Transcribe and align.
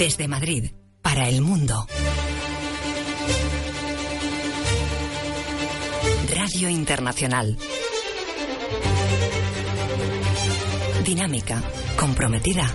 Desde 0.00 0.26
Madrid, 0.28 0.70
para 1.02 1.28
el 1.28 1.42
mundo. 1.42 1.86
Radio 6.34 6.70
Internacional. 6.70 7.58
Dinámica, 11.04 11.62
comprometida 11.98 12.66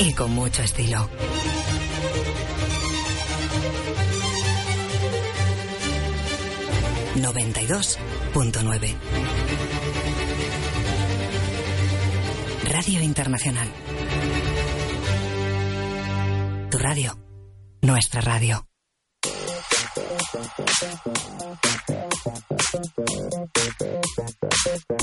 y 0.00 0.12
con 0.12 0.32
mucho 0.32 0.64
estilo. 0.64 1.08
...92.9... 7.14 8.96
Radio 12.64 13.02
Internacional 13.02 13.68
tu 16.72 16.78
radio, 16.78 17.18
nuestra 17.82 18.22
radio. 18.22 18.66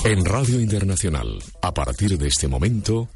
En 0.04 0.26
Radio 0.26 0.60
Internacional, 0.62 1.28
a 1.62 1.72
partir 1.72 2.18
de 2.18 2.28
este 2.28 2.48
momento, 2.48 3.08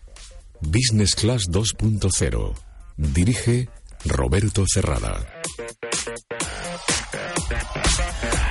Business 0.61 1.15
Class 1.15 1.49
2.0. 1.49 2.53
Dirige 2.97 3.69
Roberto 4.05 4.65
Cerrada. 4.71 5.25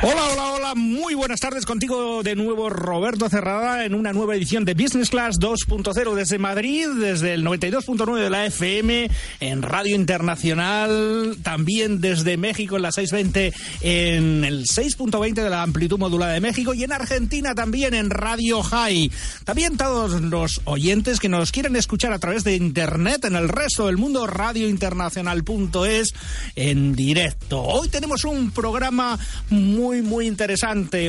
Hola, 0.02 0.28
hola, 0.32 0.51
muy 0.74 1.14
buenas 1.14 1.40
tardes 1.40 1.66
contigo 1.66 2.22
de 2.22 2.34
nuevo 2.34 2.70
Roberto 2.70 3.28
Cerrada 3.28 3.84
en 3.84 3.94
una 3.94 4.12
nueva 4.12 4.34
edición 4.34 4.64
de 4.64 4.74
Business 4.74 5.10
Class 5.10 5.38
2.0 5.38 6.14
desde 6.14 6.38
Madrid, 6.38 6.88
desde 6.98 7.34
el 7.34 7.44
92.9 7.44 8.18
de 8.18 8.30
la 8.30 8.46
FM, 8.46 9.10
en 9.40 9.62
Radio 9.62 9.94
Internacional, 9.94 11.36
también 11.42 12.00
desde 12.00 12.36
México 12.36 12.76
en 12.76 12.82
la 12.82 12.92
620, 12.92 13.52
en 13.82 14.44
el 14.44 14.64
6.20 14.64 15.34
de 15.34 15.50
la 15.50 15.62
amplitud 15.62 15.98
modulada 15.98 16.32
de 16.32 16.40
México 16.40 16.74
y 16.74 16.84
en 16.84 16.92
Argentina 16.92 17.54
también 17.54 17.94
en 17.94 18.10
Radio 18.10 18.62
High. 18.62 19.10
También 19.44 19.76
todos 19.76 20.20
los 20.22 20.62
oyentes 20.64 21.20
que 21.20 21.28
nos 21.28 21.52
quieren 21.52 21.76
escuchar 21.76 22.12
a 22.12 22.18
través 22.18 22.44
de 22.44 22.56
Internet 22.56 23.24
en 23.24 23.36
el 23.36 23.48
resto 23.48 23.86
del 23.86 23.98
mundo, 23.98 24.26
radiointernacional.es 24.26 26.14
en 26.56 26.94
directo. 26.94 27.62
Hoy 27.62 27.88
tenemos 27.88 28.24
un 28.24 28.50
programa 28.50 29.18
muy 29.50 29.82
muy, 29.82 30.00
muy 30.00 30.26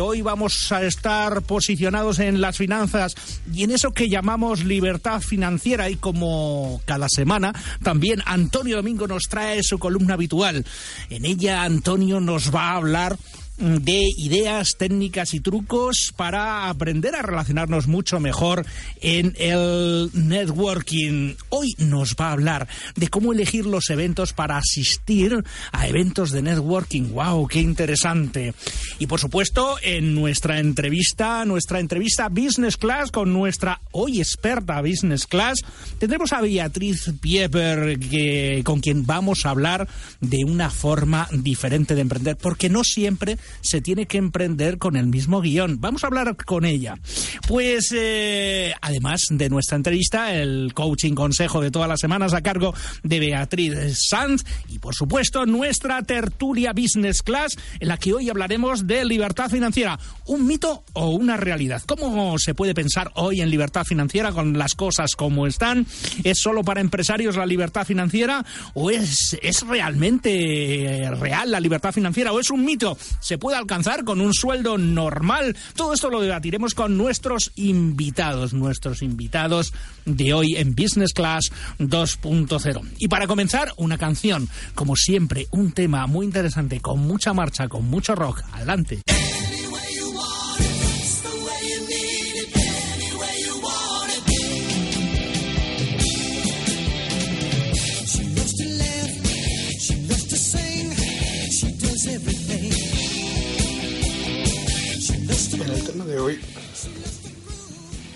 Hoy 0.02 0.24
vamos 0.24 0.72
a 0.72 0.84
estar 0.84 1.44
posicionados 1.44 2.18
en 2.18 2.42
las 2.42 2.58
finanzas 2.58 3.14
y 3.54 3.64
en 3.64 3.70
eso 3.70 3.92
que 3.92 4.10
llamamos 4.10 4.64
libertad 4.64 5.22
financiera. 5.22 5.92
Y 5.92 5.96
como 5.96 6.82
cada 6.86 7.06
semana, 7.08 7.54
también 7.84 8.24
Antonio 8.26 8.78
Domingo 8.78 9.06
nos 9.06 9.24
trae 9.30 9.62
su 9.62 9.78
columna 9.78 10.16
habitual. 10.16 10.66
En 11.12 11.26
ella, 11.26 11.62
Antonio 11.62 12.20
nos 12.20 12.54
va 12.54 12.72
a 12.72 12.78
hablar 12.78 13.16
de 13.58 14.04
ideas, 14.18 14.76
técnicas 14.78 15.34
y 15.34 15.40
trucos 15.40 16.12
para 16.16 16.70
aprender 16.70 17.16
a 17.16 17.22
relacionarnos 17.22 17.88
mucho 17.88 18.20
mejor 18.20 18.66
en 19.02 19.34
el 19.38 20.10
networking. 20.14 21.36
Hoy 21.50 21.74
nos 21.78 22.16
va 22.16 22.30
a 22.30 22.32
hablar 22.32 22.68
de 22.96 23.08
cómo 23.10 23.32
elegir 23.32 23.66
los 23.66 23.90
eventos 23.90 24.34
para 24.34 24.58
asistir 24.58 25.44
a 25.72 25.88
eventos 25.88 26.32
de 26.32 26.42
networking. 26.42 27.14
¡Wow! 27.14 27.48
¡Qué 27.48 27.62
interesante! 27.62 28.54
Y 29.00 29.08
por 29.08 29.20
supuesto, 29.20 29.78
en 29.82 30.16
nuestra 30.16 30.60
entrevista, 30.60 31.46
nuestra 31.46 31.80
entrevista 31.80 32.30
Business 32.30 32.78
Class 32.78 33.12
con 33.12 33.34
nuestra 33.34 33.82
hoy 33.92 34.20
experta 34.20 34.82
Business 34.82 35.28
Class, 35.28 35.60
tendremos 36.00 36.34
a 36.34 36.42
Beatriz 36.42 37.12
Pieper, 37.22 38.00
que, 38.00 38.62
con 38.66 38.80
quien 38.80 39.06
vamos 39.06 39.46
a 39.46 39.52
hablar 39.52 39.88
de 40.22 40.44
una 40.46 40.70
forma 40.70 41.28
diferente 41.32 41.96
de 41.96 42.02
emprender, 42.02 42.38
porque 42.38 42.70
no 42.70 42.84
siempre 42.84 43.38
se 43.62 43.82
tiene 43.82 44.06
que 44.06 44.18
emprender 44.18 44.78
con 44.78 44.96
el 44.96 45.08
mismo 45.08 45.42
guion. 45.42 45.80
Vamos 45.80 46.04
a 46.04 46.08
hablar 46.08 46.36
con 46.46 46.66
ella. 46.66 46.96
Pues 47.48 47.94
eh, 47.96 48.74
además 48.82 49.22
de 49.30 49.50
nuestra 49.50 49.78
entrevista, 49.78 50.34
el 50.34 50.74
coaching 50.74 51.14
consejo 51.14 51.62
de 51.62 51.72
todas 51.72 51.90
las 51.90 52.00
semanas 52.00 52.34
a 52.34 52.42
cargo 52.42 52.74
de 53.04 53.20
Beatriz 53.20 53.74
Sanz 54.10 54.44
y 54.70 54.80
por 54.80 54.96
supuesto 54.96 55.46
nuestra 55.46 56.02
tertulia 56.04 56.74
Business 56.74 57.22
Class 57.22 57.58
en 57.80 57.88
la 57.88 57.98
que 57.98 58.14
hoy 58.14 58.30
hablaremos 58.30 58.88
de 58.88 59.06
libertad 59.06 59.50
financiera, 59.50 60.00
un 60.26 60.46
mito 60.48 60.84
o 60.94 61.10
una 61.10 61.38
realidad. 61.38 61.82
¿Cómo 61.86 62.38
se 62.40 62.54
puede 62.54 62.74
pensar 62.74 63.12
hoy 63.16 63.42
en 63.42 63.50
libertad 63.50 63.84
financiera 63.84 64.32
con 64.32 64.58
las 64.58 64.76
cosas 64.76 65.16
como 65.16 65.48
están? 65.48 65.86
¿Es 66.24 66.40
solo 66.40 66.64
para 66.64 66.82
empresarios 66.82 67.36
la 67.36 67.46
libertad 67.46 67.86
financiera 67.86 68.46
o 68.74 68.90
es, 68.90 69.38
es 69.42 69.62
realmente 69.68 71.10
real 71.20 71.52
la 71.52 71.60
libertad 71.60 71.92
financiera 71.92 72.32
o 72.32 72.40
es 72.40 72.50
un 72.50 72.66
mito? 72.66 72.98
¿Se 73.20 73.33
puede 73.38 73.58
alcanzar 73.58 74.04
con 74.04 74.22
un 74.22 74.34
sueldo 74.34 74.78
normal? 74.78 75.56
Todo 75.76 75.94
esto 75.94 76.10
lo 76.10 76.22
debatiremos 76.22 76.74
con 76.74 76.98
nuestros 76.98 77.52
invitados, 77.56 78.54
nuestros 78.54 79.02
invitados 79.02 79.74
de 80.06 80.34
hoy 80.34 80.56
en 80.56 80.76
Business 80.76 81.14
Class 81.14 81.52
2.0. 81.80 82.82
Y 83.00 83.08
para 83.08 83.28
comenzar, 83.28 83.72
una 83.78 83.98
canción, 83.98 84.50
como 84.76 84.96
siempre, 84.96 85.48
un 85.52 85.72
tema 85.72 86.08
muy 86.08 86.26
interesante, 86.26 86.80
con 86.80 87.00
mucha 87.00 87.34
marcha, 87.34 87.68
con 87.68 87.86
mucho 87.86 88.16
rock. 88.16 88.42
Adelante. 88.52 89.02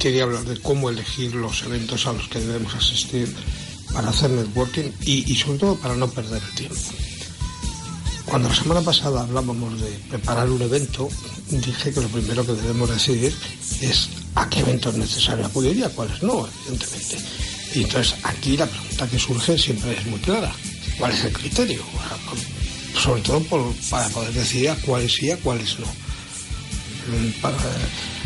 Quería 0.08 0.24
hablar 0.24 0.46
de 0.46 0.58
cómo 0.62 0.90
elegir 0.90 1.36
los 1.36 1.64
eventos 1.64 2.08
a 2.08 2.14
los 2.14 2.30
que 2.30 2.40
debemos 2.40 2.74
asistir 2.74 3.28
para 3.92 4.08
hacer 4.08 4.30
networking 4.30 4.90
y, 5.02 5.36
sobre 5.36 5.60
todo 5.60 5.76
para 5.76 5.96
no 5.96 6.10
perder 6.10 6.42
el 6.42 6.56
tiempo. 6.56 6.80
Cuando 8.24 8.48
la 8.48 8.56
semana 8.56 8.82
pasada 8.82 9.24
hablábamos 9.24 9.82
de 9.82 9.90
preparar 10.10 10.50
un 10.50 10.62
evento, 10.62 11.10
dije 11.50 11.94
que 11.94 12.00
lo 12.00 12.08
primero 12.08 12.46
que 12.46 12.54
debemos 12.54 12.90
decidir 12.90 13.36
es 13.82 14.08
a 14.36 14.50
qué 14.50 14.62
evento 14.62 14.92
es 14.92 14.96
necesario 14.96 15.46
acudir 15.46 15.76
y 15.76 15.84
a 15.84 15.90
cuáles 15.90 16.24
no, 16.24 16.48
evidentemente. 16.48 17.18
Y 17.76 17.84
entonces 17.84 18.16
aquí 18.24 18.56
la 18.56 18.66
pregunta 18.66 19.10
que 19.10 19.20
surge 19.20 19.58
siempre 19.58 19.92
es 19.92 20.06
muy 20.06 20.22
clara. 20.22 20.54
¿Cuál 20.98 21.12
es 21.12 21.26
el 21.26 21.34
criterio? 21.34 21.84
Sobre 22.98 23.22
todo 23.24 23.44
para 23.90 24.08
poder 24.08 24.32
decidir 24.32 24.70
a 24.70 24.76
cuáles 24.78 25.12
sí 25.12 25.32
a 25.32 25.38
cuáles 25.38 25.78
no 25.80 25.88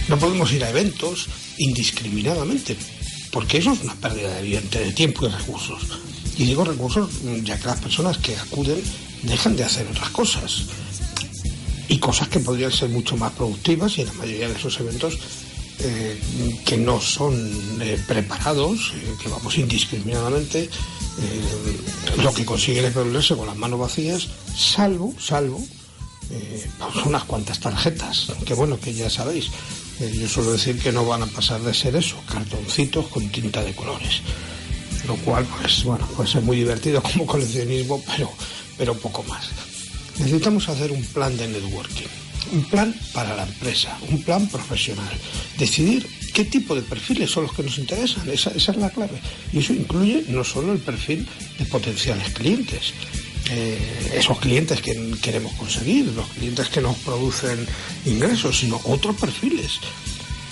no 0.08 0.18
podemos 0.18 0.52
ir 0.54 0.64
a 0.64 0.70
eventos 0.70 1.28
indiscriminadamente, 1.58 2.76
porque 3.32 3.58
eso 3.58 3.74
es 3.74 3.82
una 3.82 3.96
pérdida 3.96 4.42
de 4.42 4.92
tiempo 4.92 5.26
y 5.26 5.30
recursos. 5.30 5.82
Y 6.38 6.46
digo 6.46 6.64
recursos 6.64 7.10
ya 7.44 7.60
que 7.60 7.68
las 7.68 7.80
personas 7.80 8.18
que 8.18 8.36
acuden 8.36 8.82
dejan 9.24 9.56
de 9.56 9.64
hacer 9.64 9.88
otras 9.88 10.10
cosas. 10.10 10.64
Y 11.88 11.98
cosas 12.00 12.30
que 12.30 12.40
podrían 12.40 12.72
ser 12.72 12.90
mucho 12.90 13.18
más 13.18 13.34
productivas 13.34 13.98
y 13.98 14.02
en 14.02 14.08
la 14.08 14.14
mayoría 14.14 14.48
de 14.48 14.56
esos 14.56 14.80
eventos 14.80 15.18
eh, 15.80 16.20
que 16.66 16.78
no 16.78 17.02
son 17.02 17.36
eh, 17.82 18.00
preparados, 18.08 18.94
eh, 18.96 19.16
que 19.22 19.30
vamos 19.30 19.58
indiscriminadamente, 19.58 20.70
lo 22.24 22.34
que 22.34 22.46
consiguen 22.46 22.86
es 22.86 22.94
volverse 22.94 23.36
con 23.36 23.46
las 23.46 23.58
manos 23.58 23.80
vacías, 23.80 24.28
salvo, 24.56 25.14
salvo 25.20 25.62
unas 27.06 27.26
cuantas 27.26 27.60
tarjetas, 27.60 28.32
que 28.46 28.54
bueno, 28.54 28.80
que 28.80 28.94
ya 28.94 29.10
sabéis. 29.10 29.50
Eh, 30.02 30.18
yo 30.20 30.28
suelo 30.28 30.54
decir 30.54 30.80
que 30.80 30.92
no 30.92 31.06
van 31.06 31.22
a 31.22 31.28
pasar 31.28 31.62
de 31.62 31.76
ser 31.76 31.96
eso, 31.96 32.16
cartoncitos 32.26 33.08
con 33.08 33.30
tinta 33.30 33.64
de 33.64 33.76
colores. 33.76 34.22
Lo 35.08 35.16
cual, 35.18 35.46
pues 35.46 35.84
bueno, 35.84 36.08
puede 36.16 36.28
ser 36.28 36.42
muy 36.42 36.58
divertido 36.58 37.04
como 37.14 37.28
coleccionismo, 37.28 38.04
pero, 38.08 38.32
pero 38.80 38.98
poco 38.98 39.22
más. 39.24 39.50
Necesitamos 40.18 40.68
hacer 40.70 40.92
un 40.92 41.04
plan 41.04 41.38
de 41.38 41.48
networking, 41.48 42.08
un 42.52 42.64
plan 42.64 42.96
para 43.14 43.36
la 43.36 43.44
empresa, 43.44 43.96
un 44.10 44.24
plan 44.24 44.48
profesional. 44.48 45.14
Decidir 45.60 46.08
qué 46.34 46.46
tipo 46.46 46.74
de 46.74 46.82
perfiles 46.82 47.30
son 47.30 47.44
los 47.44 47.54
que 47.54 47.62
nos 47.62 47.78
interesan. 47.78 48.28
Esa, 48.28 48.50
esa 48.52 48.72
es 48.72 48.78
la 48.78 48.90
clave. 48.90 49.22
Y 49.54 49.60
eso 49.60 49.74
incluye 49.74 50.26
no 50.30 50.44
solo 50.44 50.74
el 50.74 50.80
perfil 50.80 51.28
de 51.60 51.66
potenciales 51.66 52.34
clientes, 52.34 52.94
eh, 53.52 54.14
esos 54.16 54.40
clientes 54.40 54.82
que 54.82 54.96
queremos 55.22 55.54
conseguir, 55.54 56.06
los 56.16 56.28
clientes 56.30 56.70
que 56.70 56.82
nos 56.82 56.96
producen 56.98 57.68
ingresos, 58.06 58.60
sino 58.60 58.80
otros 58.86 59.16
perfiles 59.18 59.80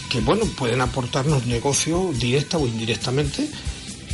que 0.10 0.20
bueno 0.22 0.46
pueden 0.46 0.82
aportarnos 0.82 1.46
negocio 1.46 2.12
directa 2.18 2.58
o 2.58 2.68
indirectamente 2.68 3.48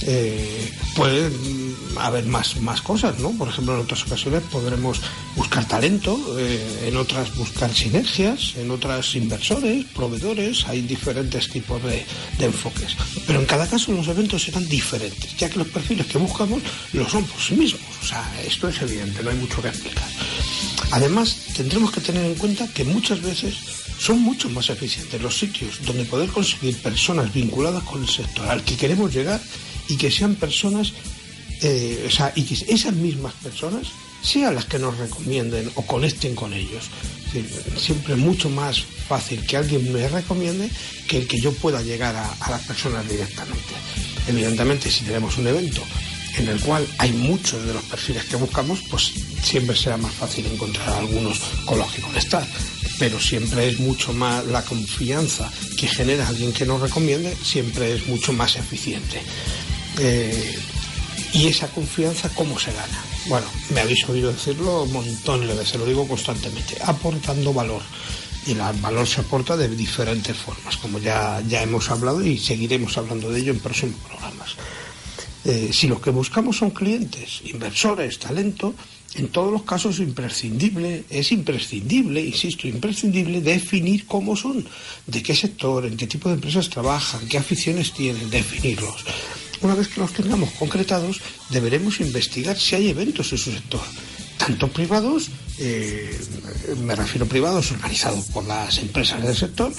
eh, 0.01 0.71
pueden 0.95 1.75
haber 1.97 2.25
más, 2.25 2.57
más 2.57 2.81
cosas, 2.81 3.17
¿no? 3.19 3.31
Por 3.31 3.47
ejemplo, 3.47 3.75
en 3.75 3.81
otras 3.81 4.03
ocasiones 4.03 4.43
podremos 4.51 4.99
buscar 5.35 5.65
talento, 5.67 6.19
eh, 6.37 6.87
en 6.87 6.97
otras 6.97 7.33
buscar 7.35 7.73
sinergias, 7.73 8.55
en 8.57 8.71
otras 8.71 9.15
inversores, 9.15 9.85
proveedores, 9.95 10.67
hay 10.67 10.81
diferentes 10.81 11.49
tipos 11.49 11.81
de, 11.83 12.05
de, 12.37 12.45
enfoques. 12.45 12.95
Pero 13.25 13.39
en 13.39 13.45
cada 13.45 13.67
caso 13.67 13.93
los 13.93 14.07
eventos 14.07 14.43
serán 14.43 14.67
diferentes, 14.67 15.35
ya 15.37 15.49
que 15.49 15.59
los 15.59 15.67
perfiles 15.69 16.07
que 16.07 16.17
buscamos 16.17 16.61
lo 16.93 17.07
son 17.09 17.23
por 17.23 17.39
sí 17.39 17.55
mismos. 17.55 17.94
O 18.05 18.07
sea, 18.07 18.23
esto 18.45 18.69
es 18.69 18.79
evidente, 18.83 19.23
no 19.23 19.31
hay 19.31 19.35
mucho 19.37 19.63
que 19.63 19.69
explicar. 19.69 20.07
Además, 20.91 21.37
tendremos 21.57 21.91
que 21.91 22.01
tener 22.01 22.23
en 22.23 22.35
cuenta 22.35 22.67
que 22.67 22.83
muchas 22.83 23.19
veces 23.19 23.55
son 23.97 24.21
mucho 24.21 24.47
más 24.51 24.69
eficientes 24.69 25.19
los 25.19 25.35
sitios 25.35 25.83
donde 25.83 26.05
poder 26.05 26.29
conseguir 26.29 26.77
personas 26.77 27.33
vinculadas 27.33 27.81
con 27.81 28.03
el 28.03 28.07
sector 28.07 28.47
al 28.47 28.63
que 28.63 28.77
queremos 28.77 29.11
llegar 29.11 29.41
y 29.87 29.97
que 29.97 30.11
sean 30.11 30.35
personas, 30.35 30.93
eh, 31.63 32.05
o 32.07 32.11
sea, 32.11 32.31
y 32.35 32.43
que 32.43 32.53
esas 32.71 32.93
mismas 32.93 33.33
personas 33.41 33.87
sean 34.21 34.53
las 34.53 34.65
que 34.65 34.77
nos 34.77 34.95
recomienden 34.99 35.71
o 35.73 35.81
conecten 35.81 36.35
con 36.35 36.53
ellos. 36.53 36.83
Siempre 37.75 38.13
es 38.13 38.19
mucho 38.19 38.51
más 38.51 38.83
fácil 39.07 39.43
que 39.47 39.57
alguien 39.57 39.91
me 39.91 40.07
recomiende 40.07 40.69
que 41.07 41.17
el 41.17 41.27
que 41.27 41.41
yo 41.41 41.51
pueda 41.53 41.81
llegar 41.81 42.15
a, 42.15 42.31
a 42.33 42.51
las 42.51 42.61
personas 42.61 43.09
directamente. 43.09 43.73
Evidentemente, 44.27 44.91
si 44.91 45.05
tenemos 45.05 45.39
un 45.39 45.47
evento 45.47 45.81
en 46.37 46.47
el 46.47 46.59
cual 46.59 46.87
hay 46.97 47.13
muchos 47.13 47.65
de 47.65 47.73
los 47.73 47.83
perfiles 47.83 48.25
que 48.25 48.35
buscamos, 48.35 48.79
pues 48.89 49.11
siempre 49.43 49.75
será 49.75 49.97
más 49.97 50.13
fácil 50.13 50.45
encontrar 50.47 50.89
algunos 50.89 51.39
con 51.65 51.79
los 51.79 51.91
que 51.91 52.01
conectar. 52.01 52.45
Pero 52.99 53.19
siempre 53.19 53.69
es 53.69 53.79
mucho 53.79 54.13
más 54.13 54.45
la 54.45 54.63
confianza 54.63 55.51
que 55.77 55.87
genera 55.87 56.27
alguien 56.27 56.53
que 56.53 56.65
nos 56.65 56.81
recomiende, 56.81 57.35
siempre 57.43 57.93
es 57.93 58.07
mucho 58.07 58.33
más 58.33 58.55
eficiente. 58.55 59.21
Eh, 59.99 60.59
y 61.33 61.47
esa 61.47 61.67
confianza, 61.67 62.29
¿cómo 62.29 62.57
se 62.57 62.71
gana? 62.71 63.03
Bueno, 63.27 63.47
me 63.73 63.81
habéis 63.81 64.07
oído 64.07 64.31
decirlo 64.31 64.85
montones 64.85 65.49
de 65.49 65.55
veces, 65.55 65.75
lo 65.77 65.85
digo 65.85 66.07
constantemente, 66.07 66.77
aportando 66.83 67.53
valor. 67.53 67.81
Y 68.45 68.51
el 68.51 68.59
valor 68.79 69.07
se 69.07 69.21
aporta 69.21 69.57
de 69.57 69.67
diferentes 69.67 70.37
formas, 70.37 70.77
como 70.77 70.99
ya, 70.99 71.41
ya 71.47 71.63
hemos 71.63 71.89
hablado 71.89 72.23
y 72.23 72.37
seguiremos 72.37 72.97
hablando 72.97 73.31
de 73.31 73.39
ello 73.39 73.51
en 73.51 73.59
próximos 73.59 73.99
programas. 74.07 74.55
Eh, 75.45 75.69
si 75.71 75.87
lo 75.87 76.01
que 76.01 76.09
buscamos 76.09 76.57
son 76.57 76.71
clientes, 76.71 77.41
inversores, 77.45 78.17
talento, 78.17 78.73
en 79.13 79.29
todos 79.29 79.51
los 79.51 79.61
casos 79.61 79.95
es 79.95 80.01
imprescindible, 80.01 81.05
es 81.09 81.31
imprescindible, 81.31 82.19
insisto, 82.19 82.67
imprescindible 82.67 83.41
definir 83.41 84.07
cómo 84.07 84.35
son, 84.35 84.65
de 85.05 85.21
qué 85.21 85.35
sector, 85.35 85.85
en 85.85 85.95
qué 85.97 86.07
tipo 86.07 86.29
de 86.29 86.35
empresas 86.35 86.69
trabajan, 86.69 87.27
qué 87.27 87.37
aficiones 87.37 87.93
tienen, 87.93 88.29
definirlos. 88.29 89.05
Una 89.61 89.75
vez 89.75 89.87
que 89.87 90.01
los 90.01 90.13
tengamos 90.13 90.49
concretados, 90.51 91.21
deberemos 91.49 92.01
investigar 92.01 92.57
si 92.57 92.75
hay 92.75 92.89
eventos 92.89 93.31
en 93.31 93.37
su 93.37 93.51
sector, 93.51 93.81
tanto 94.37 94.67
privados, 94.67 95.29
eh, 95.59 96.19
me 96.83 96.95
refiero 96.95 97.25
a 97.25 97.29
privados 97.29 97.71
organizados 97.71 98.25
por 98.25 98.45
las 98.45 98.79
empresas 98.79 99.23
del 99.23 99.35
sector, 99.35 99.71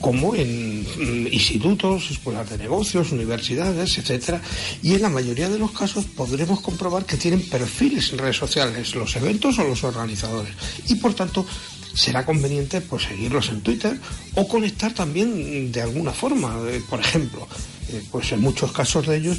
como 0.00 0.34
en 0.34 0.82
mm, 0.82 1.26
institutos, 1.32 2.10
escuelas 2.10 2.50
de 2.50 2.58
negocios, 2.58 3.12
universidades, 3.12 3.98
etcétera, 3.98 4.40
y 4.82 4.94
en 4.94 5.02
la 5.02 5.08
mayoría 5.08 5.48
de 5.48 5.58
los 5.58 5.72
casos 5.72 6.04
podremos 6.04 6.60
comprobar 6.60 7.04
que 7.04 7.16
tienen 7.16 7.42
perfiles 7.42 8.12
en 8.12 8.18
redes 8.18 8.36
sociales, 8.36 8.94
los 8.94 9.16
eventos 9.16 9.58
o 9.58 9.64
los 9.64 9.84
organizadores, 9.84 10.52
y 10.88 10.96
por 10.96 11.14
tanto 11.14 11.46
será 11.94 12.24
conveniente 12.26 12.80
pues, 12.82 13.04
seguirlos 13.04 13.48
en 13.48 13.62
Twitter 13.62 13.98
o 14.34 14.46
conectar 14.46 14.92
también 14.92 15.72
de 15.72 15.82
alguna 15.82 16.12
forma, 16.12 16.60
eh, 16.68 16.82
por 16.88 17.00
ejemplo, 17.00 17.48
eh, 17.88 18.02
pues 18.10 18.32
en 18.32 18.40
muchos 18.40 18.72
casos 18.72 19.06
de 19.06 19.16
ellos 19.16 19.38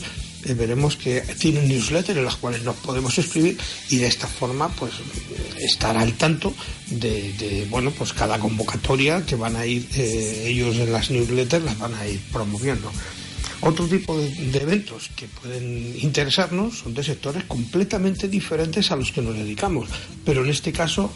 veremos 0.54 0.96
que 0.96 1.22
tienen 1.40 1.68
newsletters 1.68 2.18
en 2.18 2.26
las 2.26 2.36
cuales 2.36 2.64
nos 2.64 2.76
podemos 2.78 3.18
escribir 3.18 3.58
y 3.90 3.98
de 3.98 4.08
esta 4.08 4.28
forma 4.28 4.70
pues 4.70 4.94
estar 5.60 5.98
al 5.98 6.14
tanto 6.14 6.54
de, 6.88 7.68
bueno 7.70 7.92
pues 7.92 8.14
cada 8.14 8.40
convocatoria 8.40 9.26
que 9.26 9.36
van 9.36 9.56
a 9.56 9.66
ir 9.66 9.88
eh, 9.96 10.46
ellos 10.48 10.76
en 10.78 10.92
las 10.92 11.10
newsletters 11.10 11.66
las 11.66 11.78
van 11.78 11.94
a 11.96 12.08
ir 12.08 12.20
promoviendo. 12.32 12.92
Otro 13.62 13.88
tipo 13.88 14.18
de, 14.18 14.30
eventos 14.58 15.10
que 15.16 15.28
pueden 15.28 15.96
interesarnos 16.00 16.80
son 16.80 16.94
de 16.94 17.04
sectores 17.04 17.44
completamente 17.46 18.28
diferentes 18.28 18.92
a 18.92 18.96
los 18.96 19.12
que 19.12 19.22
nos 19.22 19.36
dedicamos, 19.36 19.90
pero 20.24 20.44
en 20.44 20.52
este 20.52 20.72
caso 20.72 21.12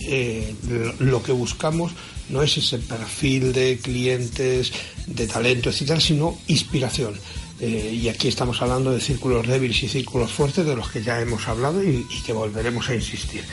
eh, 0.00 0.54
lo 0.98 1.22
que 1.22 1.32
buscamos 1.32 1.92
no 2.28 2.42
es 2.42 2.58
ese 2.58 2.78
perfil 2.78 3.52
de 3.52 3.78
clientes, 3.78 4.72
de 5.06 5.26
talento, 5.26 5.70
etcétera, 5.70 6.00
sino 6.00 6.38
inspiración. 6.48 7.14
Eh, 7.58 7.98
y 8.02 8.08
aquí 8.08 8.28
estamos 8.28 8.60
hablando 8.60 8.90
de 8.90 9.00
círculos 9.00 9.46
débiles 9.46 9.82
y 9.82 9.88
círculos 9.88 10.30
fuertes, 10.30 10.66
de 10.66 10.76
los 10.76 10.90
que 10.90 11.02
ya 11.02 11.20
hemos 11.20 11.48
hablado 11.48 11.82
y, 11.82 12.06
que 12.24 12.32
volveremos 12.32 12.88
a 12.88 12.94
insistir. 12.94 13.44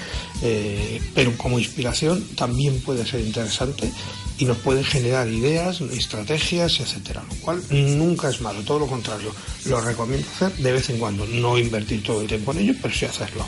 Eh, 0.41 1.01
pero 1.15 1.35
como 1.37 1.57
inspiración 1.57 2.21
también 2.35 2.81
puede 2.81 3.05
ser 3.05 3.21
interesante 3.21 3.91
y 4.37 4.45
nos 4.45 4.57
puede 4.57 4.83
generar 4.83 5.27
ideas, 5.29 5.79
estrategias, 5.81 6.79
etcétera, 6.79 7.23
lo 7.29 7.35
cual 7.37 7.63
nunca 7.69 8.29
es 8.29 8.41
malo, 8.41 8.61
todo 8.63 8.79
lo 8.79 8.87
contrario. 8.87 9.33
Lo 9.65 9.79
recomiendo 9.79 10.27
hacer 10.35 10.53
de 10.57 10.71
vez 10.71 10.89
en 10.89 10.97
cuando, 10.97 11.25
no 11.25 11.57
invertir 11.57 12.03
todo 12.03 12.21
el 12.21 12.27
tiempo 12.27 12.51
en 12.51 12.59
ello, 12.59 12.73
pero 12.81 12.93
sí 12.93 13.05
hacerlo. 13.05 13.45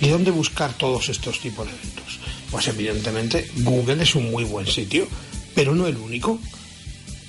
¿Y 0.00 0.08
dónde 0.08 0.30
buscar 0.30 0.72
todos 0.74 1.08
estos 1.08 1.40
tipos 1.40 1.66
de 1.66 1.72
eventos? 1.72 2.18
Pues 2.50 2.68
evidentemente 2.68 3.50
Google 3.58 4.02
es 4.02 4.14
un 4.14 4.30
muy 4.30 4.44
buen 4.44 4.66
sitio, 4.66 5.06
pero 5.54 5.74
no 5.74 5.86
el 5.86 5.96
único, 5.96 6.38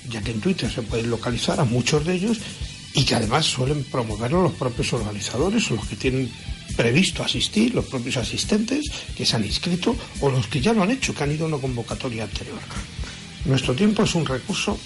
ya 0.10 0.22
que 0.22 0.32
en 0.32 0.42
Twitter 0.42 0.72
se 0.72 0.82
pueden 0.82 1.10
localizar 1.10 1.60
a 1.60 1.66
muchos 1.66 2.06
de 2.06 2.16
ellos 2.16 2.38
y 2.94 3.04
que 3.04 3.16
además 3.16 3.46
suelen 3.46 3.84
promoverlo 3.84 4.42
los 4.42 4.54
propios 4.54 4.94
organizadores 4.94 5.70
o 5.70 5.76
los 5.76 5.86
que 5.86 5.96
tienen 5.96 6.32
previsto 6.76 7.24
asistir, 7.24 7.74
los 7.74 7.86
propios 7.86 8.18
asistentes 8.18 8.86
que 9.16 9.26
se 9.26 9.36
han 9.36 9.46
inscrito 9.46 9.96
o 10.22 10.30
los 10.30 10.48
que 10.48 10.62
ya 10.62 10.74
lo 10.74 10.84
han 10.84 10.92
hecho, 10.92 11.14
que 11.14 11.24
han 11.24 11.32
ido 11.32 11.46
a 11.46 11.48
una 11.48 11.58
convocatoria 11.58 12.24
anterior. 12.24 12.60
Nuestro 13.46 13.74
tiempo 13.76 14.04
es 14.04 14.16
un 14.16 14.26
recurso 14.26 14.78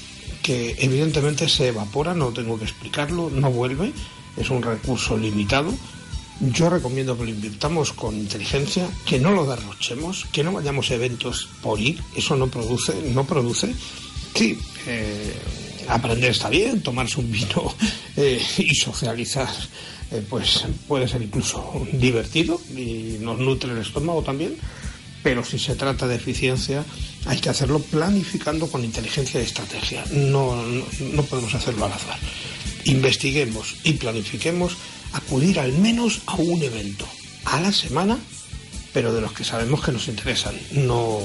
que 0.41 0.75
evidentemente 0.79 1.47
se 1.47 1.67
evapora, 1.67 2.13
no 2.13 2.29
tengo 2.29 2.57
que 2.57 2.65
explicarlo, 2.65 3.29
no 3.29 3.51
vuelve, 3.51 3.91
es 4.37 4.49
un 4.49 4.61
recurso 4.61 5.17
limitado 5.17 5.73
yo 6.41 6.71
recomiendo 6.71 7.15
que 7.15 7.25
lo 7.25 7.29
invirtamos 7.29 7.93
con 7.93 8.17
inteligencia, 8.17 8.89
que 9.05 9.19
no 9.19 9.31
lo 9.31 9.45
derrochemos, 9.45 10.25
que 10.31 10.43
no 10.43 10.51
vayamos 10.51 10.89
a 10.89 10.95
eventos 10.95 11.47
por 11.61 11.79
ir, 11.79 12.01
eso 12.15 12.35
no 12.35 12.47
produce, 12.47 12.95
no 13.13 13.25
produce. 13.25 13.75
Sí, 14.35 14.57
eh, 14.87 15.33
aprender 15.87 16.31
está 16.31 16.49
bien, 16.49 16.81
tomarse 16.81 17.19
un 17.19 17.31
vino 17.31 17.73
eh, 18.15 18.41
y 18.57 18.75
socializar, 18.75 19.49
eh, 20.11 20.23
pues 20.29 20.65
puede 20.87 21.07
ser 21.07 21.21
incluso 21.21 21.85
divertido 21.93 22.59
y 22.75 23.17
nos 23.19 23.39
nutre 23.39 23.71
el 23.71 23.79
estómago 23.79 24.21
también, 24.21 24.55
pero 25.23 25.43
si 25.43 25.59
se 25.59 25.75
trata 25.75 26.07
de 26.07 26.15
eficiencia 26.15 26.83
hay 27.25 27.39
que 27.39 27.49
hacerlo 27.49 27.79
planificando 27.79 28.67
con 28.67 28.83
inteligencia 28.83 29.39
y 29.39 29.43
estrategia, 29.43 30.03
no, 30.11 30.55
no, 30.55 30.85
no 31.13 31.23
podemos 31.23 31.53
hacerlo 31.53 31.85
al 31.85 31.93
azar. 31.93 32.17
Investiguemos 32.85 33.75
y 33.83 33.93
planifiquemos 33.93 34.75
acudir 35.13 35.59
al 35.59 35.73
menos 35.73 36.21
a 36.25 36.35
un 36.35 36.63
evento 36.63 37.07
a 37.45 37.59
la 37.59 37.71
semana, 37.71 38.17
pero 38.93 39.13
de 39.13 39.21
los 39.21 39.33
que 39.33 39.43
sabemos 39.43 39.83
que 39.83 39.91
nos 39.91 40.07
interesan, 40.07 40.55
no, 40.71 41.19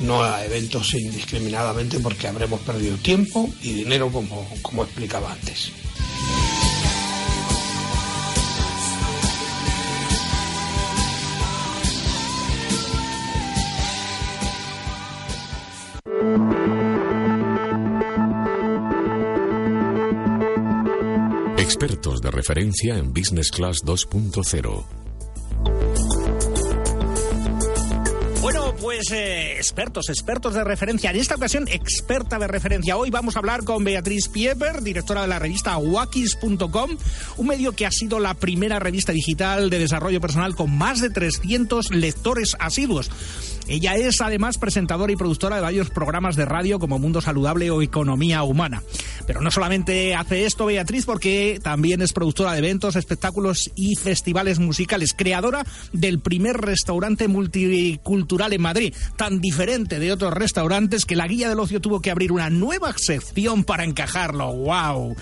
no 0.00 0.22
a 0.22 0.44
eventos 0.44 0.94
indiscriminadamente 0.94 2.00
porque 2.00 2.28
habremos 2.28 2.60
perdido 2.60 2.96
tiempo 2.96 3.48
y 3.62 3.72
dinero 3.72 4.10
como, 4.10 4.46
como 4.62 4.84
explicaba 4.84 5.32
antes. 5.32 5.72
Expertos 21.58 22.20
de 22.20 22.30
referencia 22.30 22.96
en 22.96 23.12
Business 23.12 23.50
Class 23.50 23.78
2.0. 23.84 25.01
eh, 29.10 29.56
expertos, 29.56 30.08
expertos 30.08 30.54
de 30.54 30.64
referencia. 30.64 31.10
En 31.10 31.16
esta 31.16 31.34
ocasión, 31.34 31.66
experta 31.68 32.38
de 32.38 32.46
referencia. 32.46 32.96
Hoy 32.96 33.10
vamos 33.10 33.36
a 33.36 33.40
hablar 33.40 33.64
con 33.64 33.84
Beatriz 33.84 34.28
Pieper, 34.28 34.82
directora 34.82 35.22
de 35.22 35.28
la 35.28 35.38
revista 35.38 35.76
Wakis.com, 35.78 36.96
un 37.38 37.46
medio 37.46 37.72
que 37.72 37.86
ha 37.86 37.90
sido 37.90 38.20
la 38.20 38.34
primera 38.34 38.78
revista 38.78 39.12
digital 39.12 39.70
de 39.70 39.78
desarrollo 39.78 40.20
personal 40.20 40.54
con 40.54 40.76
más 40.76 41.00
de 41.00 41.10
300 41.10 41.90
lectores 41.90 42.56
asiduos. 42.58 43.10
Ella 43.68 43.94
es 43.94 44.20
además 44.20 44.58
presentadora 44.58 45.12
y 45.12 45.16
productora 45.16 45.56
de 45.56 45.62
varios 45.62 45.90
programas 45.90 46.36
de 46.36 46.44
radio 46.44 46.78
como 46.78 46.98
Mundo 46.98 47.20
Saludable 47.20 47.70
o 47.70 47.82
Economía 47.82 48.42
Humana. 48.42 48.82
Pero 49.26 49.40
no 49.40 49.50
solamente 49.50 50.14
hace 50.14 50.46
esto 50.46 50.66
Beatriz, 50.66 51.06
porque 51.06 51.60
también 51.62 52.02
es 52.02 52.12
productora 52.12 52.52
de 52.52 52.58
eventos, 52.58 52.96
espectáculos 52.96 53.70
y 53.76 53.94
festivales 53.94 54.58
musicales, 54.58 55.14
creadora 55.16 55.64
del 55.92 56.20
primer 56.20 56.56
restaurante 56.56 57.28
multicultural 57.28 58.52
en 58.52 58.62
Madrid, 58.62 58.94
tan 59.16 59.40
diferente 59.40 59.98
de 59.98 60.12
otros 60.12 60.34
restaurantes 60.34 61.04
que 61.04 61.16
la 61.16 61.28
guía 61.28 61.48
del 61.48 61.60
ocio 61.60 61.80
tuvo 61.80 62.00
que 62.00 62.10
abrir 62.10 62.32
una 62.32 62.50
nueva 62.50 62.92
sección 62.96 63.64
para 63.64 63.84
encajarlo. 63.84 64.52
¡Wow! 64.52 65.16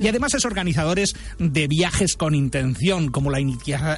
Y 0.00 0.08
además 0.08 0.34
es 0.34 0.44
organizadores 0.44 1.14
de 1.38 1.66
viajes 1.66 2.16
con 2.16 2.34
intención, 2.34 3.10
como 3.10 3.30
la, 3.30 3.38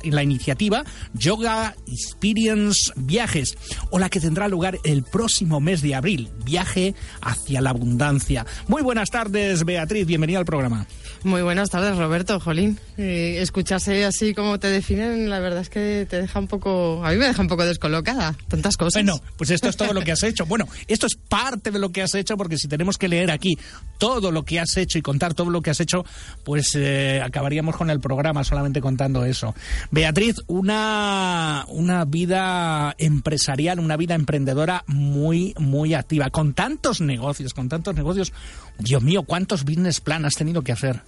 la 0.05 0.23
iniciativa 0.23 0.85
Yoga 1.15 1.75
Experience 1.87 2.93
Viajes, 2.97 3.57
o 3.91 3.99
la 3.99 4.09
que 4.09 4.21
tendrá 4.21 4.49
lugar 4.49 4.79
el 4.85 5.03
próximo 5.03 5.61
mes 5.61 5.83
de 5.83 5.95
abril, 5.95 6.31
Viaje 6.45 6.95
hacia 7.21 7.61
la 7.61 7.71
Abundancia. 7.71 8.47
Muy 8.67 8.83
buenas 8.83 9.11
tardes, 9.11 9.65
Beatriz, 9.65 10.07
bienvenida 10.07 10.39
al 10.39 10.45
programa. 10.45 10.87
Muy 11.25 11.43
buenas 11.43 11.71
tardes, 11.71 11.97
Roberto, 11.97 12.39
Jolín. 12.39 12.79
Eh, 12.97 13.39
escucharse 13.41 14.05
así 14.05 14.35
como 14.35 14.59
te 14.59 14.69
definen, 14.69 15.29
la 15.29 15.41
verdad 15.41 15.61
es 15.61 15.69
que 15.69 16.07
te 16.09 16.21
deja 16.21 16.39
un 16.39 16.47
poco, 16.47 17.05
a 17.05 17.11
mí 17.11 17.17
me 17.17 17.27
deja 17.27 17.43
un 17.43 17.49
poco 17.49 17.65
descolocada, 17.65 18.37
tantas 18.49 18.77
cosas. 18.77 19.03
Bueno, 19.03 19.21
pues 19.37 19.51
esto 19.51 19.69
es 19.69 19.77
todo 19.77 19.93
lo 19.93 20.03
que 20.03 20.13
has 20.13 20.23
hecho. 20.23 20.47
Bueno, 20.47 20.69
esto 20.87 21.07
es 21.07 21.17
parte 21.17 21.71
de 21.71 21.79
lo 21.79 21.91
que 21.91 22.03
has 22.03 22.15
hecho, 22.15 22.37
porque 22.37 22.57
si 22.57 22.69
tenemos 22.69 22.99
que 22.99 23.09
leer 23.09 23.31
aquí 23.31 23.59
todo 23.99 24.31
lo 24.31 24.45
que 24.45 24.61
has 24.61 24.77
hecho 24.77 24.99
y 24.99 25.03
contar 25.03 25.35
todo 25.35 25.51
lo 25.51 25.61
que 25.61 25.71
has 25.71 25.81
hecho, 25.81 26.05
pues 26.45 26.75
eh, 26.77 27.21
acabaríamos 27.25 27.77
con 27.77 27.91
el 27.91 28.01
programa 28.01 28.45
solamente 28.45 28.81
contando 28.81 29.25
eso. 29.25 29.55
Beatriz, 29.91 30.37
una, 30.47 31.65
una 31.69 32.05
vida 32.05 32.95
empresarial, 32.99 33.78
una 33.81 33.97
vida 33.97 34.15
emprendedora 34.15 34.85
muy, 34.87 35.55
muy 35.59 35.95
activa, 35.95 36.31
con 36.31 36.55
tantos 36.55 37.01
negocios, 37.01 37.55
con 37.55 37.69
tantos 37.69 37.95
negocios. 37.95 38.33
Dios 38.79 39.03
mío, 39.03 39.23
¿cuántos 39.23 39.65
business 39.65 40.01
plan 40.01 40.25
has 40.25 40.35
tenido 40.35 40.63
que 40.63 40.73
hacer? 40.73 41.03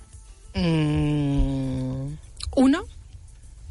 Mm, 0.54 2.14
uno. 2.56 2.84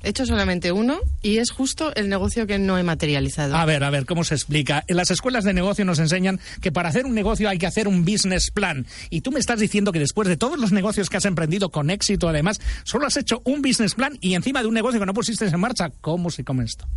He 0.02 0.10
hecho 0.10 0.26
solamente 0.26 0.72
uno 0.72 0.98
y 1.22 1.40
es 1.40 1.52
justo 1.52 1.94
el 1.94 2.08
negocio 2.08 2.48
que 2.48 2.58
no 2.58 2.78
he 2.78 2.84
materializado. 2.84 3.58
A 3.58 3.66
ver, 3.66 3.84
a 3.84 3.90
ver, 3.90 4.06
¿cómo 4.06 4.24
se 4.24 4.34
explica? 4.34 4.86
En 4.88 4.96
las 4.96 5.12
escuelas 5.12 5.44
de 5.44 5.54
negocio 5.54 5.84
nos 5.84 6.00
enseñan 6.00 6.40
que 6.62 6.72
para 6.72 6.88
hacer 6.88 7.06
un 7.06 7.14
negocio 7.14 7.50
hay 7.50 7.58
que 7.58 7.68
hacer 7.68 7.86
un 7.86 8.06
business 8.06 8.50
plan. 8.50 8.86
Y 9.10 9.22
tú 9.22 9.34
me 9.34 9.42
estás 9.42 9.60
diciendo 9.60 9.92
que 9.92 10.00
después 10.00 10.30
de 10.30 10.38
todos 10.38 10.58
los 10.58 10.72
negocios 10.72 11.10
que 11.10 11.18
has 11.18 11.26
emprendido 11.26 11.70
con 11.70 11.90
éxito, 11.90 12.30
además, 12.30 12.62
solo 12.86 13.08
has 13.08 13.18
hecho 13.18 13.42
un 13.44 13.62
business 13.62 13.94
plan 13.94 14.18
y 14.22 14.36
encima 14.36 14.62
de 14.62 14.70
un 14.70 14.74
negocio 14.74 15.02
que 15.02 15.06
no 15.06 15.14
pusiste 15.14 15.46
en 15.46 15.60
marcha. 15.60 15.90
¿Cómo 16.00 16.30
se 16.30 16.46
come 16.46 16.64
esto? 16.64 16.88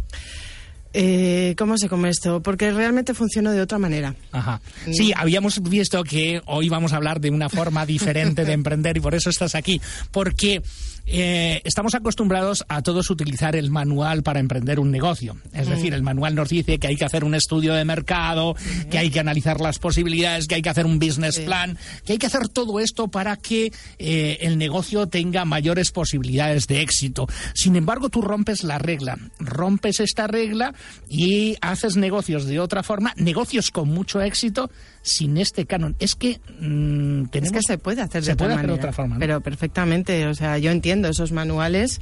Eh, 0.95 1.55
¿Cómo 1.57 1.79
se 1.79 1.89
come 1.89 2.11
esto? 2.11 2.43
Porque 2.43 2.71
realmente 2.71 3.15
funciona 3.15 3.53
de 3.53 3.61
otra 3.61 3.79
manera. 3.79 4.15
Ajá. 4.33 4.61
Sí, 4.91 5.13
habíamos 5.17 5.63
visto 5.63 6.03
que 6.05 6.43
hoy 6.47 6.69
vamos 6.69 6.93
a 6.93 6.97
hablar 6.97 7.21
de 7.21 7.31
una 7.31 7.49
forma 7.49 7.87
diferente 7.87 8.45
de 8.45 8.53
emprender 8.53 8.97
y 8.97 9.01
por 9.01 9.15
eso 9.15 9.31
estás 9.31 9.55
aquí. 9.55 9.81
Porque 10.11 10.63
eh, 11.07 11.61
estamos 11.65 11.95
acostumbrados 11.95 12.65
a 12.69 12.83
todos 12.83 13.11
utilizar 13.11 13.57
el 13.57 13.71
manual 13.71 14.23
para 14.23 14.41
emprender 14.41 14.81
un 14.81 14.91
negocio. 14.91 15.37
Es 15.53 15.69
decir, 15.69 15.95
el 15.95 16.03
manual 16.03 16.35
nos 16.35 16.49
dice 16.49 16.79
que 16.79 16.87
hay 16.87 16.97
que 16.97 17.05
hacer 17.05 17.25
un 17.25 17.35
estudio 17.35 17.75
de 17.75 17.85
mercado, 17.85 18.55
que 18.91 18.99
hay 18.99 19.11
que 19.11 19.21
analizar 19.21 19.61
las 19.61 19.79
posibilidades, 19.79 20.47
que 20.47 20.57
hay 20.57 20.63
que 20.63 20.71
hacer 20.71 20.87
un 20.87 20.99
business 20.99 21.41
plan, 21.41 21.79
que 22.05 22.13
hay 22.13 22.19
que 22.19 22.27
hacer 22.27 22.49
todo 22.49 22.81
esto 22.81 23.09
para 23.09 23.37
que 23.37 23.73
eh, 23.99 24.39
el 24.41 24.59
negocio 24.59 25.07
tenga 25.07 25.45
mayores 25.45 25.91
posibilidades 25.91 26.67
de 26.67 26.81
éxito. 26.81 27.27
Sin 27.55 27.77
embargo, 27.77 28.09
tú 28.09 28.23
rompes 28.23 28.63
la 28.63 28.79
regla, 28.79 29.19
rompes 29.39 30.01
esta 30.01 30.27
regla 30.27 30.75
y 31.09 31.57
haces 31.61 31.97
negocios 31.97 32.47
de 32.47 32.61
otra 32.61 32.83
forma, 32.83 33.13
negocios 33.17 33.71
con 33.71 33.89
mucho 33.89 34.21
éxito 34.21 34.71
sin 35.03 35.37
este 35.37 35.67
canon. 35.67 35.97
Es 35.99 36.15
que 36.15 36.41
mm, 36.61 37.27
tenemos, 37.27 37.33
es 37.33 37.53
que 37.53 37.63
se 37.63 37.79
puede 37.79 38.01
hacer 38.01 38.23
de, 38.25 38.33
otra, 38.33 38.73
otra 38.73 38.93
forma, 38.93 39.17
pero 39.19 39.41
perfectamente. 39.41 40.27
O 40.27 40.35
sea, 40.35 40.59
yo 40.59 40.71
entiendo 40.71 41.09
esos 41.09 41.33
manuales, 41.33 42.01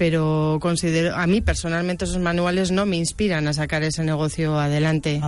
pero 0.00 0.56
considero, 0.62 1.14
a 1.14 1.26
mí 1.26 1.42
personalmente 1.42 2.06
esos 2.06 2.20
manuales 2.20 2.70
no 2.70 2.86
me 2.86 2.96
inspiran 2.96 3.46
a 3.48 3.52
sacar 3.52 3.82
ese 3.82 4.02
negocio 4.02 4.58
adelante. 4.58 5.20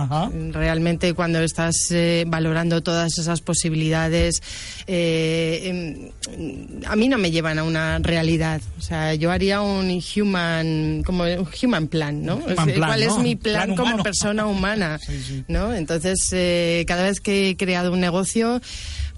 Realmente 0.51 1.13
cuando 1.13 1.41
estás 1.41 1.75
eh, 1.91 2.23
valorando 2.25 2.81
todas 2.81 3.19
esas 3.19 3.41
posibilidades, 3.41 4.41
eh, 4.87 6.09
em, 6.25 6.81
a 6.87 6.95
mí 6.95 7.07
no 7.07 7.19
me 7.19 7.29
llevan 7.29 7.59
a 7.59 7.63
una 7.63 7.99
realidad. 7.99 8.61
O 8.79 8.81
sea, 8.81 9.13
yo 9.13 9.29
haría 9.29 9.61
un 9.61 10.01
human, 10.15 11.03
como 11.03 11.25
un 11.25 11.47
human 11.61 11.87
plan, 11.87 12.25
¿no? 12.25 12.39
¿Cuál 12.39 13.03
es 13.03 13.15
mi 13.19 13.35
plan, 13.35 13.75
como 13.75 14.01
persona 14.01 14.47
humana? 14.47 14.99
¿no? 15.47 15.71
Entonces, 15.75 16.17
eh, 16.31 16.83
cada 16.87 17.03
vez 17.03 17.19
que 17.19 17.49
he 17.49 17.57
creado 17.57 17.93
un 17.93 17.99
negocio, 17.99 18.59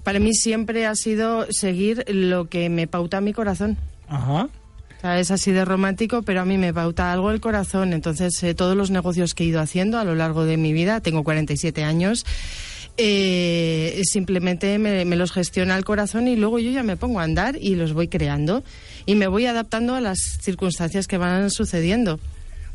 para 0.02 0.18
mí 0.18 0.34
siempre 0.34 0.84
ha 0.84 0.94
sido 0.94 1.50
seguir 1.50 2.04
lo 2.08 2.50
que 2.50 2.68
me 2.68 2.86
pauta 2.86 3.22
mi 3.22 3.32
corazón. 3.32 3.78
Ajá 4.06 4.50
es 5.02 5.30
así 5.30 5.52
de 5.52 5.64
romántico, 5.64 6.22
pero 6.22 6.40
a 6.40 6.44
mí 6.44 6.58
me 6.58 6.72
pauta 6.74 7.12
algo 7.12 7.30
el 7.30 7.40
corazón. 7.40 7.92
Entonces, 7.92 8.42
eh, 8.42 8.54
todos 8.54 8.76
los 8.76 8.90
negocios 8.90 9.34
que 9.34 9.44
he 9.44 9.46
ido 9.46 9.60
haciendo 9.60 9.98
a 9.98 10.04
lo 10.04 10.14
largo 10.14 10.44
de 10.44 10.56
mi 10.56 10.72
vida, 10.72 11.00
tengo 11.00 11.22
47 11.22 11.84
años, 11.84 12.24
eh, 12.98 14.00
simplemente 14.04 14.78
me, 14.78 15.04
los 15.16 15.32
gestiona 15.32 15.76
el 15.76 15.84
corazón 15.84 16.28
y 16.28 16.36
luego 16.36 16.58
yo 16.58 16.70
ya 16.70 16.82
me 16.82 16.96
pongo 16.96 17.20
a 17.20 17.24
andar 17.24 17.56
y 17.60 17.74
los 17.74 17.92
voy 17.92 18.08
creando 18.08 18.64
y 19.04 19.16
me 19.16 19.26
voy 19.26 19.44
adaptando 19.46 19.94
a 19.94 20.00
las 20.00 20.18
circunstancias 20.40 21.06
que 21.06 21.18
van 21.18 21.50
sucediendo. 21.50 22.18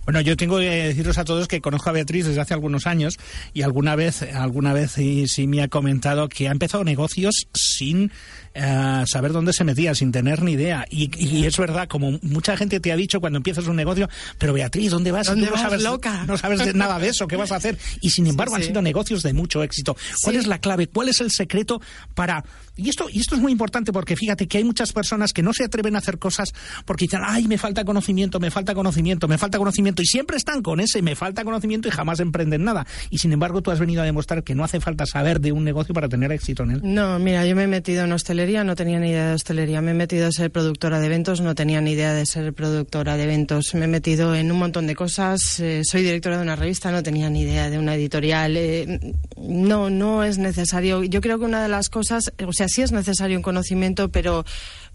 Bueno, 0.05 0.21
yo 0.21 0.35
tengo 0.35 0.57
que 0.57 0.65
deciros 0.65 1.17
a 1.17 1.25
todos 1.25 1.47
que 1.47 1.61
conozco 1.61 1.89
a 1.89 1.93
Beatriz 1.93 2.25
desde 2.25 2.41
hace 2.41 2.53
algunos 2.53 2.87
años 2.87 3.19
y 3.53 3.61
alguna 3.61 3.95
vez, 3.95 4.23
alguna 4.33 4.73
vez 4.73 4.91
sí 4.91 5.47
me 5.47 5.61
ha 5.61 5.67
comentado 5.67 6.27
que 6.27 6.47
ha 6.47 6.51
empezado 6.51 6.83
negocios 6.83 7.47
sin 7.53 8.11
eh, 8.53 9.03
saber 9.05 9.31
dónde 9.31 9.53
se 9.53 9.63
metía 9.63 9.95
sin 9.95 10.11
tener 10.11 10.41
ni 10.41 10.53
idea. 10.53 10.85
Y, 10.89 11.45
es 11.45 11.57
verdad, 11.57 11.87
como 11.87 12.19
mucha 12.21 12.57
gente 12.57 12.79
te 12.79 12.91
ha 12.91 12.95
dicho 12.95 13.19
cuando 13.19 13.37
empiezas 13.37 13.67
un 13.67 13.75
negocio, 13.75 14.09
pero 14.37 14.53
Beatriz, 14.53 14.91
¿dónde 14.91 15.11
vas? 15.11 15.27
¿Dónde 15.27 15.49
no 15.49 15.57
sabes, 15.57 15.83
loca? 15.83 16.25
No 16.25 16.37
sabes 16.37 16.75
nada 16.75 16.99
de 16.99 17.09
eso, 17.09 17.27
¿qué 17.27 17.35
vas 17.35 17.51
a 17.51 17.55
hacer? 17.55 17.77
Y 18.01 18.09
sin 18.09 18.27
embargo 18.27 18.55
han 18.55 18.63
sido 18.63 18.81
negocios 18.81 19.23
de 19.23 19.33
mucho 19.33 19.63
éxito. 19.63 19.95
¿Cuál 20.23 20.35
es 20.35 20.47
la 20.47 20.59
clave? 20.59 20.87
¿Cuál 20.87 21.09
es 21.09 21.21
el 21.21 21.31
secreto 21.31 21.81
para... 22.13 22.43
Y 22.77 22.89
esto, 22.89 23.07
y 23.11 23.19
esto 23.19 23.35
es 23.35 23.41
muy 23.41 23.51
importante 23.51 23.91
porque 23.91 24.15
fíjate 24.15 24.47
que 24.47 24.57
hay 24.57 24.63
muchas 24.63 24.93
personas 24.93 25.33
que 25.33 25.43
no 25.43 25.53
se 25.53 25.65
atreven 25.65 25.95
a 25.95 25.99
hacer 25.99 26.17
cosas 26.17 26.53
porque 26.85 27.05
dicen, 27.05 27.21
ay, 27.23 27.47
me 27.47 27.57
falta 27.57 27.83
conocimiento, 27.83 28.39
me 28.39 28.49
falta 28.49 28.73
conocimiento, 28.73 29.27
me 29.27 29.37
falta 29.37 29.57
conocimiento. 29.57 30.01
Y 30.01 30.05
siempre 30.05 30.37
están 30.37 30.61
con 30.61 30.79
ese, 30.79 31.01
me 31.01 31.15
falta 31.15 31.43
conocimiento 31.43 31.87
y 31.87 31.91
jamás 31.91 32.19
emprenden 32.19 32.63
nada. 32.63 32.87
Y 33.09 33.17
sin 33.17 33.33
embargo 33.33 33.61
tú 33.61 33.71
has 33.71 33.79
venido 33.79 34.01
a 34.01 34.05
demostrar 34.05 34.43
que 34.43 34.55
no 34.55 34.63
hace 34.63 34.79
falta 34.79 35.05
saber 35.05 35.41
de 35.41 35.51
un 35.51 35.63
negocio 35.63 35.93
para 35.93 36.09
tener 36.09 36.31
éxito 36.31 36.63
en 36.63 36.71
él. 36.71 36.81
No, 36.83 37.19
mira, 37.19 37.45
yo 37.45 37.55
me 37.55 37.63
he 37.63 37.67
metido 37.67 38.03
en 38.03 38.11
hostelería, 38.13 38.40
no 38.41 38.75
tenía 38.75 38.99
ni 38.99 39.09
idea 39.09 39.29
de 39.29 39.33
hostelería. 39.35 39.81
Me 39.81 39.91
he 39.91 39.93
metido 39.93 40.27
a 40.27 40.31
ser 40.31 40.51
productora 40.51 40.99
de 40.99 41.05
eventos, 41.05 41.41
no 41.41 41.53
tenía 41.53 41.79
ni 41.79 41.91
idea 41.91 42.13
de 42.13 42.25
ser 42.25 42.53
productora 42.53 43.15
de 43.15 43.23
eventos. 43.23 43.75
Me 43.75 43.85
he 43.85 43.87
metido 43.87 44.33
en 44.35 44.51
un 44.51 44.57
montón 44.57 44.87
de 44.87 44.95
cosas. 44.95 45.59
Eh, 45.59 45.83
soy 45.83 46.01
directora 46.01 46.37
de 46.37 46.43
una 46.43 46.55
revista, 46.55 46.91
no 46.91 47.03
tenía 47.03 47.29
ni 47.29 47.41
idea 47.41 47.69
de 47.69 47.77
una 47.77 47.95
editorial. 47.95 48.57
Eh, 48.57 49.13
no, 49.37 49.89
no 49.91 50.23
es 50.23 50.39
necesario. 50.39 51.03
Yo 51.03 51.21
creo 51.21 51.37
que 51.37 51.45
una 51.45 51.61
de 51.61 51.69
las 51.69 51.89
cosas, 51.89 52.31
o 52.45 52.51
sea, 52.53 52.67
sí 52.67 52.81
es 52.81 52.91
necesario 52.91 53.37
un 53.37 53.43
conocimiento, 53.43 54.09
pero 54.09 54.43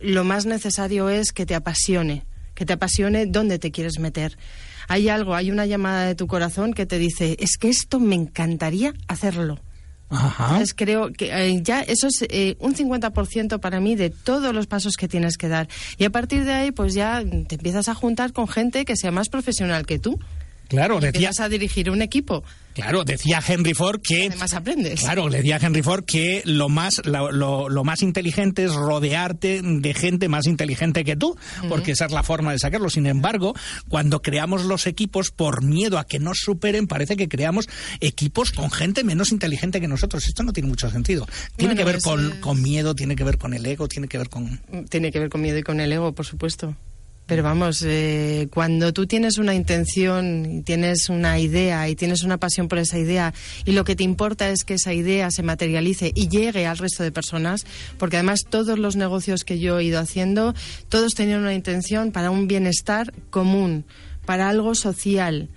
lo 0.01 0.25
más 0.25 0.45
necesario 0.45 1.09
es 1.09 1.31
que 1.31 1.47
te 1.47 1.55
apasione, 1.55 2.25
que 2.55 2.67
te 2.67 2.73
apasione 2.73 3.27
dónde 3.27 3.59
te 3.59 3.71
quieres 3.71 4.01
meter 4.01 4.37
hay 4.89 5.09
algo, 5.09 5.35
hay 5.35 5.51
una 5.51 5.67
llamada 5.67 6.07
de 6.07 6.15
tu 6.15 6.29
corazón 6.29 6.73
que 6.73 6.87
te 6.87 6.99
dice, 6.99 7.37
es 7.41 7.57
que 7.59 7.69
esto 7.69 7.99
me 7.99 8.15
encantaría 8.15 8.95
hacerlo. 9.09 9.59
Entonces 10.11 10.75
creo 10.75 11.13
que 11.13 11.33
eh, 11.33 11.61
ya 11.63 11.81
eso 11.81 12.07
es 12.07 12.25
eh, 12.29 12.57
un 12.61 12.75
50% 12.75 13.59
para 13.59 13.81
mí 13.81 13.97
de 13.97 14.11
todos 14.11 14.55
los 14.55 14.67
pasos 14.67 14.95
que 14.97 15.09
tienes 15.09 15.37
que 15.37 15.49
dar. 15.49 15.69
Y 15.99 16.05
a 16.05 16.11
partir 16.11 16.45
de 16.45 16.53
ahí, 16.53 16.73
pues 16.73 16.95
ya 16.95 17.23
te 17.49 17.57
empiezas 17.57 17.89
a 17.89 17.95
juntar 17.95 18.33
con 18.33 18.47
gente 18.47 18.85
que 18.85 18.97
sea 18.97 19.11
más 19.11 19.29
profesional 19.29 19.85
que 19.85 19.99
tú. 19.99 20.19
Claro, 20.69 21.01
decías 21.01 21.41
a 21.41 21.49
dirigir 21.49 21.91
un 21.91 22.03
equipo. 22.03 22.43
Claro, 22.77 23.05
decía 23.05 23.43
Henry 23.47 23.73
Ford 23.73 24.03
que... 24.03 24.27
Además 24.27 24.53
aprendes. 24.53 25.01
Claro, 25.01 25.31
decía 25.31 25.59
Henry 25.61 25.83
Ford 25.83 26.05
que 26.05 26.43
lo 26.45 26.69
más, 26.69 27.01
lo, 27.07 27.85
más 27.85 28.03
inteligente 28.03 28.65
es 28.65 28.75
rodearte 28.75 29.63
de 29.63 29.95
gente 29.95 30.29
más 30.29 30.47
inteligente 30.47 31.03
que 31.03 31.17
tú, 31.17 31.39
porque 31.71 31.93
esa 31.93 32.05
es 32.05 32.13
la 32.13 32.23
forma 32.23 32.53
de 32.53 32.59
sacarlo. 32.59 32.91
Sin 32.91 33.07
embargo, 33.07 33.55
cuando 33.89 34.21
creamos 34.21 34.67
los 34.67 34.87
equipos 34.87 35.31
por 35.31 35.65
miedo 35.65 35.99
a 35.99 36.05
que 36.05 36.19
nos 36.19 36.37
superen, 36.39 36.87
parece 36.87 37.17
que 37.17 37.29
creamos 37.29 37.67
equipos 38.01 38.53
con 38.53 38.71
gente 38.71 39.05
menos 39.05 39.33
inteligente 39.33 39.81
que 39.81 39.89
nosotros. 39.89 40.27
Esto 40.27 40.43
no 40.43 40.53
tiene 40.53 40.69
mucho 40.69 40.91
sentido. 40.91 41.27
Tiene 41.57 41.77
que 41.77 41.85
ver 41.85 42.03
con, 42.03 42.41
con 42.41 42.61
miedo, 42.61 42.95
tiene 42.95 43.17
que 43.17 43.25
ver 43.25 43.39
con 43.39 43.55
el 43.55 43.65
ego, 43.65 43.89
tiene 43.89 44.07
que 44.07 44.19
ver 44.19 44.29
con... 44.29 44.61
Tiene 44.91 45.11
que 45.11 45.19
ver 45.19 45.31
con 45.31 45.41
miedo 45.41 45.57
y 45.57 45.63
con 45.63 45.81
el 45.81 45.91
ego, 45.95 46.15
por 46.15 46.27
supuesto. 46.27 46.77
Pero 47.27 47.43
vamos, 47.43 47.83
eh, 47.85 48.47
cuando 48.53 48.93
tú 48.93 49.07
tienes 49.07 49.39
una 49.39 49.55
intención, 49.55 50.47
y 50.47 50.63
tienes 50.63 51.09
una 51.09 51.41
idea 51.41 51.89
y 51.89 51.97
tienes 51.97 52.23
una 52.23 52.39
pasión 52.39 52.69
por 52.69 52.79
esa 52.79 52.99
idea 52.99 53.35
y 53.65 53.73
lo 53.73 53.83
que 53.83 53.97
te 53.97 54.05
importa 54.05 54.49
es 54.49 54.63
que 54.65 54.75
esa 54.75 54.95
idea 54.95 55.31
se 55.33 55.43
materialice 55.43 56.13
y 56.15 56.29
llegue 56.29 56.67
al 56.67 56.79
resto 56.79 57.03
de 57.03 57.11
personas, 57.11 57.67
porque 57.99 58.17
además 58.17 58.43
todos 58.49 58.79
los 58.79 58.95
negocios 58.95 59.43
que 59.43 59.59
yo 59.59 59.79
he 59.79 59.85
ido 59.85 59.99
haciendo, 59.99 60.55
todos 60.89 61.15
tenían 61.15 61.41
una 61.41 61.55
intención 61.55 62.13
para 62.13 62.31
un 62.31 62.47
bienestar 62.47 63.13
común, 63.31 63.85
para 64.25 64.49
algo 64.49 64.77
social. 64.77 65.49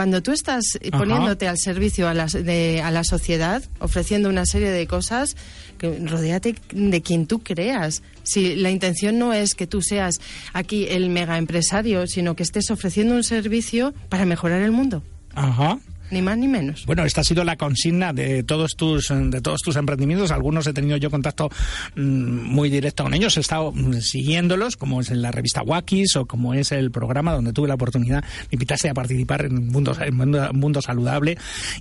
Cuando 0.00 0.22
tú 0.22 0.32
estás 0.32 0.78
poniéndote 0.92 1.46
al 1.46 1.58
servicio 1.58 2.08
a 2.08 2.14
la, 2.14 2.24
de, 2.24 2.80
a 2.80 2.90
la 2.90 3.04
sociedad, 3.04 3.62
ofreciendo 3.80 4.30
una 4.30 4.46
serie 4.46 4.70
de 4.70 4.86
cosas, 4.86 5.36
que 5.76 5.98
rodéate 6.06 6.54
de 6.72 7.02
quien 7.02 7.26
tú 7.26 7.40
creas. 7.40 8.02
Si 8.22 8.56
la 8.56 8.70
intención 8.70 9.18
no 9.18 9.34
es 9.34 9.54
que 9.54 9.66
tú 9.66 9.82
seas 9.82 10.14
aquí 10.54 10.86
el 10.88 11.10
mega 11.10 11.36
empresario, 11.36 12.06
sino 12.06 12.34
que 12.34 12.44
estés 12.44 12.70
ofreciendo 12.70 13.14
un 13.14 13.24
servicio 13.24 13.92
para 14.08 14.24
mejorar 14.24 14.62
el 14.62 14.72
mundo. 14.72 15.02
Ajá 15.34 15.78
ni 16.10 16.22
más 16.22 16.38
ni 16.38 16.48
menos. 16.48 16.86
Bueno, 16.86 17.04
esta 17.04 17.20
ha 17.20 17.24
sido 17.24 17.44
la 17.44 17.56
consigna 17.56 18.12
de 18.12 18.42
todos 18.42 18.72
tus 18.76 19.08
de 19.08 19.40
todos 19.40 19.60
tus 19.60 19.76
emprendimientos. 19.76 20.30
Algunos 20.30 20.66
he 20.66 20.72
tenido 20.72 20.96
yo 20.96 21.10
contacto 21.10 21.50
mm, 21.96 22.00
muy 22.00 22.70
directo 22.70 23.04
con 23.04 23.14
ellos, 23.14 23.36
he 23.36 23.40
estado 23.40 23.72
mm, 23.72 24.00
siguiéndolos, 24.00 24.76
como 24.76 25.00
es 25.00 25.10
en 25.10 25.22
la 25.22 25.30
revista 25.30 25.62
Wakis 25.62 26.16
o 26.16 26.26
como 26.26 26.54
es 26.54 26.72
el 26.72 26.90
programa 26.90 27.32
donde 27.32 27.52
tuve 27.52 27.68
la 27.68 27.74
oportunidad, 27.74 28.22
me 28.22 28.48
invitaste 28.52 28.88
a 28.88 28.94
participar 28.94 29.46
en 29.46 29.68
Mundo, 29.68 29.96
en 30.00 30.16
mundo, 30.16 30.80
Saludable. 30.80 31.36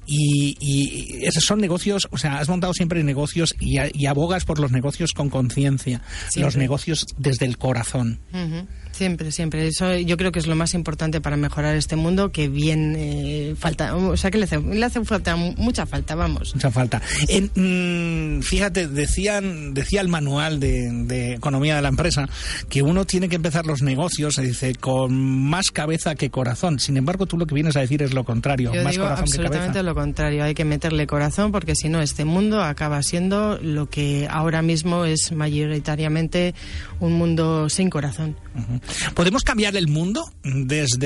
Y, 0.06 0.58
esos 1.22 1.44
son 1.44 1.60
negocios, 1.60 2.08
o 2.12 2.18
sea, 2.18 2.40
has 2.40 2.50
montado 2.50 2.74
siempre 2.74 3.04
negocios 3.04 3.56
y, 3.60 4.06
abogas 4.06 4.46
por 4.46 4.60
los 4.60 4.72
negocios 4.72 5.14
con 5.14 5.30
conciencia, 5.30 6.02
los 6.36 6.56
negocios 6.56 7.06
desde 7.18 7.46
el 7.46 7.58
corazón. 7.58 8.20
Siempre, 9.00 9.32
siempre. 9.32 9.66
Eso 9.66 9.96
yo 9.96 10.18
creo 10.18 10.34
que 10.34 10.40
es 10.40 10.48
lo 10.48 10.58
más 10.58 10.74
importante 10.74 11.22
para 11.22 11.38
mejorar 11.38 11.74
este 11.78 11.96
mundo, 11.96 12.34
que 12.34 12.50
bien 12.50 12.96
eh, 12.98 13.56
falta, 13.58 13.96
o 13.96 14.18
sea, 14.18 14.30
que 14.30 14.38
le 14.38 14.44
hace, 14.44 14.60
le 14.60 14.86
hace 14.86 15.06
falta 15.06 15.38
mucha 15.38 15.86
falta, 15.86 16.16
vamos. 16.16 16.54
Mucha 16.54 16.70
falta. 16.70 17.02
Mm, 17.56 18.42
fíjate, 18.42 18.90
decían, 18.90 19.74
decía 19.74 20.02
el 20.02 20.10
manual 20.10 20.60
de, 20.60 21.36
economía 21.36 21.78
de 21.78 21.82
la 21.82 21.88
empresa 21.88 22.28
que 22.68 22.82
uno 22.82 23.06
tiene 23.06 23.30
que 23.30 23.38
empezar 23.38 23.66
los 23.66 23.82
negocios, 23.82 24.36
se 24.36 24.42
dice, 24.42 24.76
con 24.76 25.14
más 25.14 25.72
cabeza 25.72 26.16
que 26.16 26.30
corazón. 26.30 26.78
Sin 26.80 26.98
embargo, 26.98 27.26
tú 27.26 27.38
lo 27.38 27.46
que 27.46 27.56
vienes 27.56 27.78
a 27.78 27.80
decir 27.80 28.04
es 28.04 28.14
lo 28.14 28.26
contrario, 28.26 28.74
más 28.84 28.92
digo 28.92 29.06
corazón 29.06 29.24
absolutamente 29.24 29.82
lo 29.82 29.96
contrario. 29.96 30.44
Hay 30.44 30.56
que 30.56 30.66
meterle 30.66 31.08
corazón 31.08 31.54
porque 31.54 31.74
si 31.74 31.88
no, 31.88 32.02
este 32.02 32.26
mundo 32.26 32.62
acaba 32.62 33.02
siendo 33.02 33.58
lo 33.62 33.90
que 33.90 34.28
ahora 34.30 34.62
mismo 34.62 35.06
es 35.06 35.32
mayoritariamente 35.32 36.54
un 37.00 37.14
mundo 37.14 37.70
sin 37.70 37.90
corazón. 37.90 38.36
¿Podemos 39.14 39.44
cambiar 39.44 39.76
el 39.76 39.88
mundo 39.88 40.32
desde 40.44 41.00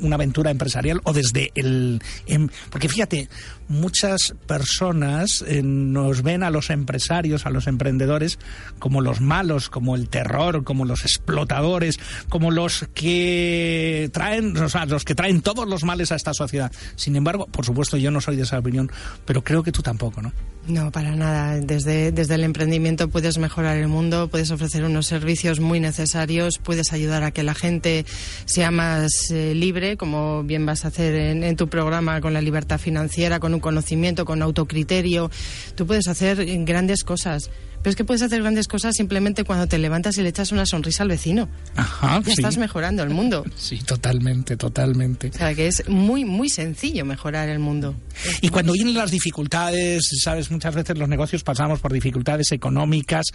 una 0.00 0.16
aventura 0.16 0.50
empresarial 0.50 1.00
o 1.04 1.12
desde 1.12 1.52
el... 1.54 2.02
Em, 2.26 2.48
porque 2.70 2.88
fíjate, 2.88 3.28
muchas 3.68 4.34
personas 4.46 5.44
eh, 5.46 5.62
nos 5.62 6.22
ven 6.22 6.42
a 6.42 6.50
los 6.50 6.70
empresarios, 6.70 7.46
a 7.46 7.50
los 7.50 7.66
emprendedores, 7.66 8.38
como 8.78 9.00
los 9.00 9.20
malos, 9.20 9.68
como 9.68 9.94
el 9.96 10.08
terror, 10.08 10.64
como 10.64 10.84
los 10.84 11.02
explotadores, 11.02 11.98
como 12.28 12.50
los 12.50 12.86
que 12.94 14.10
traen, 14.12 14.56
o 14.56 14.68
sea, 14.68 14.86
los 14.86 15.04
que 15.04 15.14
traen 15.14 15.42
todos 15.42 15.68
los 15.68 15.84
males 15.84 16.12
a 16.12 16.16
esta 16.16 16.34
sociedad. 16.34 16.72
Sin 16.96 17.16
embargo, 17.16 17.46
por 17.46 17.64
supuesto, 17.64 17.96
yo 17.96 18.10
no 18.10 18.20
soy 18.20 18.36
de 18.36 18.42
esa 18.42 18.58
opinión, 18.58 18.90
pero 19.24 19.42
creo 19.42 19.62
que 19.62 19.72
tú 19.72 19.82
tampoco, 19.82 20.22
¿no? 20.22 20.32
No, 20.66 20.90
para 20.90 21.14
nada. 21.14 21.60
Desde, 21.60 22.10
desde 22.10 22.36
el 22.36 22.44
emprendimiento 22.44 23.08
puedes 23.08 23.36
mejorar 23.36 23.76
el 23.76 23.88
mundo, 23.88 24.28
puedes 24.28 24.50
ofrecer 24.50 24.84
unos 24.84 25.06
servicios 25.06 25.60
muy 25.60 25.78
necesarios, 25.78 26.13
puedes 26.62 26.92
ayudar 26.92 27.22
a 27.22 27.30
que 27.30 27.42
la 27.42 27.54
gente 27.54 28.04
sea 28.44 28.70
más 28.70 29.30
eh, 29.30 29.54
libre, 29.54 29.96
como 29.96 30.42
bien 30.42 30.64
vas 30.66 30.84
a 30.84 30.88
hacer 30.88 31.14
en, 31.14 31.42
en 31.42 31.56
tu 31.56 31.68
programa 31.68 32.20
con 32.20 32.32
la 32.32 32.40
libertad 32.40 32.78
financiera, 32.78 33.40
con 33.40 33.54
un 33.54 33.60
conocimiento, 33.60 34.24
con 34.24 34.42
autocriterio. 34.42 35.30
Tú 35.74 35.86
puedes 35.86 36.08
hacer 36.08 36.44
grandes 36.64 37.04
cosas. 37.04 37.50
Pero 37.84 37.90
es 37.90 37.96
que 37.96 38.04
puedes 38.06 38.22
hacer 38.22 38.40
grandes 38.40 38.66
cosas 38.66 38.94
simplemente 38.96 39.44
cuando 39.44 39.66
te 39.66 39.76
levantas 39.76 40.16
y 40.16 40.22
le 40.22 40.30
echas 40.30 40.52
una 40.52 40.64
sonrisa 40.64 41.02
al 41.02 41.10
vecino. 41.10 41.50
Ajá, 41.76 42.22
ya 42.24 42.32
estás 42.32 42.56
mejorando 42.56 43.02
el 43.02 43.10
mundo. 43.10 43.44
Sí, 43.56 43.78
totalmente, 43.78 44.56
totalmente. 44.56 45.28
O 45.28 45.32
sea, 45.32 45.54
que 45.54 45.66
es 45.66 45.88
muy, 45.88 46.24
muy 46.24 46.48
sencillo 46.48 47.04
mejorar 47.04 47.48
el 47.48 47.58
mundo. 47.58 47.94
Y 48.40 48.48
cuando 48.48 48.72
vienen 48.72 48.94
las 48.94 49.10
dificultades, 49.10 50.02
sabes, 50.22 50.50
muchas 50.50 50.74
veces 50.74 50.98
los 50.98 51.08
negocios 51.08 51.42
pasamos 51.42 51.80
por 51.80 51.92
dificultades 51.92 52.52
económicas. 52.52 53.26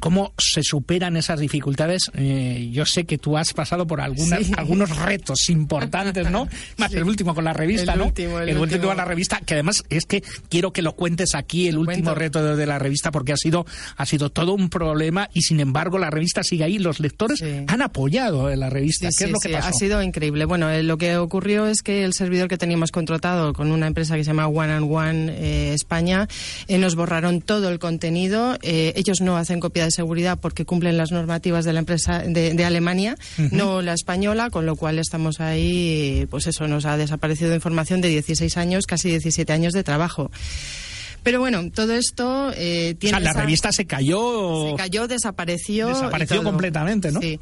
¿Cómo 0.00 0.34
se 0.38 0.62
superan 0.62 1.16
esas 1.16 1.40
dificultades? 1.40 2.10
Eh, 2.14 2.68
yo 2.72 2.84
sé 2.84 3.04
que 3.04 3.16
tú 3.16 3.38
has 3.38 3.52
pasado 3.52 3.86
por 3.86 4.00
algunas, 4.00 4.50
algunos 4.56 4.96
retos 4.96 5.48
importantes, 5.48 6.30
¿no? 6.30 6.48
Más 6.76 6.92
el 6.92 7.04
último 7.04 7.34
con 7.34 7.44
la 7.44 7.52
revista, 7.52 7.96
¿no? 7.96 8.06
Último, 8.06 8.40
el, 8.40 8.58
último 8.58 8.88
con 8.88 8.96
la 8.96 9.04
revista, 9.04 9.40
que 9.40 9.54
además 9.54 9.84
es 9.88 10.04
que 10.04 10.22
quiero 10.48 10.72
que 10.72 10.82
lo 10.82 10.94
cuentes 10.94 11.34
aquí, 11.34 11.68
el 11.68 11.78
último 11.78 12.14
reto 12.14 12.56
de 12.56 12.66
la 12.66 12.78
revista, 12.78 13.10
porque 13.10 13.32
ha 13.32 13.36
sido 13.36 13.66
ha 13.96 14.06
sido 14.06 14.30
todo 14.30 14.54
un 14.54 14.68
problema 14.68 15.28
y 15.32 15.42
sin 15.42 15.60
embargo 15.60 15.98
la 15.98 16.10
revista 16.10 16.42
sigue 16.42 16.64
ahí. 16.64 16.78
Los 16.78 17.00
lectores 17.00 17.42
han 17.66 17.82
apoyado 17.82 18.54
la 18.56 18.70
revista. 18.70 19.08
¿Qué 19.16 19.24
es 19.24 19.30
lo 19.30 19.38
que 19.38 19.50
pasó? 19.50 19.68
Ha 19.68 19.72
sido 19.72 20.02
increíble. 20.02 20.44
Bueno, 20.44 20.70
eh, 20.70 20.82
lo 20.82 20.98
que 20.98 21.16
ocurrió 21.16 21.66
es 21.66 21.82
que 21.82 22.04
el 22.04 22.12
servidor 22.12 22.48
que 22.48 22.58
teníamos 22.58 22.90
contratado 22.90 23.52
con 23.52 23.72
una 23.72 23.86
empresa 23.86 24.16
que 24.16 24.24
se 24.24 24.28
llama 24.28 24.46
One 24.46 24.72
and 24.72 24.90
One 24.90 25.32
eh, 25.32 25.74
España 25.74 26.28
eh, 26.68 26.78
nos 26.78 26.94
borraron 26.94 27.40
todo 27.40 27.68
el 27.68 27.78
contenido. 27.78 28.58
ellos 28.62 29.20
no 29.20 29.36
hacen 29.36 29.60
copia 29.60 29.84
de 29.84 29.90
seguridad 29.90 30.38
porque 30.40 30.64
cumplen 30.64 30.96
las 30.96 31.12
normativas 31.12 31.64
de 31.64 31.72
la 31.72 31.80
empresa 31.80 32.20
de, 32.20 32.64
Alemania, 32.64 33.16
no 33.50 33.82
la 33.82 33.94
española, 33.94 34.50
con 34.50 34.66
lo 34.66 34.76
cual 34.76 34.98
estamos 34.98 35.40
ahí, 35.40 36.26
pues 36.30 36.46
eso, 36.46 36.68
nos 36.68 36.84
ha 36.84 36.96
desaparecido 36.96 37.54
información 37.54 38.00
de 38.00 38.08
16 38.08 38.56
años, 38.56 38.86
casi 38.86 39.08
17 39.08 39.52
años 39.52 39.72
de 39.72 39.82
trabajo. 39.82 40.30
Pero 41.22 41.40
bueno, 41.40 41.70
todo 41.70 41.94
esto 41.94 42.52
eh, 42.56 42.94
tiene. 42.98 43.18
O 43.18 43.20
sea, 43.20 43.32
la 43.32 43.40
revista 43.40 43.72
se 43.72 43.86
cayó. 43.86 44.70
Se 44.70 44.76
cayó, 44.76 45.08
desapareció. 45.08 45.88
Desapareció 45.88 46.42
completamente, 46.42 47.12
¿no? 47.12 47.20
Sí. 47.20 47.38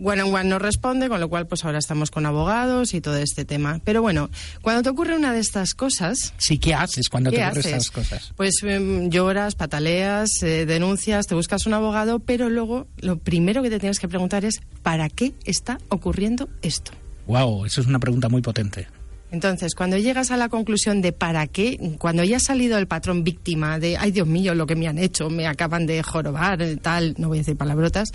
One 0.00 0.22
on 0.22 0.34
One 0.34 0.44
no 0.44 0.58
responde, 0.58 1.08
con 1.08 1.20
lo 1.20 1.28
cual, 1.28 1.46
pues 1.46 1.64
ahora 1.64 1.78
estamos 1.78 2.10
con 2.10 2.24
abogados 2.24 2.94
y 2.94 3.00
todo 3.00 3.16
este 3.16 3.44
tema. 3.44 3.80
Pero 3.84 4.00
bueno, 4.00 4.30
cuando 4.62 4.82
te 4.82 4.88
ocurre 4.90 5.16
una 5.16 5.32
de 5.32 5.40
estas 5.40 5.74
cosas. 5.74 6.34
Sí, 6.38 6.58
¿qué 6.58 6.74
haces 6.74 7.08
cuando 7.08 7.30
te 7.30 7.44
ocurren 7.44 7.58
estas 7.58 7.90
cosas? 7.90 8.32
Pues 8.36 8.62
em, 8.62 9.10
lloras, 9.10 9.54
pataleas, 9.56 10.42
eh, 10.42 10.66
denuncias, 10.66 11.26
te 11.26 11.34
buscas 11.34 11.66
un 11.66 11.74
abogado, 11.74 12.20
pero 12.20 12.48
luego 12.48 12.86
lo 12.98 13.18
primero 13.18 13.62
que 13.62 13.70
te 13.70 13.80
tienes 13.80 13.98
que 13.98 14.08
preguntar 14.08 14.44
es: 14.44 14.60
¿para 14.82 15.08
qué 15.08 15.34
está 15.44 15.78
ocurriendo 15.88 16.48
esto? 16.62 16.92
Wow, 17.26 17.66
eso 17.66 17.80
es 17.80 17.86
una 17.86 17.98
pregunta 17.98 18.28
muy 18.28 18.40
potente. 18.40 18.86
Entonces, 19.30 19.74
cuando 19.74 19.98
llegas 19.98 20.30
a 20.30 20.36
la 20.36 20.48
conclusión 20.48 21.02
de 21.02 21.12
para 21.12 21.46
qué, 21.46 21.78
cuando 21.98 22.24
ya 22.24 22.38
ha 22.38 22.40
salido 22.40 22.78
el 22.78 22.86
patrón 22.86 23.24
víctima 23.24 23.78
de, 23.78 23.96
ay 23.98 24.10
Dios 24.10 24.26
mío, 24.26 24.54
lo 24.54 24.66
que 24.66 24.74
me 24.74 24.88
han 24.88 24.98
hecho, 24.98 25.28
me 25.28 25.46
acaban 25.46 25.86
de 25.86 26.02
jorobar, 26.02 26.58
tal, 26.80 27.14
no 27.18 27.28
voy 27.28 27.38
a 27.38 27.40
decir 27.40 27.56
palabrotas, 27.56 28.08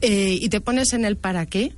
eh, 0.00 0.38
y 0.40 0.48
te 0.48 0.60
pones 0.60 0.92
en 0.92 1.04
el 1.04 1.16
para 1.16 1.46
qué, 1.46 1.72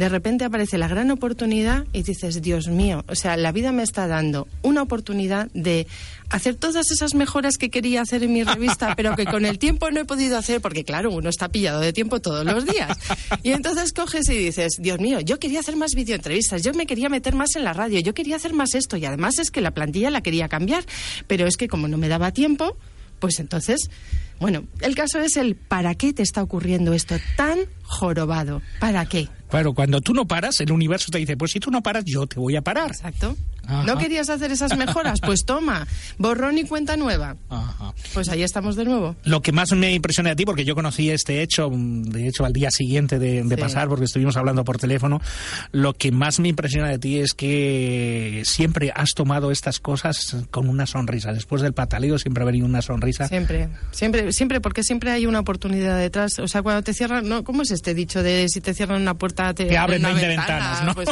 de 0.00 0.08
repente 0.08 0.46
aparece 0.46 0.78
la 0.78 0.88
gran 0.88 1.10
oportunidad 1.10 1.84
y 1.92 2.02
dices, 2.02 2.40
Dios 2.40 2.68
mío, 2.68 3.04
o 3.06 3.14
sea, 3.14 3.36
la 3.36 3.52
vida 3.52 3.70
me 3.70 3.82
está 3.82 4.06
dando 4.06 4.48
una 4.62 4.80
oportunidad 4.80 5.50
de 5.52 5.86
hacer 6.30 6.54
todas 6.54 6.90
esas 6.90 7.14
mejoras 7.14 7.58
que 7.58 7.68
quería 7.68 8.00
hacer 8.00 8.22
en 8.22 8.32
mi 8.32 8.42
revista, 8.42 8.94
pero 8.96 9.14
que 9.14 9.26
con 9.26 9.44
el 9.44 9.58
tiempo 9.58 9.90
no 9.90 10.00
he 10.00 10.06
podido 10.06 10.38
hacer, 10.38 10.62
porque 10.62 10.84
claro, 10.84 11.10
uno 11.10 11.28
está 11.28 11.50
pillado 11.50 11.80
de 11.80 11.92
tiempo 11.92 12.18
todos 12.18 12.46
los 12.46 12.64
días. 12.64 12.96
Y 13.42 13.50
entonces 13.52 13.92
coges 13.92 14.26
y 14.30 14.38
dices, 14.38 14.78
Dios 14.78 15.00
mío, 15.00 15.20
yo 15.20 15.38
quería 15.38 15.60
hacer 15.60 15.76
más 15.76 15.94
videoentrevistas, 15.94 16.62
yo 16.62 16.72
me 16.72 16.86
quería 16.86 17.10
meter 17.10 17.34
más 17.34 17.54
en 17.56 17.64
la 17.64 17.74
radio, 17.74 18.00
yo 18.00 18.14
quería 18.14 18.36
hacer 18.36 18.54
más 18.54 18.74
esto, 18.74 18.96
y 18.96 19.04
además 19.04 19.38
es 19.38 19.50
que 19.50 19.60
la 19.60 19.72
plantilla 19.72 20.10
la 20.10 20.22
quería 20.22 20.48
cambiar, 20.48 20.82
pero 21.26 21.46
es 21.46 21.58
que 21.58 21.68
como 21.68 21.88
no 21.88 21.98
me 21.98 22.08
daba 22.08 22.32
tiempo, 22.32 22.74
pues 23.18 23.38
entonces, 23.38 23.90
bueno, 24.38 24.64
el 24.80 24.94
caso 24.94 25.20
es 25.20 25.36
el 25.36 25.56
¿para 25.56 25.94
qué 25.94 26.14
te 26.14 26.22
está 26.22 26.42
ocurriendo 26.42 26.94
esto 26.94 27.16
tan 27.36 27.58
jorobado? 27.82 28.62
¿Para 28.80 29.04
qué? 29.04 29.28
Claro, 29.50 29.74
cuando 29.74 30.00
tú 30.00 30.14
no 30.14 30.26
paras, 30.26 30.60
el 30.60 30.70
universo 30.70 31.10
te 31.10 31.18
dice, 31.18 31.36
pues 31.36 31.50
si 31.50 31.60
tú 31.60 31.70
no 31.70 31.82
paras, 31.82 32.04
yo 32.04 32.26
te 32.26 32.38
voy 32.38 32.56
a 32.56 32.62
parar. 32.62 32.90
Exacto. 32.92 33.36
¿No 33.84 33.98
querías 33.98 34.28
hacer 34.30 34.50
esas 34.52 34.76
mejoras? 34.76 35.20
Pues 35.30 35.44
toma, 35.44 35.86
borrón 36.18 36.58
y 36.58 36.64
cuenta 36.64 36.96
nueva. 36.96 37.36
Pues 38.14 38.28
ahí 38.30 38.42
estamos 38.42 38.74
de 38.74 38.84
nuevo. 38.84 39.14
Lo 39.22 39.42
que 39.42 39.52
más 39.52 39.70
me 39.72 39.92
impresiona 39.92 40.32
a 40.32 40.36
ti, 40.36 40.44
porque 40.44 40.64
yo 40.64 40.74
conocí 40.74 41.10
este 41.10 41.42
hecho, 41.42 41.70
de 41.70 42.26
hecho, 42.26 42.44
al 42.44 42.52
día 42.52 42.70
siguiente 42.70 43.18
de, 43.18 43.56
pasar, 43.56 43.88
porque 43.88 44.06
estuvimos 44.06 44.36
hablando 44.36 44.64
por 44.64 44.78
teléfono, 44.78 45.20
lo 45.72 45.92
que 45.92 46.10
más 46.10 46.40
me 46.40 46.48
impresiona 46.48 46.88
de 46.88 46.98
ti 46.98 47.18
es 47.18 47.34
que 47.34 48.42
siempre 48.44 48.92
has 48.94 49.10
tomado 49.10 49.50
estas 49.50 49.78
cosas 49.78 50.36
con 50.50 50.68
una 50.68 50.86
sonrisa. 50.86 51.32
Después 51.32 51.62
del 51.62 51.74
pataleo 51.74 52.18
siempre 52.18 52.42
ha 52.42 52.46
venido 52.46 52.66
una 52.66 52.82
sonrisa. 52.82 53.28
Siempre, 53.28 53.68
siempre, 53.92 54.32
siempre, 54.32 54.60
porque 54.60 54.82
siempre 54.82 55.10
hay 55.12 55.26
una 55.26 55.40
oportunidad 55.40 55.98
detrás. 55.98 56.38
O 56.38 56.48
sea, 56.48 56.62
cuando 56.62 56.82
te 56.82 56.94
cierran, 56.94 57.28
no, 57.28 57.44
¿cómo 57.44 57.62
es 57.62 57.70
este 57.70 57.94
dicho 57.94 58.22
de 58.22 58.48
si 58.48 58.60
te 58.60 58.74
cierran 58.74 59.00
una 59.02 59.14
puerta 59.14 59.54
te, 59.54 59.76
abren 59.76 60.02
20 60.02 60.26
ventanas, 60.26 60.84
¿no? 60.84 60.94
Pues, 60.94 61.08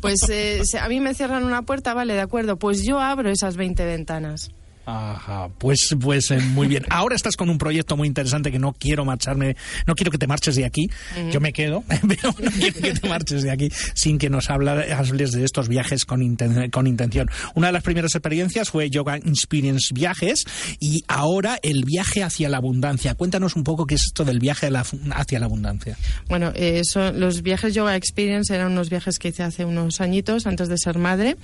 pues 0.00 0.18
eh, 0.30 0.62
a 0.80 0.88
mí 0.88 1.00
me 1.00 1.14
cierran 1.14 1.44
una 1.44 1.62
puerta, 1.62 1.94
vale, 2.02 2.14
de 2.14 2.20
acuerdo, 2.20 2.58
pues 2.58 2.82
yo 2.84 2.98
abro 2.98 3.30
esas 3.30 3.56
20 3.56 3.84
ventanas. 3.84 4.50
Ajá, 4.84 5.48
pues, 5.58 5.94
pues 6.00 6.30
eh, 6.32 6.40
muy 6.40 6.66
bien. 6.66 6.84
Ahora 6.90 7.14
estás 7.14 7.36
con 7.36 7.48
un 7.48 7.58
proyecto 7.58 7.96
muy 7.96 8.08
interesante 8.08 8.50
que 8.50 8.58
no 8.58 8.72
quiero 8.72 9.04
marcharme, 9.04 9.56
no 9.86 9.94
quiero 9.94 10.10
que 10.10 10.18
te 10.18 10.26
marches 10.26 10.56
de 10.56 10.64
aquí. 10.64 10.90
Yo 11.30 11.40
me 11.40 11.52
quedo, 11.52 11.84
pero 11.88 12.34
no 12.38 12.50
quiero 12.50 12.80
que 12.80 12.92
te 12.92 13.08
marches 13.08 13.42
de 13.42 13.50
aquí 13.50 13.70
sin 13.94 14.18
que 14.18 14.28
nos 14.28 14.50
hables 14.50 15.32
de 15.32 15.44
estos 15.44 15.68
viajes 15.68 16.04
con, 16.04 16.36
con 16.70 16.86
intención. 16.86 17.30
Una 17.54 17.68
de 17.68 17.74
las 17.74 17.82
primeras 17.82 18.14
experiencias 18.14 18.70
fue 18.70 18.90
Yoga 18.90 19.16
Experience 19.16 19.94
Viajes 19.94 20.44
y 20.80 21.04
ahora 21.06 21.58
el 21.62 21.84
viaje 21.84 22.24
hacia 22.24 22.48
la 22.48 22.56
abundancia. 22.56 23.14
Cuéntanos 23.14 23.54
un 23.54 23.62
poco 23.62 23.86
qué 23.86 23.94
es 23.94 24.04
esto 24.04 24.24
del 24.24 24.40
viaje 24.40 24.68
hacia 25.12 25.38
la 25.38 25.46
abundancia. 25.46 25.96
Bueno, 26.28 26.52
eh, 26.56 26.82
los 27.14 27.42
viajes 27.42 27.74
Yoga 27.74 27.94
Experience 27.94 28.52
eran 28.52 28.72
unos 28.72 28.90
viajes 28.90 29.20
que 29.20 29.28
hice 29.28 29.44
hace 29.44 29.64
unos 29.64 30.00
añitos 30.00 30.46
antes 30.46 30.68
de 30.68 30.76
ser 30.76 30.98
madre 30.98 31.36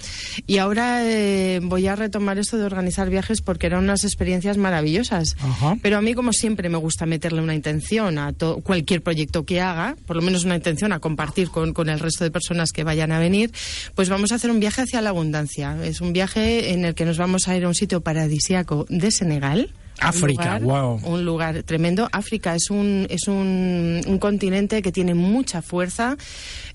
y 0.47 0.59
ahora 0.59 1.09
eh, 1.09 1.61
voy 1.63 1.87
a 1.87 1.95
retomar 1.95 2.39
esto 2.39 2.59
de 2.59 2.65
organizar 2.65 3.09
viajes 3.11 3.28
porque 3.43 3.67
eran 3.67 3.85
unas 3.85 4.05
experiencias 4.05 4.57
maravillosas. 4.57 5.37
Pero 5.83 5.99
a 5.99 6.01
mí, 6.01 6.15
como 6.15 6.33
siempre, 6.33 6.69
me 6.69 6.79
gusta 6.79 7.07
meterle 7.07 7.43
una 7.43 7.55
intención 7.55 8.19
a 8.19 8.33
cualquier 8.63 9.03
proyecto 9.03 9.45
que 9.45 9.61
haga, 9.61 9.97
por 10.07 10.17
lo 10.17 10.23
menos 10.23 10.45
una 10.45 10.57
intención 10.57 10.93
a 10.93 10.99
compartir 10.99 11.51
con, 11.51 11.73
con 11.73 11.89
el 11.89 12.01
resto 12.01 12.25
de 12.25 12.31
personas 12.31 12.73
que 12.73 12.85
vayan 12.85 13.13
a 13.13 13.19
venir, 13.19 13.53
pues 13.95 14.09
vamos 14.09 14.33
a 14.33 14.37
hacer 14.37 14.51
un 14.51 14.61
viaje 14.61 14.83
hacia 14.83 15.01
la 15.01 15.11
abundancia. 15.11 15.77
Es 15.85 16.01
un 16.01 16.13
viaje 16.13 16.73
en 16.73 16.85
el 16.85 16.95
que 16.95 17.05
nos 17.05 17.19
vamos 17.19 17.49
a 17.49 17.57
ir 17.57 17.65
a 17.65 17.69
un 17.69 17.75
sitio 17.75 18.01
paradisíaco 18.01 18.87
de 18.89 19.11
Senegal. 19.11 19.71
África, 20.01 20.59
wow. 20.59 21.01
Un 21.05 21.25
lugar 21.25 21.63
tremendo. 21.63 22.09
África 22.13 22.55
es 22.55 22.71
un, 22.71 23.07
es 23.11 23.29
un, 23.29 24.01
un 24.07 24.19
continente 24.19 24.83
que 24.83 24.93
tiene 24.93 25.15
mucha 25.15 25.63
fuerza 25.63 26.17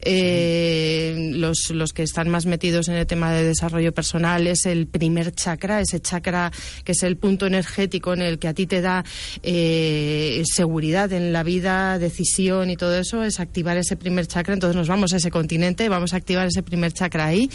eh, 0.06 1.32
los, 1.34 1.70
los 1.70 1.94
que 1.94 2.04
están 2.04 2.30
más 2.30 2.46
metidos 2.46 2.90
en 2.90 2.96
el 2.96 3.08
tema 3.08 3.32
de 3.32 3.46
desarrollo 3.46 3.94
personal 3.94 4.48
es 4.48 4.66
el 4.66 4.88
primer 4.88 5.34
chakra, 5.34 5.80
ese 5.80 6.02
chakra 6.02 6.52
que 6.84 6.92
es 6.92 7.04
el 7.04 7.18
punto 7.18 7.46
energético 7.46 8.14
en 8.14 8.22
el 8.22 8.40
que 8.40 8.48
a 8.48 8.54
ti 8.54 8.68
te 8.68 8.82
da 8.82 9.06
eh, 9.44 10.44
seguridad 10.46 11.12
en 11.14 11.32
la 11.32 11.44
vida, 11.44 12.00
decisión 12.00 12.70
y 12.70 12.76
todo 12.76 12.98
eso, 12.98 13.24
es 13.24 13.40
activar 13.40 13.78
ese 13.78 13.96
primer 13.96 14.28
chakra. 14.28 14.54
Entonces 14.54 14.76
nos 14.76 14.88
vamos 14.88 15.14
a 15.14 15.18
ese 15.18 15.32
continente, 15.32 15.88
vamos 15.90 16.14
a 16.14 16.18
activar 16.18 16.48
ese 16.48 16.64
primer 16.64 16.92
chakra 16.92 17.26
ahí. 17.26 17.50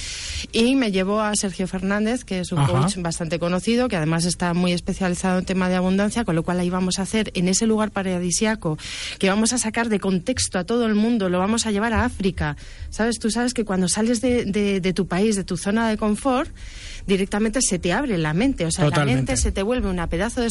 Y 0.52 0.74
me 0.74 0.90
llevo 0.90 1.20
a 1.20 1.34
Sergio 1.34 1.66
Fernández, 1.66 2.24
que 2.24 2.40
es 2.40 2.52
un 2.52 2.64
coach 2.64 2.96
bastante 2.98 3.38
conocido, 3.38 3.88
que 3.88 3.96
además 3.96 4.24
está 4.24 4.54
muy 4.54 4.72
especializado 4.72 5.38
en 5.38 5.44
tema 5.58 5.68
de 5.68 5.74
abundancia, 5.74 6.24
con 6.24 6.36
lo 6.36 6.44
cual 6.44 6.60
ahí 6.60 6.70
vamos 6.70 7.00
a 7.00 7.02
hacer 7.02 7.32
en 7.34 7.48
ese 7.48 7.66
lugar 7.66 7.90
paradisiaco, 7.90 8.78
que 9.18 9.28
vamos 9.28 9.52
a 9.52 9.58
sacar 9.58 9.88
de 9.88 9.98
contexto 9.98 10.56
a 10.56 10.62
todo 10.62 10.86
el 10.86 10.94
mundo, 10.94 11.28
lo 11.28 11.40
vamos 11.40 11.66
a 11.66 11.72
llevar 11.72 11.92
a 11.94 12.04
África 12.04 12.56
¿Sabes? 12.90 13.18
Tú 13.18 13.28
sabes 13.30 13.54
que 13.54 13.64
cuando 13.64 13.88
sales 13.88 14.20
de, 14.20 14.92
tu 14.94 15.08
país, 15.08 15.34
de 15.34 15.42
tu 15.42 15.56
zona 15.56 15.88
de 15.88 15.96
confort, 15.96 16.48
directamente 17.08 17.60
se 17.60 17.80
te 17.80 17.92
abre 17.92 18.18
la 18.18 18.34
mente. 18.34 18.66
O 18.66 18.70
sea, 18.70 18.88
la 18.88 19.04
mente 19.04 19.36
se 19.36 19.50
te 19.50 19.64
vuelve 19.64 19.88
una 19.88 20.08
pedazo 20.08 20.42
de 20.42 20.48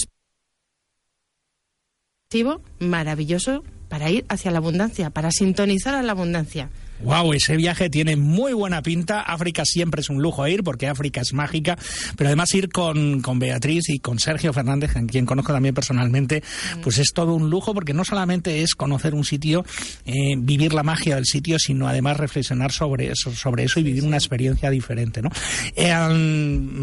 maravilloso 2.79 3.63
para 3.87 4.09
ir 4.09 4.25
hacia 4.27 4.51
la 4.51 4.57
abundancia, 4.57 5.09
para 5.09 5.31
sintonizar 5.31 5.95
a 5.95 6.03
la 6.03 6.11
abundancia. 6.11 6.69
Wow, 7.01 7.33
ese 7.33 7.55
viaje 7.55 7.89
tiene 7.89 8.15
muy 8.15 8.53
buena 8.53 8.81
pinta. 8.81 9.21
África 9.21 9.65
siempre 9.65 10.01
es 10.01 10.09
un 10.09 10.21
lujo 10.21 10.47
ir 10.47 10.63
porque 10.63 10.87
África 10.87 11.21
es 11.21 11.33
mágica, 11.33 11.77
pero 12.15 12.29
además 12.29 12.53
ir 12.55 12.69
con, 12.69 13.21
con 13.21 13.39
Beatriz 13.39 13.89
y 13.89 13.99
con 13.99 14.19
Sergio 14.19 14.51
Fernández, 14.53 14.95
a 14.95 15.05
quien 15.05 15.25
conozco 15.25 15.53
también 15.53 15.75
personalmente, 15.75 16.41
mm. 16.77 16.81
pues 16.81 16.97
es 16.97 17.13
todo 17.13 17.35
un 17.35 17.49
lujo 17.49 17.73
porque 17.73 17.93
no 17.93 18.03
solamente 18.03 18.61
es 18.61 18.75
conocer 18.75 19.13
un 19.13 19.23
sitio, 19.23 19.65
eh, 20.05 20.35
vivir 20.37 20.73
la 20.73 20.83
magia 20.83 21.15
del 21.15 21.25
sitio, 21.25 21.59
sino 21.59 21.87
además 21.87 22.17
reflexionar 22.17 22.71
sobre 22.71 23.11
eso, 23.11 23.31
sobre 23.31 23.63
eso 23.63 23.79
y 23.79 23.83
vivir 23.83 24.03
una 24.03 24.17
experiencia 24.17 24.69
diferente, 24.69 25.21
¿no? 25.21 25.29
Eh, 25.75 25.93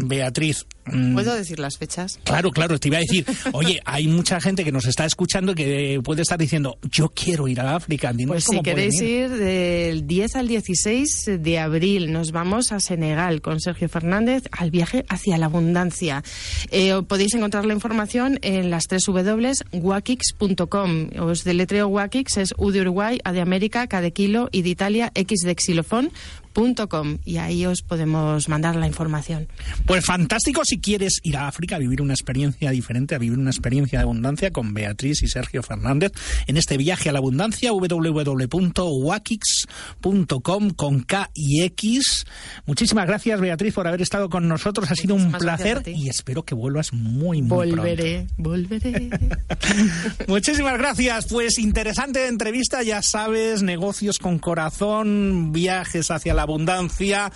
Beatriz, 0.05 0.65
mm, 0.85 1.13
¿Puedo 1.13 1.35
decir 1.35 1.59
las 1.59 1.77
fechas? 1.77 2.19
Claro, 2.23 2.51
claro, 2.51 2.79
te 2.79 2.87
iba 2.87 2.97
a 2.97 3.01
decir, 3.01 3.25
oye, 3.53 3.81
hay 3.85 4.07
mucha 4.07 4.39
gente 4.39 4.63
que 4.63 4.71
nos 4.71 4.85
está 4.85 5.05
escuchando 5.05 5.55
que 5.55 5.99
puede 6.03 6.21
estar 6.21 6.39
diciendo, 6.39 6.77
yo 6.89 7.09
quiero 7.09 7.47
ir 7.47 7.59
a 7.59 7.75
África. 7.75 8.13
Pues 8.27 8.45
si 8.45 8.61
queréis 8.61 9.01
ir 9.01 9.29
del 9.29 10.04
10 10.05 10.35
al 10.35 10.47
16 10.47 11.39
de 11.39 11.59
abril. 11.59 12.13
Nos 12.13 12.31
vamos 12.31 12.71
a 12.71 12.79
Senegal 12.79 13.41
con 13.41 13.59
Sergio 13.59 13.89
Fernández 13.89 14.43
al 14.51 14.71
viaje 14.71 15.05
hacia 15.09 15.37
la 15.37 15.47
abundancia. 15.47 16.23
Eh, 16.71 17.01
podéis 17.07 17.33
encontrar 17.33 17.65
la 17.65 17.73
información 17.73 18.39
en 18.41 18.69
las 18.69 18.87
tres 18.87 19.07
wakix.com. 19.07 21.09
Os 21.19 21.43
deletreo 21.43 21.87
Wakix, 21.87 22.37
es 22.37 22.53
U 22.57 22.71
de 22.71 22.81
Uruguay, 22.81 23.19
A 23.23 23.31
de 23.31 23.41
América, 23.41 23.87
K 23.87 24.01
de 24.01 24.13
Kilo, 24.13 24.49
y 24.51 24.61
de 24.61 24.69
Italia, 24.69 25.11
X 25.15 25.41
de 25.41 25.55
Xilofón, 25.55 26.11
Com, 26.55 27.17
y 27.25 27.35
ahí 27.35 27.65
os 27.65 27.81
podemos 27.81 28.47
mandar 28.47 28.77
la 28.77 28.87
información. 28.87 29.49
Pues 29.85 30.05
fantástico 30.05 30.63
si 30.63 30.79
quieres 30.79 31.19
ir 31.21 31.35
a 31.35 31.49
África 31.49 31.75
a 31.75 31.79
vivir 31.79 32.01
una 32.01 32.13
experiencia 32.13 32.71
diferente, 32.71 33.13
a 33.13 33.17
vivir 33.17 33.37
una 33.37 33.49
experiencia 33.49 33.99
de 33.99 34.03
abundancia 34.03 34.51
con 34.51 34.73
Beatriz 34.73 35.21
y 35.21 35.27
Sergio 35.27 35.63
Fernández 35.63 36.13
en 36.47 36.55
este 36.55 36.77
viaje 36.77 37.09
a 37.09 37.11
la 37.11 37.19
abundancia 37.19 37.73
www.wakix.com 37.73 40.69
con 40.69 41.01
K 41.01 41.29
y 41.33 41.63
X. 41.63 42.25
Muchísimas 42.65 43.05
gracias 43.05 43.41
Beatriz 43.41 43.73
por 43.73 43.87
haber 43.87 44.01
estado 44.01 44.29
con 44.29 44.47
nosotros, 44.47 44.89
ha 44.89 44.95
sido 44.95 45.15
un 45.15 45.33
placer 45.33 45.83
y 45.85 46.07
espero 46.07 46.43
que 46.43 46.55
vuelvas 46.55 46.93
muy 46.93 47.41
muy 47.41 47.41
volveré, 47.41 48.27
Volveré, 48.37 49.09
volveré. 49.09 49.29
Muchísimas 50.29 50.77
gracias, 50.77 51.25
pues 51.27 51.59
interesante 51.59 52.27
entrevista, 52.27 52.81
ya 52.81 53.01
sabes, 53.01 53.61
negocios 53.61 54.19
con 54.19 54.39
corazón, 54.39 55.51
viajes 55.51 56.11
hacia 56.11 56.33
la 56.33 56.44
abundancia, 56.45 57.31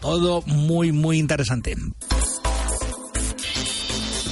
todo 0.00 0.42
muy, 0.46 0.92
muy 0.92 1.18
interesante. 1.18 1.76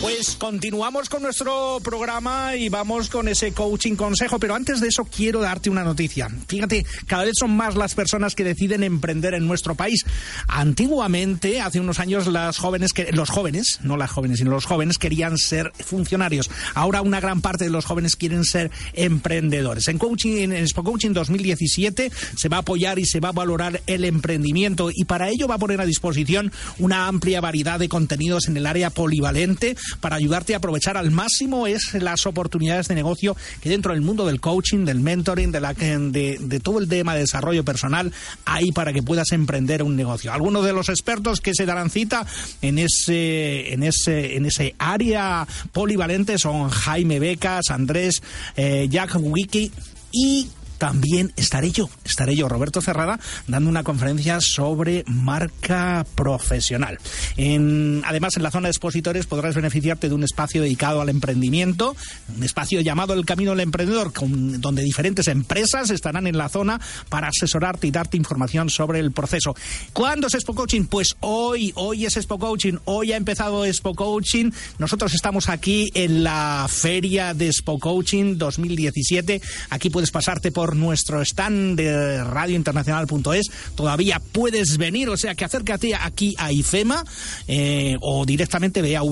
Pues 0.00 0.34
continuamos 0.36 1.10
con 1.10 1.22
nuestro 1.22 1.78
programa 1.84 2.56
y 2.56 2.70
vamos 2.70 3.10
con 3.10 3.28
ese 3.28 3.52
coaching 3.52 3.96
consejo, 3.96 4.38
pero 4.38 4.54
antes 4.54 4.80
de 4.80 4.88
eso 4.88 5.04
quiero 5.04 5.40
darte 5.40 5.68
una 5.68 5.84
noticia. 5.84 6.30
Fíjate, 6.48 6.86
cada 7.06 7.24
vez 7.24 7.34
son 7.38 7.54
más 7.54 7.76
las 7.76 7.94
personas 7.94 8.34
que 8.34 8.42
deciden 8.42 8.82
emprender 8.82 9.34
en 9.34 9.46
nuestro 9.46 9.74
país. 9.74 10.06
Antiguamente, 10.48 11.60
hace 11.60 11.80
unos 11.80 11.98
años, 11.98 12.28
las 12.28 12.56
jóvenes 12.56 12.94
que, 12.94 13.12
los 13.12 13.28
jóvenes, 13.28 13.78
no 13.82 13.98
las 13.98 14.10
jóvenes, 14.10 14.38
sino 14.38 14.52
los 14.52 14.64
jóvenes 14.64 14.96
querían 14.96 15.36
ser 15.36 15.70
funcionarios. 15.78 16.50
Ahora 16.72 17.02
una 17.02 17.20
gran 17.20 17.42
parte 17.42 17.64
de 17.64 17.70
los 17.70 17.84
jóvenes 17.84 18.16
quieren 18.16 18.44
ser 18.44 18.70
emprendedores. 18.94 19.86
En 19.88 19.98
coaching, 19.98 20.38
en 20.38 20.52
Expo 20.52 20.82
Coaching 20.82 21.12
2017 21.12 22.10
se 22.36 22.48
va 22.48 22.56
a 22.56 22.60
apoyar 22.60 22.98
y 22.98 23.04
se 23.04 23.20
va 23.20 23.28
a 23.28 23.32
valorar 23.32 23.82
el 23.86 24.06
emprendimiento 24.06 24.90
y 24.90 25.04
para 25.04 25.28
ello 25.28 25.46
va 25.46 25.56
a 25.56 25.58
poner 25.58 25.78
a 25.82 25.84
disposición 25.84 26.52
una 26.78 27.06
amplia 27.06 27.42
variedad 27.42 27.78
de 27.78 27.90
contenidos 27.90 28.48
en 28.48 28.56
el 28.56 28.66
área 28.66 28.88
polivalente 28.88 29.76
para 30.00 30.16
ayudarte 30.16 30.54
a 30.54 30.58
aprovechar 30.58 30.96
al 30.96 31.10
máximo 31.10 31.66
es 31.66 31.94
las 31.94 32.26
oportunidades 32.26 32.88
de 32.88 32.94
negocio 32.94 33.36
que 33.60 33.70
dentro 33.70 33.92
del 33.92 34.02
mundo 34.02 34.26
del 34.26 34.40
coaching, 34.40 34.84
del 34.84 35.00
mentoring, 35.00 35.52
de, 35.52 35.60
la, 35.60 35.74
de, 35.74 36.60
todo 36.62 36.78
el 36.78 36.88
tema 36.88 37.14
de 37.14 37.20
desarrollo 37.20 37.64
personal 37.64 38.12
hay 38.44 38.72
para 38.72 38.92
que 38.92 39.02
puedas 39.02 39.32
emprender 39.32 39.82
un 39.82 39.96
negocio. 39.96 40.32
Algunos 40.32 40.64
de 40.64 40.72
los 40.72 40.88
expertos 40.88 41.40
que 41.40 41.54
se 41.54 41.66
darán 41.66 41.90
cita 41.90 42.26
en 42.62 42.78
ese, 42.78 43.72
en 43.72 43.82
ese, 43.82 44.36
en 44.36 44.46
ese 44.46 44.74
área 44.78 45.46
polivalente 45.72 46.38
son 46.38 46.70
Jaime 46.70 47.18
Becas, 47.18 47.70
Andrés, 47.70 48.22
eh, 48.56 48.86
Jack 48.90 49.16
Wiki 49.18 49.70
y 50.12 50.48
también 50.80 51.30
estaré 51.36 51.72
yo, 51.72 51.90
estaré 52.06 52.34
yo, 52.34 52.48
Roberto 52.48 52.80
Cerrada, 52.80 53.20
dando 53.46 53.68
una 53.68 53.84
conferencia 53.84 54.38
sobre 54.40 55.04
marca 55.06 56.06
profesional. 56.14 56.98
Además, 57.36 58.38
en 58.38 58.42
la 58.42 58.50
zona 58.50 58.68
de 58.68 58.70
expositores 58.70 59.26
podrás 59.26 59.54
beneficiarte 59.54 60.08
de 60.08 60.14
un 60.14 60.24
espacio 60.24 60.62
dedicado 60.62 61.02
al 61.02 61.10
emprendimiento, 61.10 61.94
un 62.34 62.42
espacio 62.44 62.80
llamado 62.80 63.12
El 63.12 63.26
Camino 63.26 63.50
del 63.50 63.60
Emprendedor, 63.60 64.10
donde 64.22 64.82
diferentes 64.82 65.28
empresas 65.28 65.90
estarán 65.90 66.26
en 66.26 66.38
la 66.38 66.48
zona 66.48 66.80
para 67.10 67.28
asesorarte 67.28 67.86
y 67.86 67.90
darte 67.90 68.16
información 68.16 68.70
sobre 68.70 69.00
el 69.00 69.12
proceso. 69.12 69.54
¿Cuándo 69.92 70.28
es 70.28 70.34
Expo 70.34 70.54
Coaching? 70.54 70.86
Pues 70.86 71.14
hoy, 71.20 71.72
hoy 71.74 72.06
es 72.06 72.16
Expo 72.16 72.38
Coaching, 72.38 72.78
hoy 72.86 73.12
ha 73.12 73.18
empezado 73.18 73.66
Expo 73.66 73.94
Coaching. 73.94 74.50
Nosotros 74.78 75.12
estamos 75.12 75.50
aquí 75.50 75.90
en 75.92 76.24
la 76.24 76.66
feria 76.70 77.34
de 77.34 77.48
Expo 77.48 77.78
Coaching 77.78 78.38
2017. 78.38 79.42
Aquí 79.68 79.90
puedes 79.90 80.10
pasarte 80.10 80.50
por 80.50 80.69
nuestro 80.76 81.22
stand 81.22 81.76
de 81.76 82.24
radiointernacional.es. 82.24 83.50
Todavía 83.74 84.20
puedes 84.32 84.76
venir, 84.76 85.08
o 85.08 85.16
sea 85.16 85.34
que 85.34 85.44
acércate 85.44 85.94
aquí 85.94 86.34
a 86.38 86.52
IFEMA 86.52 87.04
eh, 87.48 87.96
o 88.00 88.24
directamente 88.24 88.82
ve 88.82 88.96
a 88.96 89.02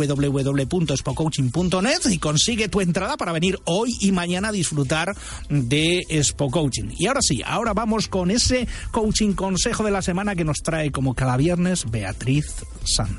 y 2.11 2.19
consigue 2.19 2.69
tu 2.69 2.81
entrada 2.81 3.17
para 3.17 3.33
venir 3.33 3.59
hoy 3.65 3.91
y 4.01 4.13
mañana 4.13 4.49
a 4.49 4.53
disfrutar 4.53 5.15
de 5.49 6.05
Expo 6.09 6.51
Coaching. 6.51 6.91
Y 6.99 7.07
ahora 7.07 7.21
sí, 7.23 7.43
ahora 7.45 7.73
vamos 7.75 8.09
con 8.09 8.31
ese 8.31 8.67
coaching 8.91 9.33
consejo 9.33 9.85
de 9.85 9.91
la 9.91 10.03
semana 10.03 10.35
que 10.35 10.45
nos 10.45 10.59
trae 10.59 10.91
como 10.91 11.15
cada 11.15 11.37
viernes 11.37 11.91
Beatriz 11.91 12.47
Sand. 12.85 13.19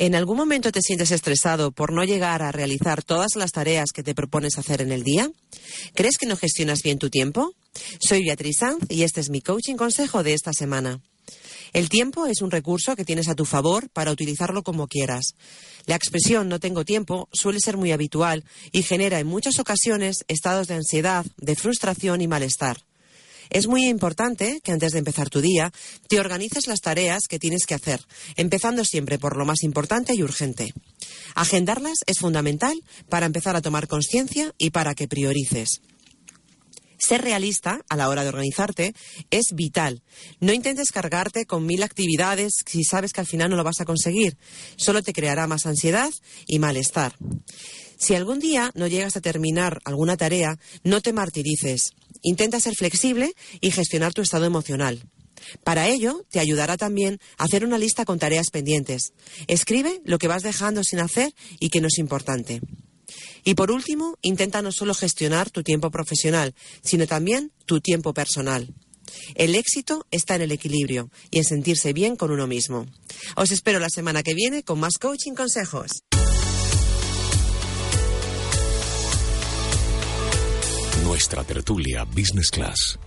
¿En 0.00 0.14
algún 0.14 0.36
momento 0.36 0.70
te 0.70 0.80
sientes 0.80 1.10
estresado 1.10 1.72
por 1.72 1.92
no 1.92 2.04
llegar 2.04 2.42
a 2.42 2.52
realizar 2.52 3.02
todas 3.02 3.34
las 3.34 3.50
tareas 3.50 3.90
que 3.92 4.04
te 4.04 4.14
propones 4.14 4.56
hacer 4.56 4.80
en 4.80 4.92
el 4.92 5.02
día? 5.02 5.28
¿Crees 5.94 6.18
que 6.18 6.26
no 6.26 6.36
gestionas 6.36 6.82
bien 6.84 6.98
tu 6.98 7.10
tiempo? 7.10 7.52
Soy 8.00 8.24
Beatriz 8.24 8.56
Sanz 8.60 8.84
y 8.88 9.02
este 9.02 9.20
es 9.20 9.30
mi 9.30 9.40
coaching 9.40 9.76
consejo 9.76 10.22
de 10.22 10.34
esta 10.34 10.52
semana. 10.52 11.00
El 11.72 11.88
tiempo 11.88 12.26
es 12.26 12.40
un 12.40 12.50
recurso 12.50 12.96
que 12.96 13.04
tienes 13.04 13.28
a 13.28 13.34
tu 13.34 13.44
favor 13.44 13.90
para 13.90 14.10
utilizarlo 14.10 14.62
como 14.62 14.88
quieras. 14.88 15.34
La 15.86 15.96
expresión 15.96 16.48
no 16.48 16.60
tengo 16.60 16.84
tiempo 16.84 17.28
suele 17.32 17.60
ser 17.60 17.76
muy 17.76 17.92
habitual 17.92 18.44
y 18.72 18.82
genera 18.82 19.20
en 19.20 19.26
muchas 19.26 19.58
ocasiones 19.58 20.24
estados 20.28 20.66
de 20.68 20.74
ansiedad, 20.74 21.26
de 21.36 21.56
frustración 21.56 22.20
y 22.20 22.28
malestar. 22.28 22.78
Es 23.50 23.66
muy 23.66 23.86
importante 23.86 24.60
que 24.62 24.72
antes 24.72 24.92
de 24.92 24.98
empezar 24.98 25.30
tu 25.30 25.40
día 25.40 25.72
te 26.08 26.20
organices 26.20 26.66
las 26.66 26.80
tareas 26.80 27.22
que 27.28 27.38
tienes 27.38 27.64
que 27.66 27.74
hacer, 27.74 28.00
empezando 28.36 28.84
siempre 28.84 29.18
por 29.18 29.36
lo 29.36 29.46
más 29.46 29.62
importante 29.62 30.14
y 30.14 30.22
urgente. 30.22 30.74
Agendarlas 31.34 31.98
es 32.06 32.18
fundamental 32.18 32.82
para 33.08 33.26
empezar 33.26 33.56
a 33.56 33.62
tomar 33.62 33.88
conciencia 33.88 34.54
y 34.58 34.70
para 34.70 34.94
que 34.94 35.08
priorices. 35.08 35.80
Ser 36.98 37.22
realista 37.22 37.80
a 37.88 37.96
la 37.96 38.08
hora 38.08 38.22
de 38.22 38.28
organizarte 38.28 38.94
es 39.30 39.52
vital. 39.54 40.02
No 40.40 40.52
intentes 40.52 40.90
cargarte 40.90 41.46
con 41.46 41.64
mil 41.64 41.82
actividades 41.82 42.54
si 42.66 42.84
sabes 42.84 43.12
que 43.12 43.20
al 43.20 43.26
final 43.26 43.50
no 43.50 43.56
lo 43.56 43.64
vas 43.64 43.80
a 43.80 43.84
conseguir. 43.84 44.36
Solo 44.76 45.02
te 45.02 45.12
creará 45.12 45.46
más 45.46 45.66
ansiedad 45.66 46.10
y 46.46 46.58
malestar. 46.58 47.14
Si 47.98 48.14
algún 48.14 48.38
día 48.38 48.70
no 48.74 48.86
llegas 48.86 49.16
a 49.16 49.20
terminar 49.20 49.80
alguna 49.84 50.16
tarea, 50.16 50.58
no 50.84 51.00
te 51.00 51.12
martirices. 51.12 51.92
Intenta 52.22 52.60
ser 52.60 52.74
flexible 52.74 53.32
y 53.60 53.70
gestionar 53.70 54.12
tu 54.12 54.22
estado 54.22 54.44
emocional. 54.44 55.02
Para 55.64 55.88
ello, 55.88 56.24
te 56.30 56.40
ayudará 56.40 56.76
también 56.76 57.18
a 57.36 57.44
hacer 57.44 57.64
una 57.64 57.78
lista 57.78 58.04
con 58.04 58.18
tareas 58.18 58.50
pendientes. 58.50 59.12
Escribe 59.46 60.00
lo 60.04 60.18
que 60.18 60.28
vas 60.28 60.42
dejando 60.42 60.82
sin 60.84 61.00
hacer 61.00 61.32
y 61.60 61.70
que 61.70 61.80
no 61.80 61.88
es 61.88 61.98
importante. 61.98 62.60
Y 63.44 63.54
por 63.54 63.70
último, 63.70 64.18
intenta 64.22 64.62
no 64.62 64.72
solo 64.72 64.94
gestionar 64.94 65.50
tu 65.50 65.62
tiempo 65.62 65.90
profesional, 65.90 66.54
sino 66.82 67.06
también 67.06 67.52
tu 67.66 67.80
tiempo 67.80 68.14
personal. 68.14 68.74
El 69.34 69.54
éxito 69.54 70.06
está 70.10 70.34
en 70.34 70.42
el 70.42 70.52
equilibrio 70.52 71.10
y 71.30 71.38
en 71.38 71.44
sentirse 71.44 71.92
bien 71.92 72.16
con 72.16 72.30
uno 72.30 72.46
mismo. 72.46 72.86
Os 73.36 73.50
espero 73.50 73.78
la 73.78 73.88
semana 73.88 74.22
que 74.22 74.34
viene 74.34 74.62
con 74.62 74.80
más 74.80 74.98
coaching 75.00 75.32
consejos. 75.32 76.02
Nuestra 81.04 81.42
tertulia 81.44 82.04
Business 82.04 82.50
Class 82.50 82.98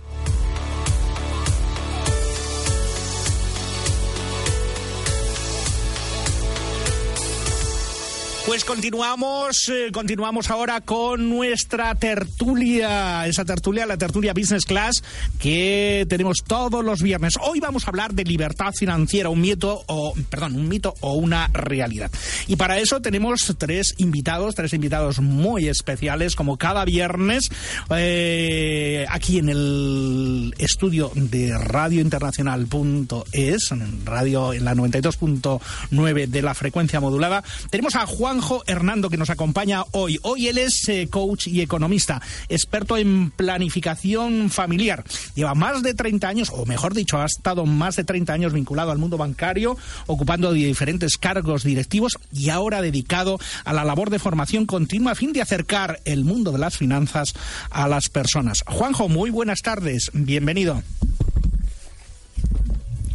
Pues 8.44 8.64
continuamos, 8.64 9.68
eh, 9.68 9.92
continuamos 9.92 10.50
ahora 10.50 10.80
con 10.80 11.30
nuestra 11.30 11.94
tertulia, 11.94 13.24
esa 13.28 13.44
tertulia, 13.44 13.86
la 13.86 13.96
tertulia 13.96 14.32
Business 14.32 14.64
Class, 14.64 15.04
que 15.38 16.04
tenemos 16.08 16.38
todos 16.44 16.84
los 16.84 17.02
viernes. 17.02 17.34
Hoy 17.40 17.60
vamos 17.60 17.84
a 17.84 17.90
hablar 17.90 18.14
de 18.14 18.24
libertad 18.24 18.72
financiera, 18.76 19.28
un 19.28 19.40
mito 19.40 19.84
o, 19.86 20.12
perdón, 20.28 20.56
un 20.56 20.68
mito 20.68 20.92
o 21.00 21.14
una 21.14 21.50
realidad. 21.52 22.10
Y 22.48 22.56
para 22.56 22.80
eso 22.80 23.00
tenemos 23.00 23.54
tres 23.58 23.94
invitados, 23.98 24.56
tres 24.56 24.72
invitados 24.72 25.20
muy 25.20 25.68
especiales, 25.68 26.34
como 26.34 26.58
cada 26.58 26.84
viernes, 26.84 27.48
eh, 27.96 29.06
aquí 29.08 29.38
en 29.38 29.50
el 29.50 30.54
estudio 30.58 31.12
de 31.14 31.56
Radio 31.56 32.00
Internacional.es, 32.00 33.70
en 33.70 34.04
radio 34.04 34.52
en 34.52 34.64
la 34.64 34.74
92.9 34.74 36.26
de 36.26 36.42
la 36.42 36.54
frecuencia 36.54 36.98
modulada. 36.98 37.44
Tenemos 37.70 37.94
a 37.94 38.04
Juan 38.04 38.31
Juanjo 38.32 38.62
Hernando, 38.66 39.10
que 39.10 39.18
nos 39.18 39.28
acompaña 39.28 39.84
hoy. 39.90 40.18
Hoy 40.22 40.48
él 40.48 40.56
es 40.56 40.88
eh, 40.88 41.06
coach 41.10 41.48
y 41.48 41.60
economista, 41.60 42.22
experto 42.48 42.96
en 42.96 43.30
planificación 43.30 44.48
familiar. 44.48 45.04
Lleva 45.34 45.54
más 45.54 45.82
de 45.82 45.92
30 45.92 46.28
años, 46.28 46.50
o 46.50 46.64
mejor 46.64 46.94
dicho, 46.94 47.20
ha 47.20 47.26
estado 47.26 47.66
más 47.66 47.96
de 47.96 48.04
30 48.04 48.32
años 48.32 48.54
vinculado 48.54 48.90
al 48.90 48.96
mundo 48.96 49.18
bancario, 49.18 49.76
ocupando 50.06 50.50
diferentes 50.54 51.18
cargos 51.18 51.62
directivos 51.62 52.16
y 52.32 52.48
ahora 52.48 52.80
dedicado 52.80 53.38
a 53.66 53.74
la 53.74 53.84
labor 53.84 54.08
de 54.08 54.18
formación 54.18 54.64
continua 54.64 55.12
a 55.12 55.14
fin 55.14 55.34
de 55.34 55.42
acercar 55.42 56.00
el 56.06 56.24
mundo 56.24 56.52
de 56.52 56.58
las 56.58 56.78
finanzas 56.78 57.34
a 57.68 57.86
las 57.86 58.08
personas. 58.08 58.64
Juanjo, 58.66 59.10
muy 59.10 59.28
buenas 59.28 59.60
tardes. 59.60 60.10
Bienvenido. 60.14 60.82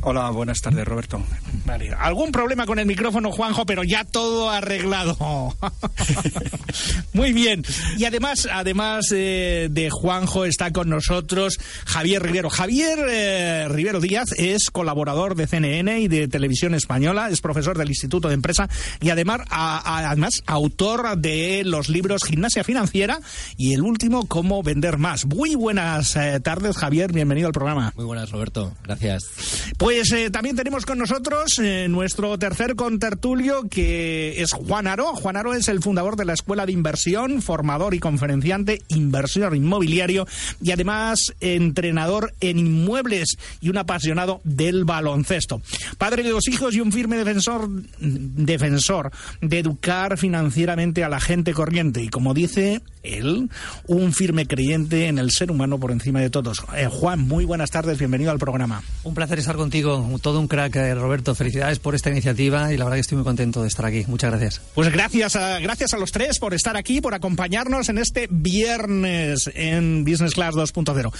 Hola, 0.09 0.29
buenas 0.29 0.61
tardes, 0.61 0.87
Roberto. 0.87 1.21
Vale. 1.65 1.91
Algún 1.99 2.31
problema 2.31 2.65
con 2.65 2.79
el 2.79 2.85
micrófono, 2.85 3.29
Juanjo, 3.29 3.65
pero 3.65 3.83
ya 3.83 4.05
todo 4.05 4.49
arreglado. 4.49 5.17
Muy 7.13 7.33
bien. 7.33 7.65
Y 7.97 8.05
además, 8.05 8.47
además 8.49 9.11
eh, 9.11 9.67
de 9.69 9.89
Juanjo, 9.89 10.45
está 10.45 10.71
con 10.71 10.87
nosotros 10.87 11.59
Javier 11.85 12.23
Rivero. 12.23 12.49
Javier 12.49 12.99
eh, 13.09 13.67
Rivero 13.67 13.99
Díaz 13.99 14.31
es 14.37 14.69
colaborador 14.71 15.35
de 15.35 15.45
CNN 15.45 15.99
y 15.99 16.07
de 16.07 16.29
Televisión 16.29 16.73
Española, 16.73 17.27
es 17.29 17.41
profesor 17.41 17.77
del 17.77 17.89
Instituto 17.89 18.29
de 18.29 18.35
Empresa 18.35 18.69
y 19.01 19.09
además, 19.09 19.41
además 19.49 20.41
autor 20.45 21.17
de 21.17 21.63
los 21.65 21.89
libros 21.89 22.23
Gimnasia 22.23 22.63
Financiera 22.63 23.19
y 23.57 23.73
el 23.73 23.81
último, 23.81 24.25
Cómo 24.25 24.63
Vender 24.63 24.99
Más. 24.99 25.25
Muy 25.25 25.55
buenas 25.55 26.15
eh, 26.15 26.39
tardes, 26.39 26.77
Javier. 26.77 27.11
Bienvenido 27.11 27.47
al 27.47 27.53
programa. 27.53 27.91
Muy 27.97 28.05
buenas, 28.05 28.31
Roberto. 28.31 28.73
Gracias. 28.85 29.25
Pues 29.77 29.96
también 30.31 30.55
tenemos 30.55 30.85
con 30.85 30.99
nosotros 30.99 31.59
eh, 31.59 31.87
nuestro 31.89 32.37
tercer 32.37 32.75
contertulio, 32.75 33.67
que 33.69 34.41
es 34.41 34.53
Juan 34.53 34.85
Aro. 34.85 35.15
Juan 35.15 35.37
Aro 35.37 35.53
es 35.53 35.67
el 35.69 35.81
fundador 35.81 36.15
de 36.15 36.25
la 36.25 36.33
Escuela 36.33 36.65
de 36.65 36.71
Inversión, 36.71 37.41
formador 37.41 37.93
y 37.93 37.99
conferenciante, 37.99 38.81
inversor 38.89 39.55
inmobiliario 39.55 40.27
y 40.61 40.71
además 40.71 41.33
entrenador 41.39 42.33
en 42.41 42.59
inmuebles 42.59 43.37
y 43.59 43.69
un 43.69 43.77
apasionado 43.77 44.41
del 44.43 44.85
baloncesto. 44.85 45.61
Padre 45.97 46.23
de 46.23 46.29
dos 46.29 46.47
hijos 46.47 46.75
y 46.75 46.79
un 46.81 46.91
firme 46.91 47.17
defensor, 47.17 47.67
defensor 47.99 49.11
de 49.41 49.59
educar 49.59 50.17
financieramente 50.17 51.03
a 51.03 51.09
la 51.09 51.19
gente 51.19 51.53
corriente. 51.53 52.03
Y 52.03 52.09
como 52.09 52.33
dice 52.33 52.81
él, 53.15 53.49
un 53.87 54.13
firme 54.13 54.45
creyente 54.45 55.07
en 55.07 55.17
el 55.17 55.31
ser 55.31 55.51
humano 55.51 55.79
por 55.79 55.91
encima 55.91 56.19
de 56.19 56.29
todos. 56.29 56.63
Eh, 56.75 56.87
Juan, 56.89 57.21
muy 57.21 57.45
buenas 57.45 57.71
tardes, 57.71 57.97
bienvenido 57.97 58.31
al 58.31 58.39
programa. 58.39 58.83
Un 59.03 59.13
placer 59.13 59.39
estar 59.39 59.55
contigo, 59.55 60.07
todo 60.21 60.39
un 60.39 60.47
crack, 60.47 60.75
eh, 60.75 60.95
Roberto. 60.95 61.35
Felicidades 61.35 61.79
por 61.79 61.95
esta 61.95 62.09
iniciativa 62.09 62.73
y 62.73 62.77
la 62.77 62.85
verdad 62.85 62.97
que 62.97 63.01
estoy 63.01 63.17
muy 63.17 63.25
contento 63.25 63.61
de 63.61 63.67
estar 63.67 63.85
aquí. 63.85 64.03
Muchas 64.07 64.31
gracias. 64.31 64.61
Pues 64.73 64.91
gracias 64.91 65.35
a, 65.35 65.59
gracias 65.59 65.93
a 65.93 65.97
los 65.97 66.11
tres 66.11 66.39
por 66.39 66.53
estar 66.53 66.77
aquí, 66.77 67.01
por 67.01 67.13
acompañarnos 67.13 67.89
en 67.89 67.97
este 67.97 68.27
viernes 68.29 69.49
en 69.53 70.03
Business 70.03 70.33
Class 70.33 70.55
2.0. 70.55 71.11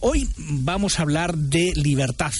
Hoy 0.00 0.28
vamos 0.36 0.98
a 0.98 1.02
hablar 1.02 1.36
de 1.36 1.72
libertad 1.76 2.32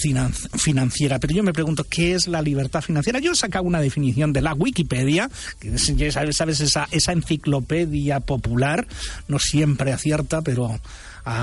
financiera, 0.53 1.19
pero 1.19 1.33
yo 1.33 1.43
me 1.43 1.53
pregunto, 1.53 1.83
¿qué 1.83 2.13
es 2.13 2.27
la 2.27 2.41
libertad 2.41 2.81
financiera? 2.81 3.19
Yo 3.19 3.31
he 3.31 3.35
sacado 3.35 3.65
una 3.65 3.81
definición 3.81 4.33
de 4.33 4.41
la 4.41 4.53
Wikipedia, 4.53 5.29
que 5.59 5.77
sabes, 5.77 6.35
sabes 6.35 6.59
esa, 6.61 6.87
esa 6.91 7.11
enciclopedia 7.11 8.19
popular, 8.19 8.87
no 9.27 9.39
siempre 9.39 9.93
acierta, 9.93 10.41
pero 10.41 10.79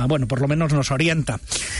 bueno, 0.08 0.26
por 0.26 0.40
lo 0.40 0.48
menos 0.48 0.72
nos 0.72 0.90
orienta. 0.90 1.38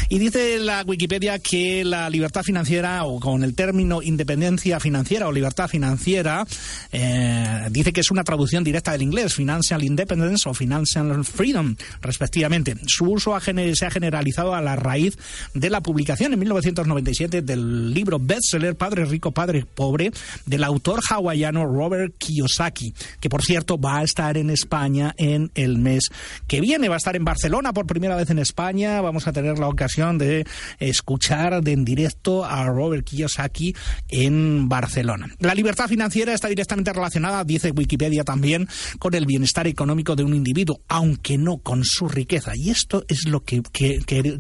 Y 0.09 0.19
dice 0.19 0.59
la 0.59 0.83
Wikipedia 0.87 1.39
que 1.39 1.85
la 1.85 2.11
libertad 2.11 2.43
financiera, 2.43 3.05
o 3.05 3.21
con 3.21 3.43
el 3.43 3.55
término 3.55 4.03
independencia 4.03 4.81
financiera 4.81 5.29
o 5.29 5.33
libertad 5.33 5.69
financiera, 5.69 6.47
eh, 6.93 7.69
dice 7.71 7.93
que 7.93 8.01
es 8.01 8.11
una 8.11 8.25
traducción 8.25 8.65
directa 8.65 8.93
del 8.93 9.03
inglés, 9.03 9.35
financial 9.35 9.83
independence 9.83 10.49
o 10.49 10.55
financial 10.55 11.25
freedom, 11.25 11.77
respectivamente. 12.01 12.77
Su 12.87 13.07
uso 13.07 13.35
se 13.41 13.87
ha 13.87 13.91
generalizado 13.91 14.55
a 14.55 14.61
la 14.61 14.77
raíz 14.77 15.17
de 15.55 15.71
la 15.71 15.81
publicación 15.81 16.33
en 16.33 16.39
1997 16.39 17.43
del 17.43 17.93
libro 17.93 18.19
bestseller 18.19 18.77
Padre 18.77 19.05
Rico, 19.05 19.33
Padre 19.33 19.65
Pobre, 19.65 20.13
del 20.47 20.65
autor 20.65 21.01
hawaiano 21.09 21.65
Robert 21.65 22.15
Kiyosaki, 22.19 22.95
que 23.21 23.29
por 23.29 23.43
cierto 23.43 23.79
va 23.79 23.99
a 23.99 24.03
estar 24.03 24.37
en 24.37 24.51
España 24.51 25.15
en 25.17 25.51
el 25.55 25.79
mes 25.79 26.05
que 26.47 26.61
viene, 26.61 26.89
va 26.89 26.97
a 26.97 26.99
estar 26.99 27.17
en 27.17 27.25
Barcelona 27.25 27.73
por 27.73 27.87
primera 27.95 28.17
vez 28.17 28.29
en 28.31 28.39
España. 28.39 29.01
Vamos 29.01 29.27
a 29.27 29.33
tener 29.33 29.59
la 29.59 29.69
ocasión 29.69 30.19
de 30.19 30.45
escuchar 30.79 31.63
de 31.63 31.75
en 31.75 31.85
directo 31.85 32.45
a 32.45 32.65
Robert 32.67 33.05
Kiyosaki 33.05 33.75
en 34.09 34.69
Barcelona. 34.69 35.29
La 35.41 35.55
libertad 35.55 35.89
financiera 35.89 36.33
está 36.33 36.49
directamente 36.49 36.93
relacionada, 36.93 37.45
dice 37.45 37.73
Wikipedia 37.73 38.25
también, 38.25 38.69
con 38.99 39.15
el 39.15 39.27
bienestar 39.27 39.67
económico 39.67 40.17
de 40.17 40.23
un 40.23 40.35
individuo, 40.35 40.81
aunque 40.89 41.37
no 41.37 41.59
con 41.59 41.85
su 41.85 42.09
riqueza. 42.09 42.53
Y 42.55 42.71
esto 42.71 43.05
es 43.09 43.27
lo 43.29 43.41
que, 43.41 43.63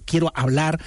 quiero 0.04 0.32
hablar 0.34 0.80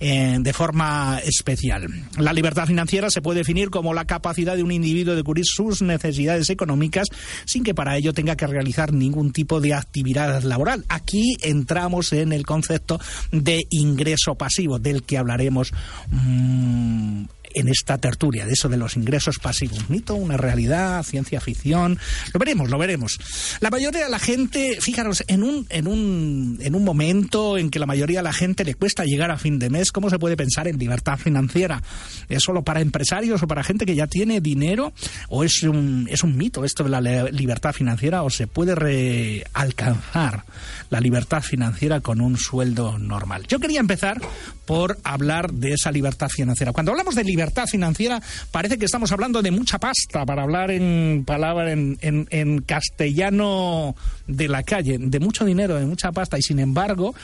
eh, 0.00 0.38
de 0.40 0.52
forma 0.52 1.20
especial. 1.24 1.86
La 2.18 2.32
libertad 2.32 2.66
financiera 2.66 3.10
se 3.10 3.20
puede 3.20 3.40
definir 3.40 3.70
como 3.70 3.94
la 3.94 4.06
capacidad 4.06 4.56
de 4.56 4.62
un 4.62 4.72
individuo 4.72 5.14
de 5.14 5.22
cubrir 5.22 5.44
sus 5.46 5.82
necesidades 5.82 6.48
económicas 6.50 7.08
sin 7.44 7.62
que 7.62 7.74
para 7.74 7.96
ello 7.96 8.14
tenga 8.14 8.36
que 8.36 8.46
realizar 8.46 8.92
ningún 8.92 9.32
tipo 9.32 9.60
de 9.60 9.74
actividad 9.74 10.42
laboral. 10.42 10.84
Aquí 10.88 11.36
entramos 11.42 12.12
en 12.12 12.32
el 12.32 12.46
concepto 12.46 12.98
de 13.30 13.60
ingreso 13.70 14.34
pasivo, 14.36 14.78
del 14.78 15.02
que 15.02 15.18
hablaremos 15.18 15.72
mm, 16.10 17.24
en 17.54 17.68
esta 17.68 17.98
tertulia, 17.98 18.46
de 18.46 18.52
eso 18.52 18.68
de 18.68 18.76
los 18.76 18.96
ingresos 18.96 19.38
pasivos. 19.38 19.88
¿Mito, 19.90 20.14
una 20.14 20.36
realidad, 20.36 21.02
ciencia 21.02 21.40
ficción? 21.40 21.98
Lo 22.32 22.38
veremos, 22.38 22.70
lo 22.70 22.78
veremos. 22.78 23.18
La 23.60 23.70
mayoría 23.70 24.04
de 24.04 24.10
la 24.10 24.18
gente, 24.18 24.78
fíjaros, 24.80 25.24
en 25.28 25.42
un, 25.42 25.66
en 25.68 25.86
un, 25.86 26.58
en 26.60 26.74
un 26.74 26.84
momento 26.84 27.58
en 27.58 27.70
que 27.70 27.78
la 27.78 27.86
mayoría 27.86 28.20
de 28.20 28.24
la 28.24 28.32
gente 28.32 28.64
le 28.64 28.74
cuesta 28.74 29.04
llegar 29.04 29.30
a 29.30 29.38
fin 29.38 29.58
de 29.58 29.70
mes, 29.70 29.92
¿cómo 29.92 30.10
se 30.10 30.18
puede 30.18 30.36
pensar 30.36 30.68
en 30.68 30.78
libertad 30.78 31.18
financiera? 31.18 31.82
¿Es 32.28 32.42
solo 32.42 32.62
para 32.62 32.80
empresarios 32.80 33.42
o 33.42 33.46
para 33.46 33.64
gente 33.64 33.86
que 33.86 33.94
ya 33.94 34.06
tiene 34.06 34.40
dinero? 34.40 34.92
¿O 35.28 35.44
es 35.44 35.62
un, 35.62 36.08
es 36.10 36.22
un 36.22 36.36
mito 36.36 36.64
esto 36.64 36.84
de 36.84 36.90
la 36.90 37.00
libertad 37.30 37.72
financiera? 37.72 38.22
¿O 38.22 38.30
se 38.30 38.46
puede 38.46 39.46
alcanzar 39.52 40.44
la 40.90 41.00
libertad 41.00 41.42
financiera 41.42 42.00
con 42.00 42.20
un 42.20 42.36
sueldo 42.36 42.98
normal? 42.98 43.46
Yo 43.48 43.58
quería 43.58 43.80
empezar 43.80 44.20
por 44.70 44.98
hablar 45.02 45.52
de 45.52 45.72
esa 45.72 45.90
libertad 45.90 46.28
financiera. 46.28 46.70
Cuando 46.72 46.92
hablamos 46.92 47.16
de 47.16 47.24
libertad 47.24 47.66
financiera, 47.66 48.22
parece 48.52 48.78
que 48.78 48.84
estamos 48.84 49.10
hablando 49.10 49.42
de 49.42 49.50
mucha 49.50 49.80
pasta, 49.80 50.24
para 50.24 50.44
hablar 50.44 50.70
en 50.70 51.24
palabra 51.26 51.72
en, 51.72 51.98
en, 52.00 52.60
castellano 52.60 53.96
de 54.28 54.46
la 54.46 54.62
calle, 54.62 54.96
de 55.00 55.18
mucho 55.18 55.44
dinero, 55.44 55.74
de 55.74 55.86
mucha 55.86 56.12
pasta, 56.12 56.38
y 56.38 56.42
sin 56.42 56.60
embargo, 56.60 57.16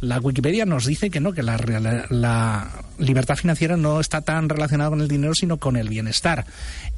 la 0.00 0.18
Wikipedia 0.18 0.66
nos 0.66 0.86
dice 0.86 1.08
que 1.08 1.20
no, 1.20 1.32
que 1.32 1.44
la, 1.44 1.56
la 2.10 2.68
libertad 2.98 3.36
financiera 3.36 3.76
no 3.76 4.00
está 4.00 4.22
tan 4.22 4.48
relacionada 4.48 4.90
con 4.90 5.00
el 5.00 5.06
dinero, 5.06 5.34
sino 5.36 5.56
con 5.58 5.76
el 5.76 5.88
bienestar. 5.88 6.46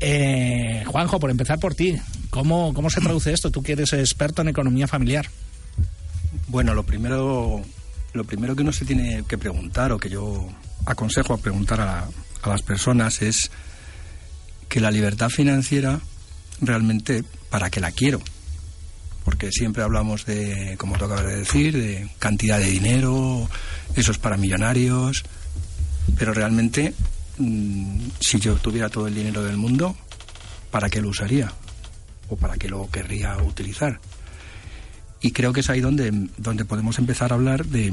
Eh, 0.00 0.82
Juanjo, 0.86 1.20
por 1.20 1.28
empezar 1.30 1.58
por 1.58 1.74
ti, 1.74 1.98
¿cómo, 2.30 2.72
¿cómo 2.72 2.88
se 2.88 3.02
traduce 3.02 3.34
esto? 3.34 3.50
Tú 3.50 3.62
que 3.62 3.72
eres 3.72 3.92
experto 3.92 4.40
en 4.40 4.48
economía 4.48 4.88
familiar. 4.88 5.28
Bueno, 6.48 6.72
lo 6.72 6.84
primero 6.84 7.62
lo 8.12 8.24
primero 8.24 8.56
que 8.56 8.62
uno 8.62 8.72
se 8.72 8.84
tiene 8.84 9.24
que 9.28 9.38
preguntar 9.38 9.92
o 9.92 9.98
que 9.98 10.10
yo 10.10 10.48
aconsejo 10.86 11.34
a 11.34 11.38
preguntar 11.38 11.80
a, 11.80 12.08
las 12.46 12.62
personas 12.62 13.20
es 13.20 13.50
que 14.68 14.80
la 14.80 14.90
libertad 14.90 15.28
financiera 15.28 16.00
realmente 16.60 17.22
para 17.50 17.70
qué 17.70 17.80
la 17.80 17.92
quiero. 17.92 18.20
Porque 19.24 19.52
siempre 19.52 19.82
hablamos 19.82 20.24
de, 20.24 20.76
como 20.78 20.96
tú 20.96 21.04
acabas 21.04 21.26
de 21.26 21.36
decir, 21.36 21.76
de 21.76 22.10
cantidad 22.18 22.58
de 22.58 22.70
dinero, 22.70 23.48
eso 23.94 24.12
es 24.12 24.18
para 24.18 24.38
millonarios, 24.38 25.24
pero 26.18 26.32
realmente 26.32 26.94
mm, 27.36 28.08
si 28.20 28.40
yo 28.40 28.54
tuviera 28.56 28.88
todo 28.88 29.06
el 29.06 29.14
dinero 29.14 29.44
del 29.44 29.58
mundo, 29.58 29.94
¿para 30.70 30.88
qué 30.88 31.02
lo 31.02 31.10
usaría? 31.10 31.52
¿O 32.30 32.36
para 32.36 32.56
qué 32.56 32.68
lo 32.68 32.90
querría 32.90 33.36
utilizar? 33.36 34.00
Y 35.20 35.32
creo 35.32 35.52
que 35.52 35.60
es 35.60 35.70
ahí 35.70 35.80
donde, 35.80 36.10
donde 36.38 36.64
podemos 36.64 36.98
empezar 36.98 37.32
a 37.32 37.34
hablar 37.34 37.66
de, 37.66 37.92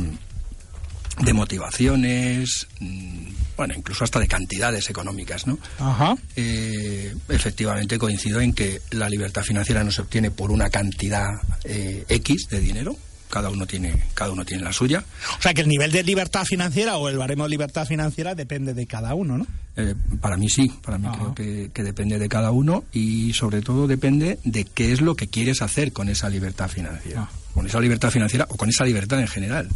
de 1.22 1.34
motivaciones, 1.34 2.68
mm, 2.80 3.28
bueno, 3.58 3.74
incluso 3.76 4.04
hasta 4.04 4.20
de 4.20 4.28
cantidades 4.28 4.90
económicas, 4.90 5.48
¿no? 5.48 5.58
Ajá. 5.80 6.16
Eh, 6.36 7.16
efectivamente 7.30 7.98
coincido 7.98 8.40
en 8.40 8.54
que 8.54 8.82
la 8.92 9.10
libertad 9.10 9.44
financiera 9.44 9.84
no 9.84 9.92
se 9.92 10.02
obtiene 10.02 10.32
por 10.32 10.52
una 10.52 10.70
cantidad 10.70 11.28
eh, 11.64 12.06
X 12.08 12.48
de 12.50 12.60
dinero, 12.60 12.96
cada 13.30 13.50
uno 13.50 13.66
tiene 13.66 14.02
cada 14.14 14.32
uno 14.32 14.46
tiene 14.46 14.64
la 14.64 14.74
suya. 14.74 15.04
O 15.38 15.42
sea 15.42 15.54
que 15.54 15.62
el 15.62 15.68
nivel 15.68 15.92
de 15.92 16.04
libertad 16.04 16.46
financiera 16.46 16.98
o 16.98 17.10
el 17.10 17.18
baremo 17.18 17.44
de 17.44 17.50
libertad 17.50 17.86
financiera 17.86 18.36
depende 18.36 18.74
de 18.74 18.88
cada 18.88 19.14
uno, 19.14 19.38
¿no? 19.38 19.48
Eh, 19.76 19.94
para 20.22 20.38
mí 20.38 20.50
sí, 20.50 20.72
para 20.82 20.98
mí 20.98 21.08
creo 21.14 21.36
que, 21.36 21.70
que, 21.72 21.84
depende 21.84 22.18
de 22.18 22.28
cada 22.28 22.50
uno 22.52 22.84
y 22.92 23.34
sobre 23.34 23.62
todo 23.62 23.86
depende 23.86 24.40
de 24.44 24.66
qué 24.66 24.92
es 24.92 25.02
lo 25.02 25.16
que 25.16 25.28
quieres 25.28 25.62
hacer 25.62 25.94
con 25.94 26.10
esa 26.10 26.30
libertad 26.30 26.68
financiera, 26.68 27.22
ah. 27.22 27.30
con 27.54 27.68
esa 27.68 27.80
libertad 27.80 28.10
financiera 28.10 28.48
o 28.50 28.58
con 28.58 28.70
esa 28.70 28.86
libertad 28.86 29.20
en 29.20 29.28
general, 29.28 29.70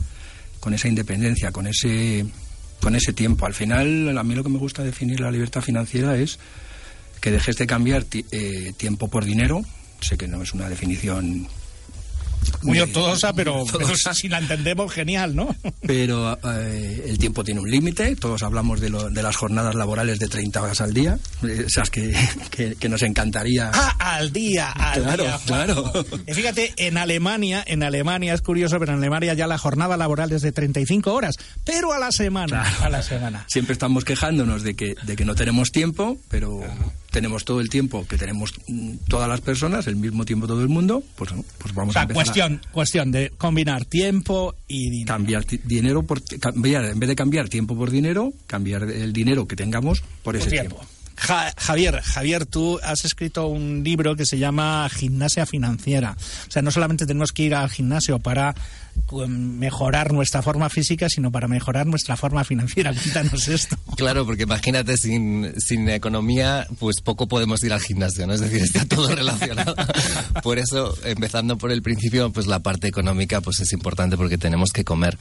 con 0.59 0.73
esa 0.73 0.87
independencia, 0.87 1.51
con 1.51 1.67
ese 1.67 2.25
con 2.81 2.95
ese 2.95 3.13
tiempo. 3.13 3.45
Al 3.45 3.53
final, 3.53 4.17
a 4.17 4.23
mí 4.23 4.35
lo 4.35 4.43
que 4.43 4.49
me 4.49 4.57
gusta 4.57 4.83
definir 4.83 5.19
la 5.19 5.31
libertad 5.31 5.61
financiera 5.61 6.17
es 6.17 6.39
que 7.21 7.31
dejes 7.31 7.55
de 7.57 7.67
cambiar 7.67 8.05
eh, 8.31 8.73
tiempo 8.75 9.07
por 9.07 9.23
dinero. 9.23 9.61
Sé 10.01 10.17
que 10.17 10.27
no 10.27 10.41
es 10.41 10.53
una 10.53 10.67
definición 10.67 11.47
muy 12.63 12.79
ortodoxa, 12.79 13.33
pero, 13.33 13.65
si 14.13 14.27
la 14.27 14.39
entendemos, 14.39 14.91
genial, 14.91 15.35
¿no? 15.35 15.55
Pero 15.85 16.37
eh, 16.43 17.05
el 17.07 17.17
tiempo 17.17 17.43
tiene 17.43 17.59
un 17.59 17.69
límite, 17.69 18.15
todos 18.15 18.43
hablamos 18.43 18.79
de, 18.79 18.89
lo, 18.89 19.09
de, 19.09 19.23
las 19.23 19.35
jornadas 19.35 19.75
laborales 19.75 20.19
de 20.19 20.27
30 20.27 20.61
horas 20.61 20.81
al 20.81 20.93
día, 20.93 21.17
esas 21.43 21.89
que, 21.89 22.13
que, 22.79 22.89
nos 22.89 23.01
encantaría. 23.03 23.71
¡Ah, 23.73 23.95
al 23.99 24.31
día! 24.31 24.71
Al 24.71 25.03
claro, 25.03 25.23
día, 25.23 25.39
claro. 25.45 25.93
Fíjate, 26.27 26.73
en 26.77 26.97
Alemania, 26.97 27.63
en 27.65 27.83
Alemania 27.83 28.33
es 28.33 28.41
curioso, 28.41 28.79
pero 28.79 28.93
en 28.93 28.99
Alemania 28.99 29.33
ya 29.33 29.47
la 29.47 29.57
jornada 29.57 29.97
laboral 29.97 30.31
es 30.31 30.41
de 30.41 30.51
35 30.51 31.13
horas, 31.13 31.35
pero 31.63 31.93
a 31.93 31.99
la 31.99 32.11
semana. 32.11 32.63
A 32.81 32.89
la 32.89 33.01
semana. 33.01 33.45
Siempre 33.47 33.73
estamos 33.73 34.05
quejándonos 34.05 34.63
de 34.63 34.75
que, 34.75 34.95
de 35.03 35.15
que 35.15 35.25
no 35.25 35.35
tenemos 35.35 35.71
tiempo, 35.71 36.17
pero 36.29 36.61
tenemos 37.11 37.45
todo 37.45 37.59
el 37.59 37.69
tiempo 37.69 38.07
que 38.07 38.17
tenemos 38.17 38.53
mm, 38.67 38.93
todas 39.07 39.27
las 39.27 39.41
personas, 39.41 39.85
el 39.87 39.97
mismo 39.97 40.25
tiempo 40.25 40.47
todo 40.47 40.61
el 40.61 40.69
mundo, 40.69 41.03
pues, 41.15 41.31
pues 41.57 41.73
vamos 41.73 41.95
a 41.95 42.03
empezar 42.03 42.23
cuestión, 42.23 42.61
cuestión 42.71 43.11
de 43.11 43.31
combinar 43.37 43.85
tiempo 43.85 44.55
y 44.67 44.89
dinero. 44.89 45.07
Cambiar 45.07 45.45
dinero 45.45 46.03
por 46.03 46.23
cambiar, 46.39 46.85
en 46.85 46.99
vez 46.99 47.09
de 47.09 47.15
cambiar 47.15 47.49
tiempo 47.49 47.75
por 47.75 47.91
dinero, 47.91 48.33
cambiar 48.47 48.83
el 48.83 49.13
dinero 49.13 49.47
que 49.47 49.55
tengamos 49.55 50.03
por 50.23 50.35
ese 50.35 50.49
tiempo. 50.49 50.79
Javier, 51.15 52.01
Javier, 52.01 52.45
tú 52.47 52.79
has 52.81 53.05
escrito 53.05 53.47
un 53.47 53.83
libro 53.83 54.15
que 54.15 54.25
se 54.25 54.39
llama 54.39 54.89
Gimnasia 54.89 55.45
Financiera. 55.45 56.17
O 56.47 56.51
sea, 56.51 56.63
no 56.63 56.71
solamente 56.71 57.05
tenemos 57.05 57.31
que 57.31 57.43
ir 57.43 57.53
al 57.53 57.69
gimnasio 57.69 58.17
para 58.17 58.55
mejorar 59.27 60.13
nuestra 60.13 60.41
forma 60.41 60.69
física, 60.69 61.09
sino 61.09 61.31
para 61.31 61.47
mejorar 61.47 61.85
nuestra 61.85 62.15
forma 62.15 62.43
financiera. 62.43 62.93
Cuéntanos 62.93 63.47
esto. 63.47 63.77
Claro, 63.97 64.25
porque 64.25 64.43
imagínate, 64.43 64.97
sin, 64.97 65.53
sin 65.59 65.87
economía, 65.89 66.67
pues 66.79 67.01
poco 67.01 67.27
podemos 67.27 67.63
ir 67.63 67.73
al 67.73 67.81
gimnasio, 67.81 68.25
¿no? 68.27 68.33
Es 68.33 68.41
decir, 68.41 68.61
está 68.61 68.85
todo 68.85 69.07
relacionado. 69.15 69.75
Por 70.43 70.59
eso, 70.59 70.97
empezando 71.03 71.57
por 71.57 71.71
el 71.71 71.81
principio, 71.81 72.31
pues 72.31 72.47
la 72.47 72.59
parte 72.59 72.87
económica 72.87 73.41
pues 73.41 73.59
es 73.59 73.73
importante 73.73 74.17
porque 74.17 74.37
tenemos 74.37 74.71
que 74.71 74.83
comer. 74.83 75.17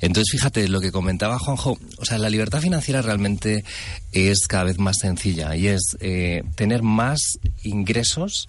Entonces, 0.00 0.30
fíjate, 0.32 0.68
lo 0.68 0.80
que 0.80 0.92
comentaba 0.92 1.38
Juanjo, 1.38 1.78
o 1.98 2.04
sea, 2.04 2.18
la 2.18 2.30
libertad 2.30 2.60
financiera 2.60 3.02
realmente 3.02 3.64
es 4.12 4.46
cada 4.46 4.64
vez 4.64 4.78
más 4.78 4.98
sencilla 5.00 5.56
y 5.56 5.68
es 5.68 5.96
eh, 6.00 6.42
tener 6.56 6.82
más 6.82 7.20
ingresos 7.62 8.48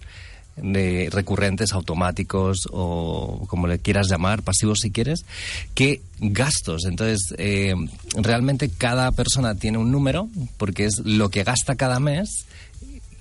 de 0.57 1.09
recurrentes 1.11 1.73
automáticos 1.73 2.67
o 2.71 3.45
como 3.47 3.67
le 3.67 3.79
quieras 3.79 4.07
llamar, 4.09 4.41
pasivos 4.41 4.79
si 4.81 4.91
quieres, 4.91 5.25
que 5.73 6.01
gastos. 6.19 6.85
Entonces, 6.85 7.33
eh, 7.37 7.73
realmente 8.15 8.69
cada 8.69 9.11
persona 9.11 9.55
tiene 9.55 9.77
un 9.77 9.91
número 9.91 10.29
porque 10.57 10.85
es 10.85 10.99
lo 11.03 11.29
que 11.29 11.43
gasta 11.43 11.75
cada 11.75 11.99
mes 11.99 12.45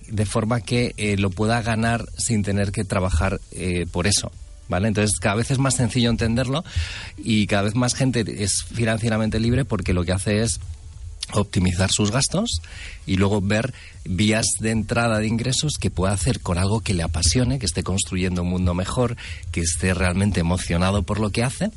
de 0.09 0.27
forma 0.27 0.61
que 0.61 0.95
eh, 0.97 1.17
lo 1.17 1.31
pueda 1.31 1.63
ganar 1.63 2.07
sin 2.17 2.43
tener 2.43 2.73
que 2.73 2.85
trabajar 2.85 3.41
eh, 3.53 3.87
por 3.91 4.07
eso. 4.07 4.31
¿Vale? 4.67 4.89
Entonces 4.89 5.19
cada 5.21 5.35
vez 5.35 5.51
es 5.51 5.59
más 5.59 5.75
sencillo 5.75 6.09
entenderlo 6.09 6.65
y 7.19 7.47
cada 7.47 7.65
vez 7.65 7.75
más 7.75 7.95
gente 7.95 8.25
es 8.43 8.65
financieramente 8.73 9.39
libre 9.39 9.67
porque 9.67 9.93
lo 9.93 10.05
que 10.05 10.13
hace 10.13 10.41
es 10.41 10.59
optimizar 11.41 11.91
sus 11.91 12.11
gastos 12.11 12.63
y 13.07 13.17
luego 13.17 13.41
ver 13.41 13.75
vías 14.05 14.47
de 14.61 14.71
entrada 14.71 15.19
de 15.19 15.27
ingresos 15.27 15.75
que 15.79 15.91
pueda 15.91 16.13
hacer 16.13 16.41
con 16.41 16.59
algo 16.59 16.81
que 16.81 16.95
le 16.95 17.03
apasione, 17.03 17.59
que 17.59 17.67
esté 17.67 17.83
construyendo 17.83 18.43
un 18.43 18.51
mundo 18.51 18.75
mejor, 18.75 19.17
que 19.53 19.61
esté 19.61 19.95
realmente 19.95 20.41
emocionado 20.41 21.03
por 21.03 21.21
lo 21.21 21.31
que 21.31 21.43
hace 21.43 21.71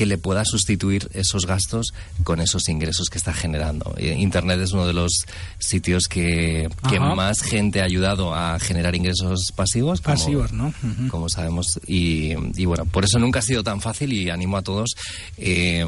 que 0.00 0.06
le 0.06 0.16
pueda 0.16 0.46
sustituir 0.46 1.10
esos 1.12 1.44
gastos 1.44 1.92
con 2.24 2.40
esos 2.40 2.70
ingresos 2.70 3.08
que 3.10 3.18
está 3.18 3.34
generando. 3.34 3.94
Eh, 3.98 4.16
Internet 4.18 4.58
es 4.60 4.72
uno 4.72 4.86
de 4.86 4.94
los 4.94 5.26
sitios 5.58 6.04
que, 6.08 6.70
más 6.98 7.42
gente 7.42 7.82
ha 7.82 7.84
ayudado 7.84 8.34
a 8.34 8.58
generar 8.58 8.94
ingresos 8.94 9.52
pasivos. 9.54 10.00
pasivos, 10.00 10.52
¿no? 10.52 10.72
Como 11.10 11.28
sabemos. 11.28 11.78
Y, 11.86 12.34
bueno, 12.64 12.86
por 12.86 13.04
eso 13.04 13.18
nunca 13.18 13.40
ha 13.40 13.42
sido 13.42 13.62
tan 13.62 13.82
fácil 13.82 14.14
y 14.14 14.30
animo 14.30 14.56
a 14.56 14.62
todos. 14.62 14.88
Eh, 15.36 15.84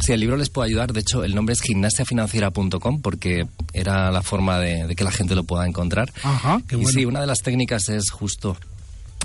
si 0.00 0.12
el 0.12 0.20
libro 0.20 0.36
les 0.36 0.50
puede 0.50 0.68
ayudar, 0.68 0.92
de 0.92 1.00
hecho, 1.00 1.24
el 1.24 1.34
nombre 1.34 1.52
es 1.52 1.60
gimnasiafinanciera.com 1.60 3.02
porque 3.02 3.46
era 3.72 4.10
la 4.10 4.22
forma 4.22 4.58
de, 4.58 4.94
que 4.94 5.04
la 5.04 5.10
gente 5.10 5.34
lo 5.34 5.44
pueda 5.44 5.66
encontrar. 5.66 6.12
Ajá, 6.22 6.62
y 6.70 6.84
sí, 6.86 7.04
una 7.04 7.20
de 7.20 7.26
las 7.26 7.40
técnicas 7.40 7.88
es 7.88 8.10
justo 8.10 8.56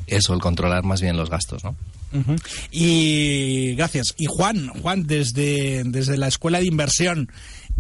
eso, 0.08 0.34
el 0.34 0.40
controlar 0.40 0.84
más 0.84 1.02
bien 1.02 1.18
los 1.18 1.30
gastos, 1.30 1.64
¿no? 1.64 1.76
Y 2.72 3.76
gracias. 3.76 4.14
Y 4.18 4.26
Juan, 4.26 4.70
Juan, 4.70 5.06
desde, 5.06 5.84
desde 5.86 6.18
la 6.18 6.28
escuela 6.28 6.60
de 6.60 6.66
inversión, 6.66 7.30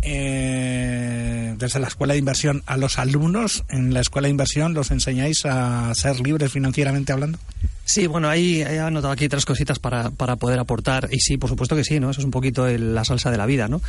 eh, 0.02 1.56
desde 1.58 1.80
la 1.80 1.88
escuela 1.88 2.13
de 2.13 2.19
inversión 2.19 2.62
a 2.65 2.76
los 2.76 3.00
alumnos 3.00 3.63
en 3.69 3.93
la 3.93 4.02
escuela 4.02 4.28
de 4.28 4.32
inversión, 4.32 4.74
¿los 4.74 4.91
enseñáis 4.91 5.45
a 5.45 5.93
ser 5.95 6.19
libres 6.19 6.52
financieramente 6.52 7.13
hablando? 7.13 7.39
Sí, 7.86 8.08
bueno, 8.08 8.28
ahí 8.28 8.62
he 8.62 8.80
anotado 8.80 9.13
aquí 9.13 9.30
tres 9.30 9.45
cositas 9.45 9.78
para, 9.78 10.10
para 10.10 10.36
poder 10.36 10.58
aportar. 10.60 11.08
Y 11.12 11.19
sí, 11.19 11.38
por 11.38 11.50
supuesto 11.50 11.76
que 11.76 11.84
sí, 11.84 12.00
¿no? 12.00 12.10
Eso 12.10 12.19
es 12.19 12.26
un 12.26 12.32
poquito 12.32 12.67
la 12.67 13.06
salsa 13.06 13.30
de 13.30 13.38
la 13.38 13.45
vida, 13.45 13.67
¿no? 13.67 13.80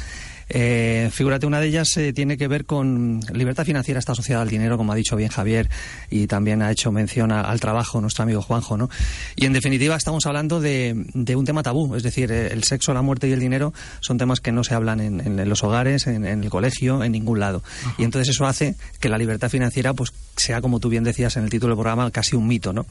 Eh, 0.49 1.11
figúrate, 1.13 1.47
una 1.47 1.61
de 1.61 1.67
ellas 1.67 1.97
eh, 1.97 2.13
tiene 2.13 2.37
que 2.37 2.47
ver 2.47 2.67
con 2.67 3.21
libertad 3.33 3.65
financiera 3.65 3.99
está 3.99 4.13
asociada 4.13 4.43
al 4.43 4.49
dinero, 4.49 4.77
como 4.77 4.93
ha 4.93 4.95
dicho 4.95 5.17
bien 5.17 5.31
Javier, 5.31 5.69
y 6.11 6.27
también 6.27 6.63
ha 6.63 6.71
hecho 6.71 6.93
mención 6.93 7.33
al 7.33 7.61
trabajo 7.61 8.01
nuestro 8.01 8.23
amigo 8.23 8.43
Juanjo, 8.43 8.77
¿no? 8.77 8.89
Y 9.35 9.47
en 9.47 9.53
definitiva 9.53 9.97
estamos 9.97 10.25
hablando 10.27 10.61
de, 10.61 10.95
un 11.37 11.45
tema 11.45 11.63
tabú, 11.63 11.97
es 11.97 12.03
decir, 12.03 12.31
eh, 12.31 12.49
el 12.53 12.65
sexo, 12.65 12.95
la 12.95 13.03
muerte 13.03 13.29
y 13.29 13.33
el 13.33 13.41
dinero 13.41 13.75
son 14.01 14.19
temas 14.19 14.41
que 14.41 14.53
no 14.53 14.63
se 14.63 14.75
hablan 14.75 15.01
en, 15.01 15.49
los 15.49 15.65
hogares, 15.65 16.07
en, 16.07 16.25
el 16.25 16.49
colegio, 16.51 17.03
en 17.03 17.13
ningún 17.13 17.41
lado. 17.41 17.63
Y 17.99 18.05
entonces 18.05 18.35
eso 18.35 18.47
hace 18.47 18.77
que 19.01 19.09
la 19.09 19.19
libertad 19.19 19.51
financiera, 19.51 19.95
pues, 19.95 20.13
sea, 20.37 20.61
como 20.61 20.81
tú 20.81 20.89
bien 20.89 21.05
decías 21.05 21.37
en 21.37 21.45
el 21.45 21.51
título 21.51 21.75
del 21.75 21.83
programa, 21.83 22.11
casi 22.11 22.37
un 22.37 22.47
mito, 22.47 22.73
¿no? 22.73 22.87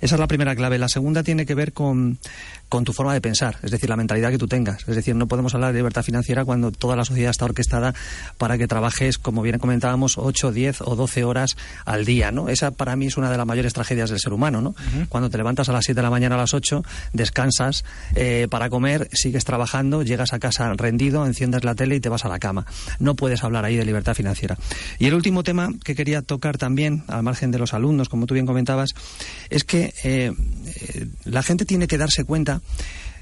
Esa 0.00 0.16
es 0.16 0.20
la 0.20 0.26
primera 0.26 0.56
clave. 0.56 0.78
La 0.78 0.88
segunda 0.88 1.22
tiene 1.22 1.46
que 1.46 1.54
ver 1.54 1.72
con, 1.72 2.18
con 2.68 2.84
tu 2.84 2.92
forma 2.92 3.14
de 3.14 3.20
pensar, 3.20 3.58
es 3.62 3.70
decir, 3.70 3.88
la 3.88 3.96
mentalidad 3.96 4.30
que 4.30 4.38
tú 4.38 4.48
tengas. 4.48 4.88
Es 4.88 4.96
decir, 4.96 5.14
no 5.14 5.28
podemos 5.28 5.54
hablar 5.54 5.72
de 5.72 5.78
libertad 5.78 6.02
financiera 6.02 6.44
cuando 6.44 6.72
toda 6.72 6.96
la 6.96 7.04
sociedad 7.04 7.30
está 7.30 7.44
orquestada 7.44 7.94
para 8.38 8.58
que 8.58 8.66
trabajes, 8.66 9.18
como 9.18 9.42
bien 9.42 9.58
comentábamos, 9.58 10.18
8, 10.18 10.52
10 10.52 10.80
o 10.82 10.96
12 10.96 11.24
horas 11.24 11.56
al 11.84 12.04
día, 12.04 12.32
¿no? 12.32 12.48
Esa 12.48 12.72
para 12.72 12.96
mí 12.96 13.06
es 13.06 13.16
una 13.16 13.30
de 13.30 13.36
las 13.36 13.46
mayores 13.46 13.72
tragedias 13.72 14.10
del 14.10 14.18
ser 14.18 14.32
humano, 14.32 14.60
¿no? 14.60 14.74
Cuando 15.08 15.30
te 15.30 15.38
levantas 15.38 15.68
a 15.68 15.72
las 15.72 15.84
7 15.84 15.96
de 15.96 16.02
la 16.02 16.10
mañana 16.10 16.34
a 16.34 16.38
las 16.38 16.54
8, 16.54 16.82
descansas 17.12 17.84
eh, 18.14 18.48
para 18.50 18.68
comer, 18.68 19.08
sigues 19.12 19.44
trabajando, 19.44 20.02
llegas 20.02 20.32
a 20.32 20.38
casa 20.38 20.72
rendido, 20.74 21.24
enciendes 21.26 21.64
la 21.64 21.74
tele 21.74 21.96
y 21.96 22.00
te 22.00 22.08
vas 22.08 22.24
a 22.24 22.28
la 22.28 22.38
cama. 22.38 22.66
No 22.98 23.14
puedes 23.14 23.44
hablar 23.44 23.64
ahí 23.64 23.76
de 23.76 23.84
libertad 23.84 24.14
financiera. 24.14 24.56
Y 24.98 25.06
el 25.06 25.14
último 25.14 25.42
tema 25.42 25.70
que 25.84 25.94
quería 25.94 26.22
tocar 26.22 26.58
también, 26.58 27.04
al 27.08 27.22
margen 27.22 27.50
de 27.50 27.58
los 27.58 27.74
alumnos, 27.74 28.08
como 28.08 28.26
tú 28.26 28.34
bien 28.34 28.46
comentabas, 28.46 28.90
es 29.50 29.64
que 29.64 29.94
eh, 30.04 30.32
eh, 30.32 31.06
la 31.24 31.42
gente 31.42 31.64
tiene 31.64 31.86
que 31.86 31.98
darse 31.98 32.24
cuenta 32.24 32.55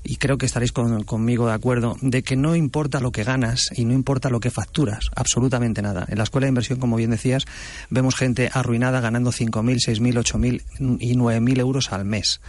y 0.05 0.17
creo 0.17 0.37
que 0.37 0.45
estaréis 0.45 0.73
conmigo 0.73 1.47
de 1.47 1.55
acuerdo, 1.55 1.97
de 2.03 2.23
que 2.23 2.37
no 2.37 2.55
importa 2.55 3.01
lo 3.01 3.11
que 3.11 3.25
ganas 3.25 3.71
y 3.75 3.87
no 3.87 3.95
importa 3.95 4.29
lo 4.29 4.39
que 4.39 4.51
facturas, 4.51 5.11
absolutamente 5.17 5.81
nada. 5.81 6.05
En 6.09 6.19
la 6.19 6.25
escuela 6.25 6.45
de 6.45 6.51
inversión, 6.51 6.79
como 6.79 6.97
bien 6.97 7.11
decías, 7.11 7.47
vemos 7.89 8.15
gente 8.15 8.51
arruinada 8.53 9.01
ganando 9.01 9.33
5.000, 9.33 9.77
6.000, 9.77 10.61
8.000 10.79 10.99
y 11.01 11.15
9.000 11.15 11.59
euros 11.59 11.91
al 11.93 12.05
mes. 12.05 12.41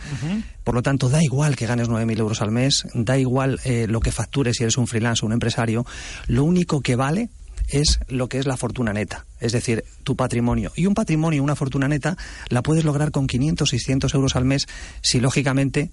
Por 0.65 0.75
lo 0.75 0.83
tanto, 0.83 1.07
da 1.09 1.23
igual 1.23 1.55
que 1.55 1.65
ganes 1.65 1.87
9.000 1.87 2.19
euros 2.19 2.41
al 2.41 2.51
mes, 2.51 2.85
da 2.93 3.17
igual 3.17 3.59
eh, 3.63 3.87
lo 3.87 4.01
que 4.01 4.11
factures 4.11 4.57
si 4.57 4.63
eres 4.63 4.77
un 4.77 4.87
freelance 4.87 5.23
o 5.23 5.27
un 5.27 5.33
empresario, 5.33 5.85
lo 6.27 6.43
único 6.43 6.81
que 6.81 6.97
vale 6.97 7.29
es 7.69 7.99
lo 8.09 8.27
que 8.27 8.37
es 8.37 8.45
la 8.45 8.57
fortuna 8.57 8.93
neta, 8.93 9.25
es 9.39 9.53
decir, 9.53 9.85
tu 10.03 10.15
patrimonio. 10.15 10.71
Y 10.75 10.85
un 10.85 10.93
patrimonio, 10.93 11.41
una 11.41 11.55
fortuna 11.55 11.87
neta, 11.87 12.17
la 12.49 12.61
puedes 12.61 12.83
lograr 12.83 13.11
con 13.11 13.27
500, 13.27 13.69
600 13.69 14.13
euros 14.13 14.35
al 14.35 14.45
mes 14.45 14.67
si, 15.01 15.19
lógicamente, 15.19 15.89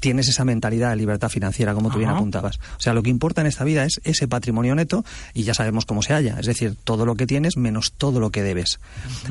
tienes 0.00 0.28
esa 0.28 0.44
mentalidad 0.44 0.90
de 0.90 0.96
libertad 0.96 1.28
financiera, 1.28 1.74
como 1.74 1.90
tú 1.90 1.98
bien 1.98 2.10
apuntabas. 2.10 2.58
O 2.76 2.80
sea, 2.80 2.94
lo 2.94 3.02
que 3.02 3.10
importa 3.10 3.40
en 3.40 3.46
esta 3.46 3.64
vida 3.64 3.84
es 3.84 4.00
ese 4.04 4.28
patrimonio 4.28 4.74
neto 4.74 5.04
y 5.34 5.42
ya 5.44 5.54
sabemos 5.54 5.86
cómo 5.86 6.02
se 6.02 6.14
halla. 6.14 6.38
Es 6.38 6.46
decir, 6.46 6.76
todo 6.84 7.06
lo 7.06 7.14
que 7.14 7.26
tienes 7.26 7.56
menos 7.56 7.92
todo 7.92 8.20
lo 8.20 8.30
que 8.30 8.42
debes. 8.42 8.80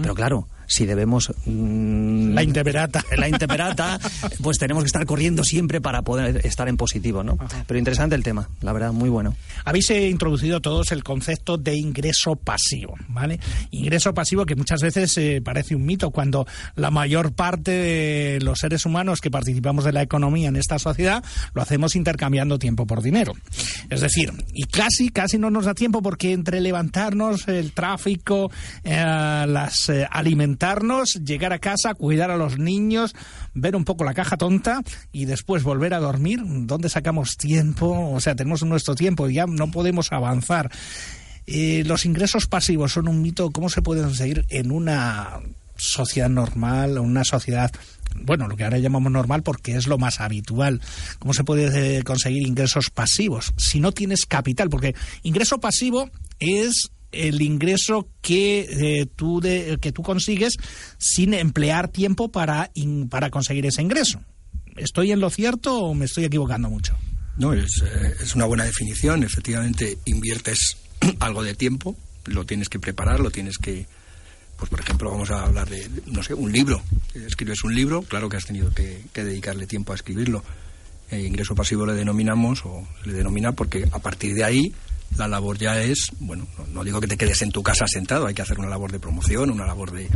Pero 0.02 0.16
claro, 0.16 0.48
si 0.72 0.86
debemos... 0.86 1.34
Mm, 1.46 2.34
la 2.34 2.44
intemperata. 2.44 3.04
La 3.18 3.28
intemperata, 3.28 4.00
pues 4.42 4.58
tenemos 4.58 4.84
que 4.84 4.88
estar 4.88 5.06
corriendo 5.06 5.44
siempre 5.44 5.82
para 5.82 6.02
poder 6.02 6.46
estar 6.46 6.68
en 6.70 6.78
positivo, 6.78 7.24
¿no? 7.24 7.38
Pero 7.68 7.78
interesante 7.78 8.16
el 8.16 8.24
tema, 8.24 8.50
la 8.62 8.72
verdad, 8.72 8.94
muy 8.94 9.10
bueno. 9.10 9.36
Habéis 9.66 9.90
eh, 9.92 10.10
introducido 10.10 10.62
todos 10.62 10.92
el 10.92 11.04
concepto 11.04 11.58
de 11.58 11.76
ingreso 11.76 12.36
pasivo, 12.38 12.96
¿vale? 13.10 13.40
Ingreso 13.72 14.14
pasivo 14.14 14.46
que 14.46 14.56
muchas 14.56 14.82
veces 14.82 15.16
eh, 15.18 15.42
parece 15.44 15.76
un 15.76 15.86
mito 15.86 16.10
cuando 16.10 16.48
la 16.76 16.90
mayor 16.90 17.34
parte 17.34 17.72
de 17.72 18.40
los 18.42 18.60
seres 18.60 18.86
humanos 18.86 19.20
que 19.20 19.30
participamos 19.30 19.84
de 19.84 19.92
la 19.92 20.02
economía 20.02 20.48
en 20.48 20.56
esta 20.56 20.80
sociedad 20.80 21.24
lo 21.54 21.62
hacemos 21.62 21.96
intercambiando 21.96 22.58
tiempo 22.58 22.88
por 22.88 23.02
dinero. 23.02 23.34
Es 23.90 24.02
decir, 24.02 24.32
y 24.54 24.64
casi, 24.64 25.10
casi 25.10 25.38
no 25.38 25.52
nos 25.52 25.66
da 25.66 25.74
tiempo 25.74 26.02
porque 26.02 26.32
entre 26.32 26.62
levantarnos, 26.62 27.48
el 27.50 27.74
tráfico, 27.74 28.50
eh, 28.84 29.46
las 29.48 29.92
alimentaciones, 30.10 30.61
llegar 31.24 31.54
a 31.54 31.60
casa, 31.60 31.94
cuidar 31.94 32.32
a 32.32 32.38
los 32.38 32.58
niños, 32.58 33.16
ver 33.54 33.76
un 33.76 33.86
poco 33.86 34.04
la 34.04 34.14
caja 34.14 34.38
tonta 34.38 34.82
y 35.12 35.26
después 35.26 35.64
volver 35.64 35.94
a 35.94 36.00
dormir. 36.00 36.40
¿Dónde 36.44 36.90
sacamos 36.90 37.38
tiempo? 37.38 38.12
O 38.14 38.20
sea, 38.20 38.36
tenemos 38.36 38.64
nuestro 38.64 38.96
tiempo 38.96 39.30
y 39.30 39.36
ya 39.36 39.46
no 39.48 39.72
podemos 39.72 40.12
avanzar. 40.12 40.72
Eh, 41.48 41.84
los 41.86 42.06
ingresos 42.06 42.48
pasivos 42.48 42.94
son 42.94 43.08
un 43.08 43.22
mito. 43.22 43.52
¿Cómo 43.52 43.70
se 43.70 43.82
pueden 43.82 44.04
conseguir 44.04 44.46
en 44.50 44.72
una 44.72 45.40
sociedad 45.76 46.30
normal, 46.30 47.00
una 47.00 47.24
sociedad 47.24 47.72
bueno, 48.14 48.48
lo 48.48 48.58
que 48.58 48.66
ahora 48.66 48.78
llamamos 48.78 49.12
normal 49.12 49.42
porque 49.42 49.76
es 49.76 49.88
lo 49.88 49.98
más 49.98 50.20
habitual. 50.20 50.82
¿Cómo 51.20 51.34
se 51.34 51.46
puede 51.46 51.98
eh, 51.98 52.04
conseguir 52.04 52.46
ingresos 52.46 52.90
pasivos 52.90 53.54
si 53.58 53.80
no 53.80 53.94
tienes 53.94 54.26
capital? 54.26 54.70
Porque 54.70 54.96
ingreso 55.24 55.60
pasivo 55.60 56.10
es 56.40 56.92
el 57.12 57.42
ingreso 57.42 58.10
que, 58.22 58.62
eh, 58.62 59.06
tú 59.16 59.42
que 59.42 59.92
tú 59.92 60.02
consigues 60.02 60.54
sin 60.98 61.34
emplear 61.34 61.88
tiempo 61.88 62.32
para, 62.32 62.72
para 63.10 63.30
conseguir 63.30 63.66
ese 63.66 63.82
ingreso. 63.82 64.22
¿Estoy 64.78 65.12
en 65.12 65.20
lo 65.20 65.30
cierto 65.30 65.78
o 65.78 65.94
me 65.94 66.06
estoy 66.06 66.26
equivocando 66.26 66.70
mucho? 66.70 66.98
No, 67.38 67.54
es, 67.54 67.82
eh, 67.84 68.16
es 68.22 68.36
una 68.36 68.46
buena 68.46 68.66
definición. 68.66 69.24
Efectivamente, 69.24 69.98
inviertes 70.06 70.78
algo 71.20 71.44
de 71.44 71.56
tiempo, 71.56 71.96
lo 72.26 72.46
tienes 72.46 72.70
que 72.70 72.80
preparar, 72.80 73.20
lo 73.20 73.32
tienes 73.32 73.58
que, 73.58 73.86
pues 74.58 74.70
por 74.70 74.80
ejemplo, 74.80 75.12
vamos 75.12 75.32
a 75.32 75.44
hablar 75.44 75.70
de, 75.70 75.90
no 76.08 76.24
sé, 76.24 76.34
un 76.34 76.52
libro. 76.52 76.82
Escribes 77.14 77.64
un 77.64 77.76
libro, 77.76 78.04
claro 78.04 78.30
que 78.30 78.38
has 78.38 78.46
tenido 78.46 78.74
que, 78.74 79.04
dedicarle 79.14 79.68
tiempo 79.68 79.92
a 79.92 79.96
escribirlo. 79.96 80.44
Eh, 81.10 81.22
ingreso 81.22 81.56
pasivo 81.56 81.86
le 81.86 81.94
denominamos, 81.94 82.66
o 82.66 82.88
le 83.06 83.14
denomina 83.14 83.52
porque 83.52 83.88
a 83.92 84.00
partir 84.00 84.34
de 84.34 84.44
ahí 84.44 84.74
la 85.18 85.28
labor 85.28 85.58
ya 85.58 85.82
es, 85.82 86.12
bueno, 86.20 86.48
no, 86.74 86.84
digo 86.84 87.02
que 87.02 87.08
te 87.08 87.18
quedes 87.18 87.42
en 87.42 87.52
tu 87.52 87.64
casa 87.64 87.86
sentado, 87.88 88.28
hay 88.28 88.34
que 88.34 88.42
hacer 88.42 88.60
una 88.60 88.70
labor 88.70 88.92
de 88.92 89.00
promoción, 89.00 89.50
una 89.50 89.66
labor 89.66 89.92
de, 89.92 90.10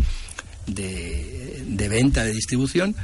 de, 0.68 1.89
venta, 1.89 2.24
de 2.24 2.34
distribución, 2.34 2.96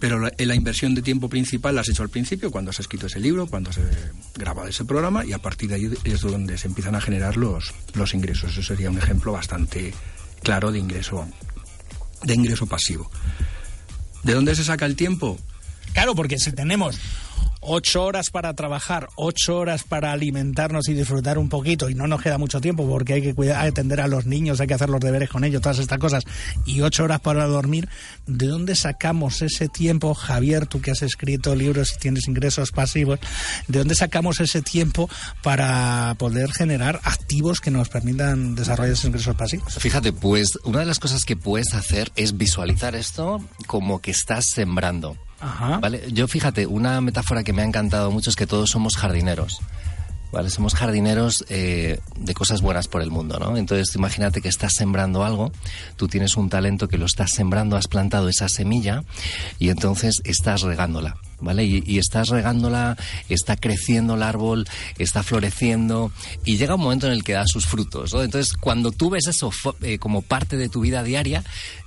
pero 0.00 0.18
la, 0.18 0.32
la, 0.36 0.54
inversión 0.54 0.94
de 0.94 1.02
tiempo 1.02 1.28
principal 1.28 1.74
la 1.74 1.82
has 1.82 1.88
hecho 1.88 2.02
al 2.02 2.08
principio, 2.08 2.50
cuando 2.50 2.70
has 2.70 2.80
escrito 2.80 3.06
ese 3.06 3.20
libro, 3.20 3.46
cuando 3.46 3.70
has 3.70 3.78
grabado 4.34 4.68
ese 4.68 4.84
programa, 4.84 5.24
y 5.24 5.32
a 5.32 5.38
partir 5.38 5.68
de 5.68 5.76
ahí 5.76 5.90
es 6.04 6.20
donde 6.20 6.58
se 6.58 6.68
empiezan 6.68 6.94
a 6.94 7.00
generar 7.00 7.36
los, 7.36 7.72
los 7.94 8.14
ingresos. 8.14 8.52
Eso 8.52 8.62
sería 8.62 8.90
un 8.90 8.98
ejemplo 8.98 9.32
bastante 9.32 9.94
claro 10.42 10.72
de 10.72 10.78
ingreso, 10.78 11.26
de 12.22 12.34
ingreso 12.34 12.66
pasivo. 12.66 13.10
¿De 14.24 14.34
dónde 14.34 14.54
se 14.54 14.64
saca 14.64 14.86
el 14.86 14.96
tiempo? 14.96 15.38
Claro, 15.94 16.14
porque 16.14 16.38
si 16.38 16.52
tenemos 16.52 16.98
ocho 17.66 18.04
horas 18.04 18.30
para 18.30 18.54
trabajar, 18.54 19.08
ocho 19.16 19.56
horas 19.56 19.84
para 19.84 20.12
alimentarnos 20.12 20.88
y 20.88 20.94
disfrutar 20.94 21.38
un 21.38 21.48
poquito, 21.48 21.88
y 21.88 21.94
no 21.94 22.06
nos 22.06 22.20
queda 22.20 22.38
mucho 22.38 22.60
tiempo 22.60 22.86
porque 22.86 23.14
hay 23.14 23.22
que 23.22 23.34
cuidar, 23.34 23.66
atender 23.66 24.00
a 24.00 24.08
los 24.08 24.26
niños, 24.26 24.60
hay 24.60 24.66
que 24.66 24.74
hacer 24.74 24.90
los 24.90 25.00
deberes 25.00 25.30
con 25.30 25.44
ellos, 25.44 25.62
todas 25.62 25.78
estas 25.78 25.98
cosas, 25.98 26.24
y 26.66 26.82
ocho 26.82 27.04
horas 27.04 27.20
para 27.20 27.46
dormir, 27.46 27.88
¿de 28.26 28.46
dónde 28.46 28.74
sacamos 28.74 29.40
ese 29.42 29.68
tiempo, 29.68 30.14
Javier, 30.14 30.66
tú 30.66 30.80
que 30.80 30.90
has 30.90 31.02
escrito 31.02 31.54
libros 31.54 31.94
y 31.96 31.98
tienes 32.00 32.28
ingresos 32.28 32.70
pasivos, 32.70 33.18
¿de 33.66 33.78
dónde 33.78 33.94
sacamos 33.94 34.40
ese 34.40 34.60
tiempo 34.60 35.08
para 35.42 36.14
poder 36.18 36.52
generar 36.52 37.00
activos 37.04 37.60
que 37.60 37.70
nos 37.70 37.88
permitan 37.88 38.54
desarrollar 38.54 38.92
esos 38.92 39.06
ingresos 39.06 39.36
pasivos? 39.36 39.74
Fíjate, 39.78 40.12
pues 40.12 40.58
una 40.64 40.80
de 40.80 40.86
las 40.86 40.98
cosas 40.98 41.24
que 41.24 41.36
puedes 41.36 41.72
hacer 41.72 42.12
es 42.16 42.36
visualizar 42.36 42.94
esto 42.94 43.42
como 43.66 44.00
que 44.00 44.10
estás 44.10 44.44
sembrando. 44.52 45.16
¿Vale? 45.80 46.04
Yo 46.12 46.26
fíjate, 46.28 46.66
una 46.66 47.00
metáfora 47.00 47.42
que 47.42 47.52
me 47.52 47.62
ha 47.62 47.64
encantado 47.64 48.10
mucho 48.10 48.30
es 48.30 48.36
que 48.36 48.46
todos 48.46 48.70
somos 48.70 48.96
jardineros. 48.96 49.60
¿Vale? 50.32 50.50
Somos 50.50 50.74
jardineros 50.74 51.44
eh, 51.48 52.00
de 52.16 52.34
cosas 52.34 52.60
buenas 52.60 52.88
por 52.88 53.02
el 53.02 53.10
mundo, 53.12 53.38
¿no? 53.38 53.56
Entonces, 53.56 53.94
imagínate 53.94 54.40
que 54.40 54.48
estás 54.48 54.72
sembrando 54.74 55.22
algo, 55.22 55.52
tú 55.94 56.08
tienes 56.08 56.36
un 56.36 56.48
talento 56.50 56.88
que 56.88 56.98
lo 56.98 57.06
estás 57.06 57.30
sembrando, 57.30 57.76
has 57.76 57.86
plantado 57.86 58.28
esa 58.28 58.48
semilla 58.48 59.04
y 59.60 59.68
entonces 59.68 60.20
estás 60.24 60.62
regándola. 60.62 61.16
¿vale? 61.44 61.64
Y, 61.64 61.98
estás 61.98 62.28
regándola, 62.28 62.96
está 63.28 63.56
creciendo 63.56 64.14
el 64.14 64.22
árbol, 64.22 64.66
está 64.98 65.22
floreciendo 65.22 66.10
y 66.44 66.56
llega 66.56 66.74
un 66.74 66.80
momento 66.80 67.06
en 67.06 67.12
el 67.12 67.22
que 67.22 67.34
da 67.34 67.44
sus 67.46 67.66
frutos, 67.66 68.12
Entonces, 68.14 68.54
cuando 68.54 68.90
tú 68.90 69.10
ves 69.10 69.26
eso 69.26 69.50
eh, 69.82 69.98
como 69.98 70.22
parte 70.22 70.56
de 70.56 70.68
tu 70.68 70.80
vida 70.80 71.02
diaria, 71.02 71.44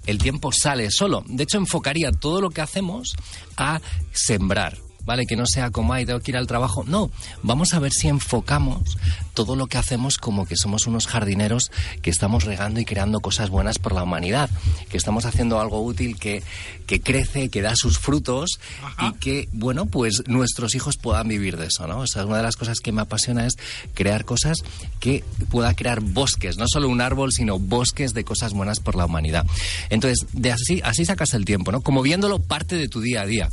el 0.08 0.18
tiempo 0.18 0.52
sale 0.52 0.90
solo. 0.90 1.24
De 1.28 1.44
hecho, 1.44 1.58
enfocaría 1.58 2.12
todo 2.12 2.42
lo 2.42 2.50
que 2.50 2.62
hacemos 2.62 3.16
a 3.58 3.82
sembrar, 4.12 4.78
¿vale? 5.08 5.26
Que 5.26 5.38
no 5.38 5.48
sea 5.48 5.72
como, 5.72 5.94
ay, 5.94 6.06
tengo 6.06 6.20
que 6.20 6.32
ir 6.32 6.38
al 6.38 6.46
trabajo. 6.46 6.84
No, 6.86 7.10
vamos 7.42 7.74
a 7.74 7.80
ver 7.80 7.94
si 7.94 8.10
enfocamos 8.10 8.98
todo 9.34 9.56
lo 9.56 9.68
que 9.68 9.78
hacemos 9.78 10.18
como 10.18 10.46
que 10.46 10.58
somos 10.58 10.86
unos 10.86 11.08
jardineros 11.08 11.72
que 12.02 12.10
estamos 12.10 12.44
regando 12.44 12.82
y 12.82 12.86
creando 12.86 13.22
cosas 13.22 13.50
buenas 13.50 13.80
por 13.80 13.94
la 13.94 14.04
humanidad, 14.04 14.50
que 14.90 14.98
estamos 14.98 15.26
haciendo 15.26 15.62
algo 15.62 15.82
útil 15.82 16.18
que, 16.18 16.44
que 16.86 17.00
crece, 17.00 17.50
que 17.50 17.62
da 17.62 17.76
sus 17.76 18.00
frutos 18.00 18.60
y 19.00 19.14
que, 19.14 19.48
bueno, 19.54 19.86
pues 19.86 20.24
nuestros 20.28 20.76
hijos 20.76 20.98
puedan 20.98 21.30
vivir 21.30 21.56
de 21.56 21.68
eso, 21.68 21.88
¿no? 21.88 22.00
O 22.00 22.08
sea, 22.08 22.26
una 22.26 22.38
de 22.38 22.44
las 22.44 22.58
cosas 22.58 22.80
que 22.80 22.92
me 22.92 23.02
apasiona 23.02 23.46
es 23.46 23.54
crear 23.94 24.26
cosas 24.26 24.58
que 25.00 25.24
pueda 25.50 25.74
crear 25.74 26.02
bosques, 26.02 26.58
no 26.58 26.66
solo 26.68 26.90
un 26.90 27.00
árbol, 27.00 27.32
sino 27.32 27.60
bosques 27.60 28.14
de 28.14 28.26
cosas 28.26 28.52
buenas 28.52 28.82
por 28.82 28.96
la 28.96 29.06
humanidad. 29.06 29.46
Entonces, 29.90 30.28
de 30.34 30.52
así, 30.52 30.82
así 30.84 31.06
sacas 31.06 31.34
el 31.34 31.46
tiempo, 31.46 31.72
¿no? 31.72 31.80
Como 31.80 32.02
viéndolo 32.02 32.40
parte 32.40 32.76
de 32.76 32.90
tu 32.90 33.00
día 33.00 33.22
a 33.22 33.26
día. 33.26 33.50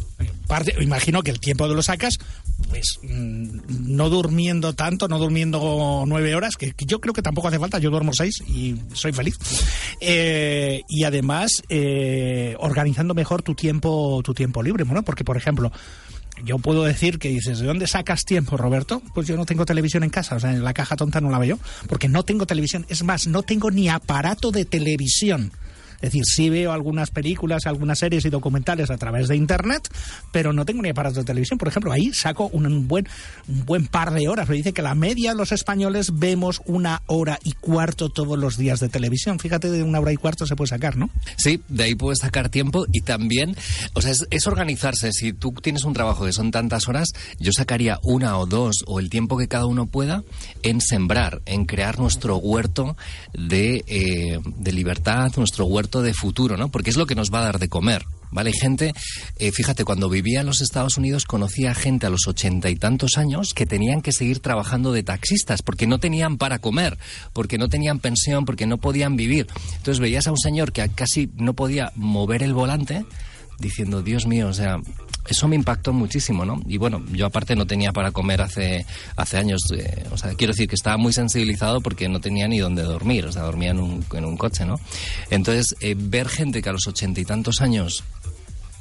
Imagino 0.81 1.23
que 1.23 1.31
el 1.31 1.41
tiempo 1.41 1.69
de 1.69 1.75
lo 1.75 1.83
sacas, 1.83 2.19
pues 2.69 2.99
mm, 3.03 3.95
no 3.95 4.11
durmiendo 4.11 4.75
tanto, 4.75 5.09
no 5.09 5.19
durmiendo 5.19 6.05
nueve 6.07 6.35
horas, 6.35 6.57
que, 6.57 6.75
yo 6.87 7.01
creo 7.01 7.15
que 7.15 7.23
tampoco 7.23 7.49
hace 7.49 7.59
falta, 7.59 7.79
yo 7.79 7.91
duermo 7.91 8.13
seis 8.13 8.43
y 8.47 8.77
soy 8.93 9.13
feliz. 9.13 9.37
Eh, 10.01 10.83
y 10.89 11.05
además, 11.05 11.63
eh, 11.69 12.57
organizando 12.59 13.15
mejor 13.15 13.43
tu 13.43 13.55
tiempo, 13.55 14.21
tu 14.25 14.35
tiempo 14.35 14.63
libre, 14.63 14.85
¿no? 14.85 15.03
Porque, 15.03 15.25
por 15.25 15.37
ejemplo, 15.37 15.73
yo 16.45 16.59
puedo 16.59 16.85
decir 16.85 17.19
que 17.19 17.29
dices, 17.29 17.61
¿de 17.61 17.67
dónde 17.67 17.87
sacas 17.87 18.25
tiempo, 18.25 18.57
Roberto? 18.57 19.03
Pues 19.15 19.27
yo 19.27 19.37
no 19.37 19.47
tengo 19.47 19.65
televisión 19.65 20.03
en 20.03 20.11
casa, 20.11 20.37
o 20.37 20.41
sea, 20.41 20.53
la 20.53 20.75
caja 20.75 20.97
tonta 20.97 21.21
no 21.21 21.31
la 21.31 21.39
veo, 21.39 21.59
porque 21.89 22.09
no 22.09 22.23
tengo 22.23 22.47
televisión. 22.47 22.85
Es 22.89 23.03
más, 23.03 23.27
no 23.27 23.43
tengo 23.43 23.71
ni 23.71 23.89
aparato 23.89 24.51
de 24.51 24.65
televisión. 24.65 25.53
Es 26.05 26.11
decir, 26.11 26.25
sí 26.27 26.51
veo 26.51 26.71
algunas 26.73 27.11
películas, 27.11 27.65
algunas 27.65 27.99
series 27.99 28.27
y 28.27 28.29
documentales 28.29 28.91
a 28.91 28.99
través 28.99 29.27
de 29.27 29.37
Internet, 29.37 29.89
pero 30.33 30.53
no 30.53 30.67
tengo 30.67 30.83
ni 30.83 30.91
aparato 30.91 31.21
de 31.21 31.25
televisión. 31.25 31.59
Por 31.59 31.69
ejemplo, 31.69 31.93
ahí 31.93 32.13
saco 32.13 32.49
un 32.53 32.87
buen, 32.87 33.09
un 33.49 33.65
buen 33.65 33.87
par 33.87 34.13
de 34.13 34.29
horas. 34.29 34.47
Me 34.47 34.55
dice 34.55 34.75
que 34.75 34.83
la 34.83 34.95
media 34.95 35.33
los 35.33 35.51
españoles 35.51 36.11
vemos 36.13 36.61
una 36.67 37.01
hora 37.07 37.39
y 37.43 37.53
cuarto 37.53 38.11
todos 38.11 38.39
los 38.39 38.59
días 38.59 38.81
de 38.81 38.91
televisión. 38.91 39.39
Fíjate, 39.39 39.71
de 39.71 39.83
una 39.83 39.99
hora 39.99 40.13
y 40.13 40.17
cuarto 40.17 40.47
se 40.47 40.57
puede 40.57 40.69
sacar, 40.69 40.99
¿no? 40.99 41.09
Sí, 41.39 41.63
de 41.69 41.85
ahí 41.85 41.95
puedes 41.95 42.19
sacar 42.19 42.51
tiempo 42.51 42.85
y 42.93 43.01
también, 43.01 43.57
o 43.95 44.03
sea, 44.03 44.11
es, 44.11 44.27
es 44.29 44.47
organizarse. 44.47 45.11
Si 45.11 45.33
tú 45.33 45.53
tienes 45.53 45.85
un 45.85 45.95
trabajo 45.95 46.27
que 46.27 46.35
son 46.35 46.51
tantas 46.51 46.87
horas, 46.87 47.09
yo 47.39 47.51
sacaría 47.53 47.99
una 48.03 48.37
o 48.37 48.45
dos 48.45 48.85
o 48.87 49.01
el 49.01 49.09
tiempo 49.09 49.39
que 49.39 49.49
cada 49.49 49.65
uno 49.65 49.87
pueda 49.87 50.23
en 50.63 50.83
sembrar, 50.83 51.41
en 51.47 51.65
crear 51.65 51.99
nuestro 51.99 52.37
huerto 52.37 52.95
de, 53.33 53.85
eh, 53.87 54.39
de 54.59 54.73
libertad, 54.73 55.33
nuestro 55.39 55.65
huerto 55.65 55.94
de 56.03 56.15
futuro, 56.15 56.57
¿no? 56.57 56.71
Porque 56.71 56.91
es 56.91 56.97
lo 56.97 57.07
que 57.07 57.15
nos 57.15 57.33
va 57.33 57.41
a 57.41 57.45
dar 57.45 57.59
de 57.59 57.69
comer. 57.69 58.05
¿Vale? 58.31 58.51
Hay 58.51 58.59
gente, 58.61 58.93
eh, 59.39 59.53
fíjate, 59.53 59.85
cuando 59.85 60.09
vivía 60.09 60.41
en 60.41 60.47
los 60.47 60.61
Estados 60.61 60.99
Unidos 60.99 61.25
conocía 61.25 61.73
gente 61.73 62.07
a 62.07 62.11
los 62.11 62.27
ochenta 62.27 62.69
y 62.69 62.75
tantos 62.75 63.17
años 63.17 63.55
que 63.55 63.65
tenían 63.65 64.03
que 64.03 64.11
seguir 64.11 64.41
trabajando 64.41 64.93
de 64.93 65.05
taxistas 65.05 65.63
porque 65.63 65.87
no 65.87 66.01
tenían 66.01 66.37
para 66.37 66.59
comer, 66.59 66.99
porque 67.33 67.59
no 67.59 67.69
tenían 67.69 68.01
pensión, 68.01 68.45
porque 68.45 68.67
no 68.67 68.79
podían 68.79 69.15
vivir. 69.15 69.47
Entonces 69.77 70.01
veías 70.01 70.27
a 70.27 70.33
un 70.33 70.39
señor 70.39 70.73
que 70.73 70.89
casi 70.89 71.31
no 71.37 71.55
podía 71.55 71.93
mover 71.95 72.43
el 72.43 72.55
volante 72.55 73.05
diciendo, 73.61 74.03
Dios 74.03 74.27
mío, 74.27 74.49
o 74.49 74.53
sea, 74.53 74.79
eso 75.29 75.49
me 75.49 75.57
impactó 75.57 75.93
muchísimo, 75.93 76.45
¿no? 76.45 76.61
Y 76.67 76.79
bueno, 76.79 77.03
yo 77.13 77.27
aparte 77.27 77.57
no 77.57 77.67
tenía 77.67 77.93
para 77.93 78.11
comer 78.13 78.43
hace, 78.43 78.85
hace 79.17 79.39
años, 79.39 79.61
eh, 79.77 80.05
o 80.11 80.17
sea, 80.17 80.35
quiero 80.35 80.53
decir 80.53 80.69
que 80.69 80.75
estaba 80.75 80.97
muy 80.97 81.13
sensibilizado 81.13 81.81
porque 81.81 82.09
no 82.09 82.21
tenía 82.21 82.47
ni 82.49 82.59
dónde 82.59 82.83
dormir, 82.83 83.27
o 83.27 83.33
sea, 83.33 83.43
dormía 83.43 83.71
en 83.71 83.81
un, 83.81 84.05
en 84.13 84.25
un 84.25 84.37
coche, 84.37 84.65
¿no? 84.65 84.79
Entonces, 85.31 85.75
eh, 85.81 85.95
ver 85.97 86.29
gente 86.29 86.63
que 86.63 86.69
a 86.69 86.73
los 86.73 86.87
ochenta 86.87 87.21
y 87.21 87.25
tantos 87.25 87.61
años 87.61 88.05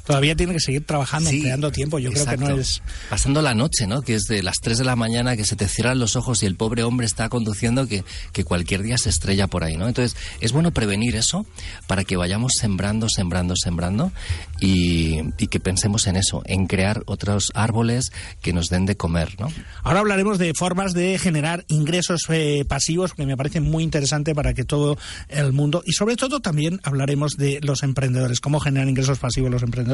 Todavía 0.05 0.35
tiene 0.35 0.53
que 0.53 0.59
seguir 0.59 0.85
trabajando, 0.85 1.29
creando 1.29 1.71
tiempo. 1.71 1.97
Yo 1.97 2.11
creo 2.11 2.25
que 2.25 2.37
no 2.37 2.57
es. 2.57 2.81
Pasando 3.09 3.41
la 3.41 3.55
noche, 3.55 3.87
¿no? 3.87 4.01
Que 4.01 4.15
es 4.15 4.23
de 4.23 4.43
las 4.43 4.57
3 4.61 4.79
de 4.79 4.83
la 4.83 4.97
mañana 4.97 5.37
que 5.37 5.45
se 5.45 5.55
te 5.55 5.67
cierran 5.69 5.97
los 5.97 6.17
ojos 6.17 6.43
y 6.43 6.45
el 6.45 6.55
pobre 6.55 6.83
hombre 6.83 7.05
está 7.05 7.29
conduciendo 7.29 7.87
que, 7.87 8.03
que 8.33 8.43
cualquier 8.43 8.83
día 8.83 8.97
se 8.97 9.09
estrella 9.09 9.47
por 9.47 9.63
ahí, 9.63 9.77
¿no? 9.77 9.87
Entonces, 9.87 10.17
es 10.41 10.51
bueno 10.51 10.71
prevenir 10.71 11.15
eso 11.15 11.45
para 11.87 12.03
que 12.03 12.17
vayamos 12.17 12.53
sembrando, 12.59 13.07
sembrando, 13.07 13.55
sembrando 13.55 14.11
y, 14.59 15.21
y 15.37 15.47
que 15.47 15.61
pensemos 15.61 16.05
en 16.07 16.17
eso, 16.17 16.41
en 16.45 16.67
crear 16.67 17.03
otros 17.05 17.51
árboles 17.53 18.11
que 18.41 18.51
nos 18.51 18.69
den 18.69 18.85
de 18.85 18.97
comer, 18.97 19.39
¿no? 19.39 19.47
Ahora 19.83 19.99
hablaremos 19.99 20.37
de 20.37 20.53
formas 20.53 20.93
de 20.93 21.17
generar 21.17 21.63
ingresos 21.69 22.23
eh, 22.29 22.65
pasivos 22.67 23.13
que 23.13 23.25
me 23.25 23.37
parece 23.37 23.61
muy 23.61 23.83
interesante 23.83 24.35
para 24.35 24.53
que 24.53 24.65
todo 24.65 24.97
el 25.29 25.53
mundo 25.53 25.81
y 25.85 25.93
sobre 25.93 26.17
todo 26.17 26.41
también 26.41 26.81
hablaremos 26.83 27.37
de 27.37 27.59
los 27.61 27.83
emprendedores, 27.83 28.41
cómo 28.41 28.59
generar 28.59 28.89
ingresos 28.89 29.19
pasivos 29.19 29.49
los 29.49 29.63
emprendedores 29.63 29.92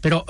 pero, 0.00 0.24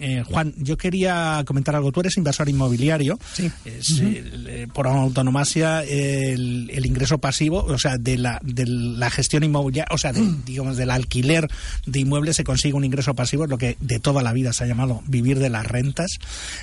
eh, 0.00 0.22
Juan, 0.26 0.54
yo 0.58 0.76
quería 0.76 1.42
comentar 1.46 1.74
algo. 1.76 1.92
Tú 1.92 2.00
eres 2.00 2.16
inversor 2.16 2.48
inmobiliario. 2.48 3.18
Sí. 3.34 3.50
Eh, 3.66 4.66
por 4.72 4.86
autonomasia, 4.86 5.82
el, 5.82 6.84
ingreso 6.84 7.18
pasivo, 7.18 7.64
o 7.64 7.78
sea, 7.78 7.96
de 7.98 8.18
la, 8.18 8.40
de 8.42 8.66
la 8.66 9.10
gestión 9.10 9.42
inmobiliaria, 9.42 9.92
o 9.94 9.98
sea, 9.98 10.12
mm. 10.12 10.44
digamos, 10.44 10.76
del 10.76 10.90
alquiler 10.90 11.48
de 11.86 12.00
inmuebles 12.00 12.36
se 12.36 12.44
consigue 12.44 12.74
un 12.74 12.84
ingreso 12.84 13.14
pasivo, 13.14 13.46
lo 13.46 13.58
que 13.58 13.76
de 13.80 13.98
toda 13.98 14.22
la 14.22 14.32
vida 14.32 14.52
se 14.52 14.64
ha 14.64 14.66
llamado 14.66 15.02
vivir 15.06 15.38
de 15.38 15.50
las 15.50 15.66
rentas. 15.66 16.18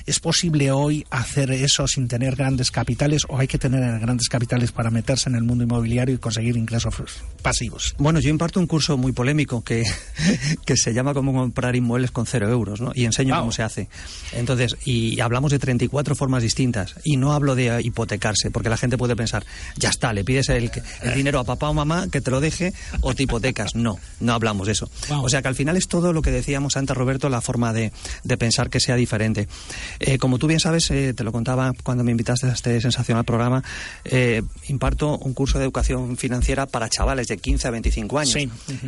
¿Es 0.06 0.20
posible 0.20 0.72
hoy 0.72 1.06
hacer 1.10 1.52
eso 1.52 1.88
sin 1.88 2.08
tener 2.08 2.36
grandes 2.36 2.72
capitales 2.72 3.24
o 3.28 3.38
hay 3.38 3.48
que 3.48 3.58
tener 3.58 4.00
grandes 4.00 4.30
capitales 4.30 4.72
para 4.72 4.90
meterse 4.90 5.30
en 5.30 5.36
el 5.36 5.44
mundo 5.44 5.64
inmobiliario 5.64 6.16
y 6.16 6.18
conseguir 6.18 6.58
ingresos 6.58 6.96
pasivos? 7.42 7.96
Bueno, 7.98 8.20
yo 8.20 8.30
imparto 8.30 8.60
un 8.60 8.68
curso 8.68 8.98
muy 8.98 9.12
polémico 9.12 9.64
que, 9.64 9.84
que 10.66 10.78
se 10.78 10.94
llama 10.94 11.14
cómo 11.22 11.34
comprar 11.34 11.76
inmuebles 11.76 12.10
con 12.10 12.26
cero 12.26 12.50
euros, 12.50 12.82
¿no? 12.82 12.92
Y 12.96 13.06
enseño 13.06 13.38
cómo 13.38 13.52
se 13.52 13.62
hace. 13.62 13.88
Entonces, 14.34 14.76
y 14.86 15.20
hablamos 15.20 15.52
de 15.52 15.60
34 15.60 16.16
formas 16.16 16.42
distintas. 16.42 16.96
Y 17.04 17.18
no 17.18 17.34
hablo 17.34 17.56
de 17.56 17.80
hipotecarse, 17.84 18.50
porque 18.50 18.70
la 18.70 18.78
gente 18.78 18.98
puede 18.98 19.16
pensar, 19.16 19.46
ya 19.78 19.90
está, 19.90 20.14
le 20.14 20.24
pides 20.24 20.50
el, 20.50 20.72
dinero 21.16 21.40
a 21.40 21.44
papá 21.44 21.70
o 21.70 21.74
mamá 21.74 22.08
que 22.12 22.22
te 22.22 22.32
lo 22.32 22.42
deje 22.42 22.74
o 23.02 23.14
te 23.14 23.24
hipotecas. 23.24 23.76
No, 23.76 24.00
no 24.20 24.34
hablamos 24.34 24.66
de 24.66 24.74
eso. 24.74 24.90
O 25.22 25.30
sea 25.30 25.42
que 25.42 25.48
al 25.48 25.56
final 25.56 25.78
es 25.78 25.88
todo 25.88 26.12
lo 26.12 26.24
que 26.24 26.32
decíamos 26.32 26.76
antes, 26.76 26.98
Roberto, 26.98 27.30
la 27.30 27.42
forma 27.42 27.72
de, 27.72 27.92
pensar 28.40 28.72
que 28.72 28.80
sea 28.80 28.96
diferente. 28.96 29.48
Eh, 30.00 30.18
como 30.18 30.40
tú 30.40 30.48
bien 30.48 30.60
sabes, 30.60 30.90
eh, 30.90 31.14
te 31.14 31.24
lo 31.24 31.32
contaba 31.32 31.74
cuando 31.84 32.04
me 32.04 32.12
invitaste 32.12 32.48
a 32.48 32.54
este 32.54 32.82
sensacional 32.82 33.26
programa, 33.26 33.64
eh, 34.06 34.42
imparto 34.68 35.20
un 35.20 35.34
curso 35.34 35.60
de 35.60 35.66
educación 35.66 36.18
financiera 36.18 36.66
para 36.66 36.90
chavales 36.90 37.28
de 37.28 37.38
15 37.38 37.68
a 37.68 37.72
25 37.72 38.18
años. 38.18 38.38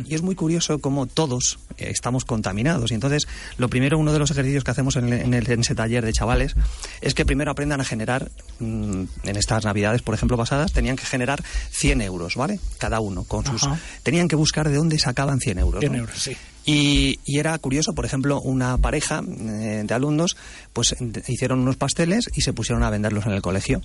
Y 0.06 0.14
es 0.14 0.22
muy 0.22 0.34
curioso 0.34 0.80
cómo 0.80 1.06
todos 1.06 1.58
estamos 1.76 2.23
contaminados. 2.24 2.90
Y 2.90 2.94
entonces, 2.94 3.26
lo 3.58 3.68
primero, 3.68 3.98
uno 3.98 4.12
de 4.12 4.18
los 4.18 4.30
ejercicios 4.30 4.64
que 4.64 4.70
hacemos 4.70 4.96
en, 4.96 5.34
ese 5.34 5.74
taller 5.74 6.04
de 6.04 6.12
chavales 6.12 6.54
es 7.00 7.14
que 7.14 7.24
primero 7.24 7.50
aprendan 7.50 7.80
a 7.80 7.84
generar, 7.84 8.30
mm, 8.60 9.02
en 9.24 9.36
estas 9.36 9.64
navidades, 9.64 10.02
por 10.02 10.14
ejemplo, 10.14 10.36
pasadas, 10.36 10.72
tenían 10.72 10.96
que 10.96 11.04
generar 11.04 11.42
100 11.70 12.02
euros, 12.02 12.36
¿vale? 12.36 12.58
Cada 12.78 13.00
uno, 13.00 13.24
con 13.24 13.44
sus... 13.44 13.68
Tenían 14.02 14.28
que 14.28 14.36
buscar 14.36 14.68
de 14.68 14.76
dónde 14.76 14.98
sacaban 14.98 15.40
100 15.40 15.58
euros. 15.58 15.80
100 15.80 15.94
euros, 15.94 16.18
sí. 16.18 16.36
Y, 16.66 17.18
era 17.26 17.58
curioso, 17.58 17.94
por 17.94 18.06
ejemplo, 18.06 18.40
una 18.40 18.78
pareja 18.78 19.22
eh, 19.22 19.82
de 19.84 19.94
alumnos, 19.94 20.36
pues 20.72 20.96
hicieron 21.28 21.60
unos 21.60 21.76
pasteles 21.76 22.30
y 22.34 22.40
se 22.40 22.52
pusieron 22.52 22.82
a 22.84 22.90
venderlos 22.90 23.26
en 23.26 23.32
el 23.32 23.42
colegio. 23.42 23.82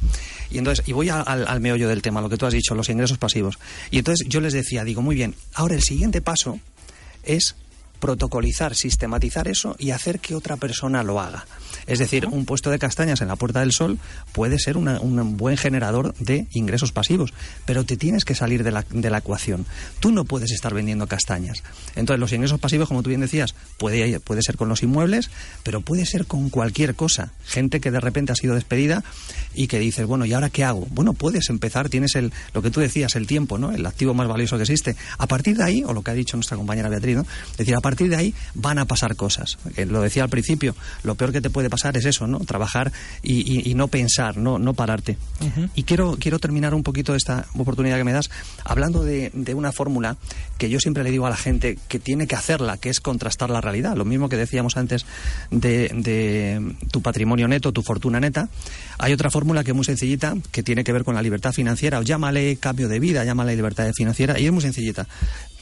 Y 0.50 0.60
entonces, 0.60 0.88
y 0.88 0.94
voy 0.94 1.10
al, 1.10 1.26
al, 1.28 1.60
meollo 1.60 1.90
del 1.90 2.02
tema, 2.02 2.22
lo 2.22 2.30
que 2.30 2.38
tú 2.38 2.46
has 2.46 2.54
dicho, 2.54 2.76
los 2.76 2.90
ingresos 2.90 3.18
pasivos. 3.18 3.60
Y 3.92 3.98
entonces 3.98 4.28
yo 4.30 4.40
les 4.40 4.54
decía, 4.54 4.84
digo, 4.86 5.02
muy 5.02 5.16
bien, 5.16 5.36
ahora 5.54 5.76
el 5.76 5.84
siguiente 5.84 6.22
paso 6.22 6.60
es 7.24 7.56
protocolizar, 8.00 8.76
sistematizar 8.76 9.48
eso 9.48 9.76
y 9.78 9.92
hacer 9.92 10.20
que 10.20 10.36
otra 10.36 10.58
persona 10.58 11.04
lo 11.04 11.20
haga. 11.20 11.46
Es 11.88 12.00
decir, 12.00 12.28
un 12.28 12.46
puesto 12.46 12.70
de 12.70 12.80
castañas 12.80 13.22
en 13.22 13.28
la 13.28 13.36
Puerta 13.36 13.62
del 13.62 13.72
Sol 13.72 13.98
puede 14.32 14.60
ser 14.60 14.78
un 14.78 15.38
buen 15.38 15.58
generador 15.58 16.14
de 16.16 16.48
ingresos 16.54 16.92
pasivos, 16.92 17.34
pero 17.66 17.84
te 17.84 17.98
tienes 17.98 18.26
que 18.26 18.36
salir 18.36 18.64
de 18.64 18.72
la, 18.72 18.86
de 18.90 19.10
la, 19.10 19.20
ecuación. 19.20 19.66
Tú 20.00 20.12
no 20.12 20.24
puedes 20.24 20.52
estar 20.52 20.74
vendiendo 20.74 21.08
castañas. 21.08 21.64
Entonces, 21.96 22.20
los 22.20 22.32
ingresos 22.32 22.60
pasivos, 22.60 22.88
como 22.88 23.04
tú 23.04 23.10
bien 23.10 23.22
decías, 23.22 23.56
puede, 23.78 24.20
puede 24.20 24.42
ser 24.44 24.56
con 24.56 24.70
los 24.70 24.84
inmuebles, 24.84 25.30
pero 25.64 25.82
puede 25.82 26.06
ser 26.06 26.26
con 26.26 26.50
cualquier 26.50 26.96
cosa. 26.96 27.32
Gente 27.46 27.80
que 27.80 27.92
de 27.92 28.00
repente 28.00 28.32
ha 28.32 28.36
sido 28.36 28.56
despedida 28.56 29.04
y 29.54 29.68
que 29.68 29.80
dices, 29.80 30.06
bueno, 30.06 30.26
¿y 30.26 30.34
ahora 30.34 30.50
qué 30.50 30.64
hago? 30.64 30.88
Bueno, 30.92 31.14
puedes 31.14 31.50
empezar, 31.50 31.90
tienes 31.90 32.16
el, 32.16 32.32
lo 32.54 32.62
que 32.62 32.70
tú 32.70 32.80
decías, 32.80 33.16
el 33.16 33.28
tiempo, 33.28 33.58
¿no? 33.58 33.72
El 33.72 33.86
activo 33.86 34.14
más 34.14 34.28
valioso 34.28 34.58
que 34.58 34.64
existe. 34.64 34.96
A 35.18 35.28
partir 35.28 35.58
de 35.58 35.64
ahí, 35.64 35.84
o 35.86 35.94
lo 35.94 36.04
que 36.04 36.12
ha 36.12 36.14
dicho 36.14 36.38
nuestra 36.38 36.56
compañera 36.56 36.90
Beatriz, 36.90 37.18
¿no? 37.18 37.26
Es 37.52 37.58
decir, 37.58 37.76
a 37.76 37.82
partir 37.90 38.10
de 38.10 38.16
ahí 38.16 38.34
van 38.54 38.78
a 38.78 38.86
pasar 38.86 39.16
cosas. 39.16 39.58
lo 39.88 40.02
decía 40.02 40.22
al 40.22 40.30
principio, 40.30 40.76
lo 41.02 41.16
peor 41.16 41.32
que 41.32 41.42
te 41.42 41.50
puede 41.50 41.72
pasar 41.72 41.98
es 41.98 42.06
eso, 42.06 42.28
¿no? 42.28 42.40
Trabajar 42.42 42.92
y, 43.24 43.74
no 43.74 43.88
pensar, 43.88 44.38
no, 44.38 44.60
no 44.60 44.76
pararte. 44.76 45.18
Y 45.74 45.84
quiero, 45.84 46.18
quiero 46.20 46.38
terminar 46.38 46.76
un 46.76 46.84
poquito 46.84 47.16
esta 47.16 47.48
oportunidad 47.56 47.98
que 47.98 48.04
me 48.04 48.14
das 48.14 48.30
hablando 48.64 49.04
de, 49.04 49.32
una 49.56 49.72
fórmula 49.72 50.18
que 50.60 50.70
yo 50.70 50.80
siempre 50.80 51.04
le 51.04 51.10
digo 51.10 51.26
a 51.26 51.32
la 51.32 51.36
gente 51.36 51.80
que 51.88 51.98
tiene 51.98 52.28
que 52.28 52.36
hacerla, 52.36 52.78
que 52.78 52.90
es 52.90 53.00
contrastar 53.00 53.50
la 53.50 53.60
realidad. 53.60 53.96
Lo 53.96 54.06
mismo 54.06 54.30
que 54.30 54.38
decíamos 54.38 54.78
antes 54.78 55.08
de, 55.50 55.90
de 55.96 56.76
tu 56.92 57.02
patrimonio 57.02 57.48
neto, 57.48 57.72
tu 57.72 57.82
fortuna 57.82 58.20
neta. 58.20 58.50
Hay 59.00 59.14
otra 59.14 59.32
fórmula 59.32 59.64
que 59.64 59.72
es 59.72 59.76
muy 59.76 59.86
sencillita, 59.86 60.36
que 60.52 60.62
tiene 60.62 60.84
que 60.84 60.94
ver 60.94 61.04
con 61.04 61.16
la 61.16 61.24
libertad 61.24 61.54
financiera, 61.54 61.98
o 61.98 62.04
llámale 62.04 62.58
cambio 62.58 62.88
de 62.88 63.00
vida, 63.00 63.24
llámale 63.26 63.56
libertad 63.56 63.92
financiera, 63.96 64.40
y 64.40 64.46
es 64.46 64.52
muy 64.52 64.62
sencillita, 64.62 65.08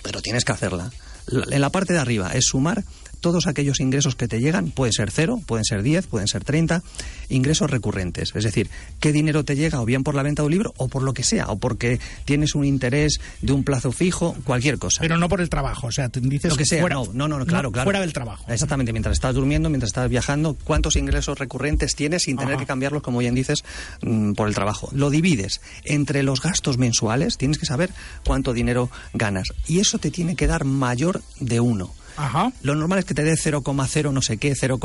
pero 0.04 0.22
tienes 0.22 0.44
que 0.44 0.52
hacerla. 0.52 0.92
En 1.30 1.62
la 1.62 1.70
parte 1.70 1.94
de 1.94 2.00
arriba 2.00 2.32
es 2.34 2.46
sumar 2.46 2.84
todos 3.20 3.48
aquellos 3.48 3.80
ingresos 3.80 4.16
que 4.16 4.28
te 4.28 4.40
llegan, 4.40 4.72
pueden 4.72 4.94
ser 4.94 5.12
cero, 5.12 5.40
pueden 5.46 5.66
ser 5.66 5.84
10, 5.84 6.08
pueden 6.08 6.28
ser 6.28 6.44
30, 6.44 6.84
ingresos 7.30 7.70
recurrentes. 7.70 8.34
Es 8.36 8.44
decir, 8.44 8.70
qué 9.00 9.12
dinero 9.12 9.44
te 9.44 9.56
llega 9.56 9.82
o 9.82 9.86
bien 9.86 10.04
por 10.04 10.16
la 10.16 10.24
venta 10.24 10.42
de 10.42 10.48
un 10.48 10.52
libro 10.52 10.74
o 10.78 10.88
por 10.88 11.04
lo 11.04 11.14
que 11.14 11.24
sea, 11.24 11.48
o 11.48 11.58
porque 11.58 12.00
tienes 12.26 12.56
un 12.56 12.66
interés 12.66 13.20
de 13.42 13.54
un 13.54 13.64
plazo 13.64 13.92
fijo, 13.92 14.36
cualquier 14.44 14.78
cosa. 14.78 15.02
Pero 15.02 15.18
no 15.18 15.30
por 15.30 15.42
el 15.42 15.50
trabajo, 15.50 15.88
o 15.88 15.92
sea, 15.92 16.10
te 16.10 16.20
dices 16.20 16.52
lo 16.52 16.58
que 16.58 16.66
sea, 16.66 16.82
fuera, 16.82 16.98
no, 17.14 17.28
no, 17.28 17.46
claro, 17.46 17.72
claro. 17.72 17.86
Fuera 17.86 18.02
del 18.02 18.14
trabajo. 18.14 18.46
Exactamente, 18.52 18.92
mientras 18.92 19.14
estás 19.14 19.36
durmiendo, 19.36 19.70
mientras 19.70 19.90
estás 19.90 20.10
viajando, 20.10 20.58
cuántos 20.64 20.96
ingresos 20.96 21.38
recurrentes 21.40 21.96
tienes 21.96 22.24
sin 22.24 22.38
tener 22.38 22.58
que 22.58 22.66
cambiarlos, 22.66 23.02
como 23.02 23.20
bien 23.20 23.36
dices, 23.36 23.64
mm, 24.02 24.34
por 24.34 24.48
el 24.48 24.56
trabajo. 24.56 24.90
Lo 24.94 25.10
divides 25.10 25.62
entre 25.84 26.24
los 26.24 26.42
gastos 26.42 26.78
mensuales, 26.78 27.38
tienes 27.38 27.58
que 27.58 27.66
saber 27.66 27.92
cuánto 28.26 28.54
dinero 28.54 28.90
ganas. 29.14 29.54
Y 29.68 29.80
eso 29.80 30.00
te 30.00 30.12
tiene 30.12 30.36
que 30.36 30.48
dar 30.48 30.66
mayor 30.66 31.22
de 31.40 31.60
uno. 31.60 31.94
Ajá. 32.18 32.52
Lo 32.64 32.76
normal 32.76 33.00
es 33.00 33.06
que 33.06 33.14
te 33.14 33.24
dé 33.24 33.34
0,0 33.34 34.12
no 34.12 34.22
sé 34.22 34.38
qué, 34.38 34.54
0, 34.56 34.80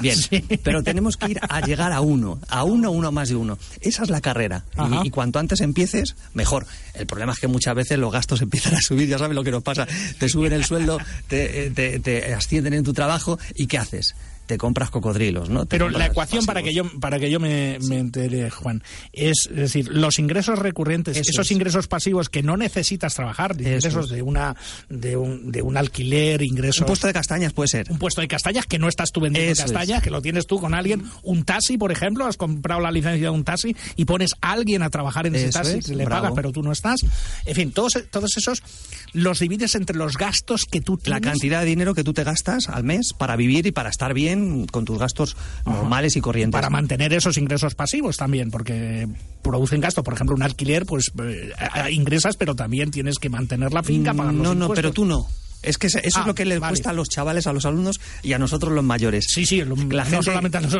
bien. 0.00 0.18
Pero 0.64 0.82
tenemos 0.82 1.16
que 1.16 1.30
ir 1.30 1.40
a 1.48 1.60
llegar 1.60 1.92
a 1.92 2.00
uno, 2.00 2.38
a 2.48 2.64
uno, 2.64 2.90
uno 2.90 3.12
más 3.12 3.28
de 3.28 3.36
uno. 3.36 3.58
Esa 3.80 4.02
es 4.02 4.10
la 4.10 4.20
carrera. 4.20 4.64
Y, 5.04 5.10
cuanto 5.10 5.38
antes 5.38 5.60
empieces, 5.60 6.16
mejor. 6.34 6.66
El 6.94 7.06
problema 7.06 7.32
es 7.32 7.38
que 7.38 7.46
muchas 7.46 7.74
veces 7.74 7.98
los 7.98 8.12
gastos 8.12 8.42
empiezan 8.42 8.74
a 8.74 8.80
subir, 8.80 9.08
ya 9.08 9.18
sabes 9.18 9.34
lo 9.34 9.44
que 9.44 9.50
nos 9.50 9.62
pasa. 9.62 9.86
Te 10.18 10.28
suben 10.28 10.52
el 10.52 10.64
sueldo, 10.64 10.98
te, 11.28 11.70
te, 11.70 12.00
te 12.00 12.34
ascienden 12.34 12.74
en 12.74 12.84
tu 12.84 12.92
trabajo 12.92 13.38
y 13.54 13.66
¿qué 13.66 13.78
haces? 13.78 14.14
Te 14.48 14.56
compras 14.56 14.90
cocodrilos, 14.90 15.50
¿no? 15.50 15.66
Pero 15.66 15.90
la 15.90 16.06
ecuación 16.06 16.46
para 16.46 16.62
que 16.62 16.72
yo 16.72 16.84
para 17.00 17.20
que 17.20 17.30
yo 17.30 17.38
me, 17.38 17.78
me 17.82 17.98
entere, 17.98 18.50
Juan, 18.50 18.82
es, 19.12 19.48
decir, 19.52 19.88
los 19.88 20.18
ingresos 20.18 20.58
recurrentes, 20.58 21.16
esos 21.18 21.52
ingresos 21.52 21.86
pasivos 21.86 22.30
que 22.30 22.42
no 22.42 22.56
necesitas 22.56 23.14
trabajar, 23.14 23.54
ingresos 23.60 24.08
de 24.08 24.22
una 24.22 24.56
de 24.88 25.16
un, 25.16 25.52
de 25.52 25.60
un 25.60 25.76
alquiler, 25.76 26.42
ingresos 26.42 26.80
un 26.80 26.86
puesto 26.86 27.06
de 27.06 27.12
castañas 27.12 27.52
puede 27.52 27.68
ser. 27.68 27.92
Un 27.92 27.98
puesto 27.98 28.22
de 28.22 28.28
castañas 28.28 28.64
que 28.64 28.78
no 28.78 28.88
estás 28.88 29.12
tú 29.12 29.20
vendiendo 29.20 29.54
castañas, 29.54 30.02
que 30.02 30.10
lo 30.10 30.22
tienes 30.22 30.46
tú 30.46 30.58
con 30.58 30.74
alguien, 30.74 31.04
un 31.22 31.44
taxi, 31.44 31.76
por 31.76 31.92
ejemplo, 31.92 32.24
has 32.24 32.38
comprado 32.38 32.80
la 32.80 32.90
licencia 32.90 33.28
de 33.28 33.30
un 33.30 33.44
taxi 33.44 33.76
y 33.96 34.06
pones 34.06 34.30
a 34.40 34.52
alguien 34.52 34.82
a 34.82 34.88
trabajar 34.88 35.26
en 35.26 35.34
ese 35.34 35.50
taxi, 35.50 35.94
le 35.94 36.06
pagas, 36.06 36.32
pero 36.34 36.52
tú 36.52 36.62
no 36.62 36.72
estás. 36.72 37.00
En 37.44 37.54
fin, 37.54 37.70
todos 37.70 37.92
todos 38.10 38.34
esos 38.36 38.62
los 39.12 39.38
divides 39.38 39.74
entre 39.74 39.96
los 39.96 40.16
gastos 40.16 40.64
que 40.64 40.80
tú 40.80 40.96
tienes. 40.96 41.20
La 41.22 41.30
cantidad 41.30 41.60
de 41.60 41.66
dinero 41.66 41.94
que 41.94 42.04
tú 42.04 42.12
te 42.12 42.24
gastas 42.24 42.68
al 42.68 42.84
mes 42.84 43.12
para 43.16 43.36
vivir 43.36 43.66
y 43.66 43.72
para 43.72 43.90
estar 43.90 44.14
bien 44.14 44.66
con 44.66 44.84
tus 44.84 44.98
gastos 44.98 45.36
normales 45.64 46.16
y 46.16 46.20
corrientes. 46.20 46.58
Para 46.58 46.70
mantener 46.70 47.12
esos 47.12 47.36
ingresos 47.38 47.74
pasivos 47.74 48.16
también, 48.16 48.50
porque 48.50 49.08
producen 49.42 49.80
gasto. 49.80 50.02
Por 50.02 50.14
ejemplo, 50.14 50.36
un 50.36 50.42
alquiler, 50.42 50.86
pues 50.86 51.12
eh, 51.22 51.52
ingresas, 51.90 52.36
pero 52.36 52.54
también 52.54 52.90
tienes 52.90 53.18
que 53.18 53.28
mantener 53.28 53.72
la 53.72 53.82
finca, 53.82 54.14
pagar 54.14 54.34
No, 54.34 54.54
no, 54.54 54.68
pero 54.70 54.92
tú 54.92 55.04
no. 55.04 55.26
Es 55.62 55.78
que 55.78 55.88
eso 55.88 55.98
es 56.02 56.16
ah, 56.16 56.24
lo 56.26 56.34
que 56.34 56.44
les 56.44 56.60
cuesta 56.60 56.90
a 56.90 56.92
los 56.92 57.08
chavales, 57.08 57.46
a 57.46 57.52
los 57.52 57.64
alumnos 57.64 58.00
y 58.22 58.32
a 58.32 58.38
nosotros 58.38 58.72
los 58.72 58.84
mayores. 58.84 59.26
Sí, 59.28 59.44
sí, 59.44 59.62
la 59.62 60.04
no 60.04 60.22
solamente 60.22 60.58
a 60.58 60.60
los, 60.60 60.72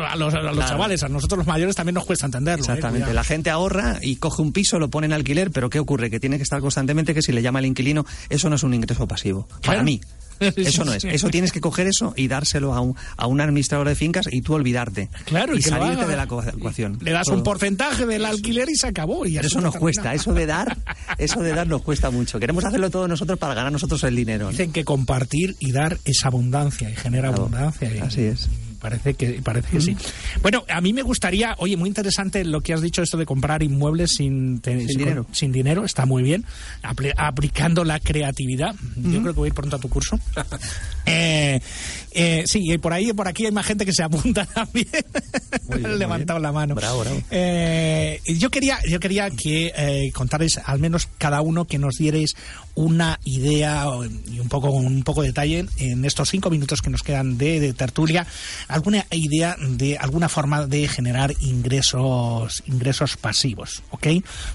chavales, 0.65 1.03
a 1.03 1.09
nosotros 1.09 1.39
los 1.39 1.47
mayores 1.47 1.75
también 1.75 1.95
nos 1.95 2.05
cuesta 2.05 2.25
entenderlo. 2.25 2.63
¿eh? 2.63 2.67
Exactamente, 2.67 3.13
la 3.13 3.23
gente 3.23 3.49
ahorra 3.49 3.99
y 4.01 4.15
coge 4.17 4.41
un 4.41 4.51
piso, 4.51 4.79
lo 4.79 4.89
pone 4.89 5.07
en 5.07 5.13
alquiler, 5.13 5.51
pero 5.51 5.69
¿qué 5.69 5.79
ocurre? 5.79 6.09
Que 6.09 6.19
tiene 6.19 6.37
que 6.37 6.43
estar 6.43 6.61
constantemente 6.61 7.13
que 7.13 7.21
si 7.21 7.31
le 7.31 7.41
llama 7.41 7.59
el 7.59 7.65
inquilino, 7.65 8.05
eso 8.29 8.49
no 8.49 8.55
es 8.55 8.63
un 8.63 8.73
ingreso 8.73 9.07
pasivo. 9.07 9.47
Para 9.63 9.83
mí. 9.83 10.01
Eso 10.55 10.85
no 10.85 10.93
es. 10.93 11.03
Eso 11.03 11.29
tienes 11.29 11.51
que 11.51 11.61
coger 11.61 11.87
eso 11.87 12.13
y 12.15 12.27
dárselo 12.27 12.73
a 12.73 12.81
un, 12.81 12.95
a 13.17 13.27
un 13.27 13.41
administrador 13.41 13.87
de 13.87 13.95
fincas 13.95 14.27
y 14.31 14.41
tú 14.41 14.53
olvidarte. 14.53 15.09
Claro, 15.25 15.55
y, 15.55 15.61
salirte 15.61 16.05
de 16.05 16.15
la 16.15 16.23
ecuación. 16.23 16.97
Le 17.01 17.11
das 17.11 17.27
un 17.27 17.43
porcentaje 17.43 18.05
del 18.05 18.25
alquiler 18.25 18.69
y 18.69 18.75
se 18.75 18.87
acabó. 18.87 19.25
Y 19.25 19.37
eso 19.37 19.61
nos 19.61 19.75
cuesta. 19.75 20.13
Eso 20.13 20.33
de 20.33 20.45
dar, 20.45 20.77
eso 21.17 21.41
de 21.41 21.53
dar 21.53 21.67
nos 21.67 21.81
cuesta 21.81 22.09
mucho. 22.09 22.39
Queremos 22.39 22.65
hacerlo 22.65 22.89
todos 22.89 23.09
nosotros 23.09 23.37
para 23.37 23.53
ganar 23.53 23.71
nosotros 23.71 24.03
el 24.03 24.15
dinero. 24.15 24.49
Dicen 24.49 24.71
que 24.71 24.85
compartir 24.85 25.55
y 25.59 25.71
dar 25.71 25.97
es 26.05 26.25
abundancia 26.25 26.89
y 26.89 26.95
genera 26.95 27.29
abundancia. 27.29 27.91
Así 28.03 28.23
es 28.23 28.49
parece 28.79 29.13
que 29.13 29.41
parece 29.43 29.69
que 29.69 29.81
sí. 29.81 29.97
Bueno, 30.41 30.65
a 30.69 30.81
mí 30.81 30.93
me 30.93 31.01
gustaría, 31.01 31.55
oye, 31.59 31.77
muy 31.77 31.89
interesante 31.89 32.43
lo 32.45 32.61
que 32.61 32.73
has 32.73 32.81
dicho 32.81 33.01
esto 33.01 33.17
de 33.17 33.25
comprar 33.25 33.63
inmuebles 33.63 34.11
sin, 34.17 34.61
dinero. 34.61 35.25
Sin 35.31 35.51
dinero, 35.51 35.85
está 35.85 36.05
muy 36.05 36.23
bien, 36.23 36.45
aplicando 36.81 37.83
la 37.83 37.99
creatividad. 37.99 38.75
Yo 38.95 39.21
creo 39.21 39.33
que 39.33 39.39
voy 39.39 39.47
a 39.47 39.49
ir 39.49 39.53
pronto 39.53 39.75
a 39.75 39.79
tu 39.79 39.89
curso. 39.89 40.19
eh, 41.05 41.59
eh, 42.11 42.43
sí, 42.47 42.77
por 42.79 42.93
ahí 42.93 43.13
por 43.13 43.27
aquí 43.27 43.45
hay 43.45 43.51
más 43.51 43.65
gente 43.65 43.85
que 43.85 43.93
se 43.93 44.03
apunta 44.03 44.45
también. 44.53 44.87
Levantado 45.97 46.39
la 46.39 46.51
mano. 46.51 46.75
Bravo, 46.75 47.01
bravo. 47.01 47.21
Eh, 47.29 48.19
yo 48.25 48.49
quería, 48.49 48.79
yo 48.89 48.99
quería 48.99 49.29
que 49.29 49.71
eh, 49.75 50.11
contarais 50.13 50.59
al 50.63 50.79
menos 50.79 51.07
cada 51.17 51.41
uno 51.41 51.65
que 51.65 51.77
nos 51.77 51.95
dierais 51.95 52.35
una 52.75 53.19
idea 53.25 53.85
y 54.31 54.39
un 54.39 54.47
poco 54.47 54.69
un 54.71 55.03
poco 55.03 55.21
de 55.21 55.29
detalle 55.29 55.65
en 55.77 56.05
estos 56.05 56.29
cinco 56.29 56.49
minutos 56.49 56.81
que 56.81 56.89
nos 56.89 57.03
quedan 57.03 57.37
de, 57.37 57.73
tertulia, 57.73 58.25
alguna 58.69 59.05
idea 59.11 59.57
de 59.59 59.97
alguna 59.97 60.29
forma 60.29 60.65
de 60.65 60.87
generar 60.87 61.33
ingresos 61.39 62.63
ingresos 62.67 63.17
pasivos, 63.17 63.83
¿ok? 63.89 64.07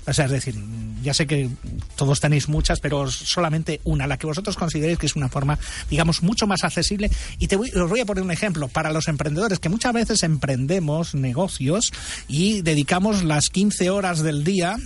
O 0.06 0.12
sea, 0.12 0.24
es 0.26 0.30
decir, 0.30 0.54
ya 1.02 1.12
sé 1.12 1.26
que 1.26 1.50
todos 1.96 2.20
tenéis 2.20 2.48
muchas, 2.48 2.80
pero 2.80 3.10
solamente 3.10 3.80
una, 3.84 4.06
la 4.06 4.16
que 4.16 4.26
vosotros 4.26 4.56
consideréis 4.56 4.98
que 4.98 5.06
es 5.06 5.16
una 5.16 5.28
forma, 5.28 5.58
digamos, 5.90 6.22
mucho 6.22 6.46
más 6.46 6.64
accesible 6.64 7.10
y 7.38 7.48
te 7.48 7.56
voy, 7.56 7.70
os 7.70 7.90
voy 7.90 8.00
a 8.00 8.06
poner 8.06 8.22
un 8.22 8.30
ejemplo 8.30 8.68
para 8.68 8.92
los 8.92 9.08
emprendedores 9.08 9.58
que 9.58 9.68
muchas 9.68 9.92
veces 9.92 10.22
emprendemos 10.22 11.14
negocios 11.14 11.92
y 12.28 12.62
dedicamos 12.62 13.24
las 13.24 13.50
15 13.50 13.90
horas 13.90 14.22
del 14.22 14.44
día 14.44 14.76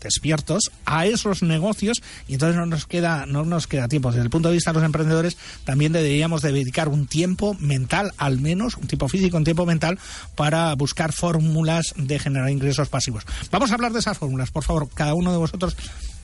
despiertos 0.00 0.70
a 0.84 1.06
esos 1.06 1.42
negocios 1.42 2.02
y 2.28 2.34
entonces 2.34 2.56
no 2.56 2.66
nos 2.66 2.86
queda 2.86 3.26
no 3.26 3.44
nos 3.44 3.66
queda 3.66 3.88
tiempo. 3.88 4.10
Desde 4.10 4.22
el 4.22 4.30
punto 4.30 4.48
de 4.48 4.54
vista 4.54 4.70
de 4.72 4.74
los 4.76 4.84
emprendedores 4.84 5.36
también 5.64 5.92
deberíamos 5.92 6.42
dedicar 6.42 6.88
un 6.88 7.06
tiempo 7.06 7.54
mental 7.60 8.12
al 8.16 8.40
menos 8.40 8.76
un 8.76 8.86
tiempo 8.86 9.08
físico 9.08 9.36
un 9.36 9.44
tiempo 9.44 9.66
mental 9.66 9.98
para 10.34 10.74
buscar 10.74 11.12
fórmulas 11.12 11.94
de 11.96 12.18
generar 12.18 12.50
ingresos 12.50 12.88
pasivos. 12.88 13.24
Vamos 13.50 13.70
a 13.70 13.74
hablar 13.74 13.92
de 13.92 14.00
esas 14.00 14.18
fórmulas. 14.18 14.50
Por 14.50 14.64
favor 14.64 14.88
cada 14.94 15.14
uno 15.14 15.32
de 15.32 15.38
vosotros 15.38 15.76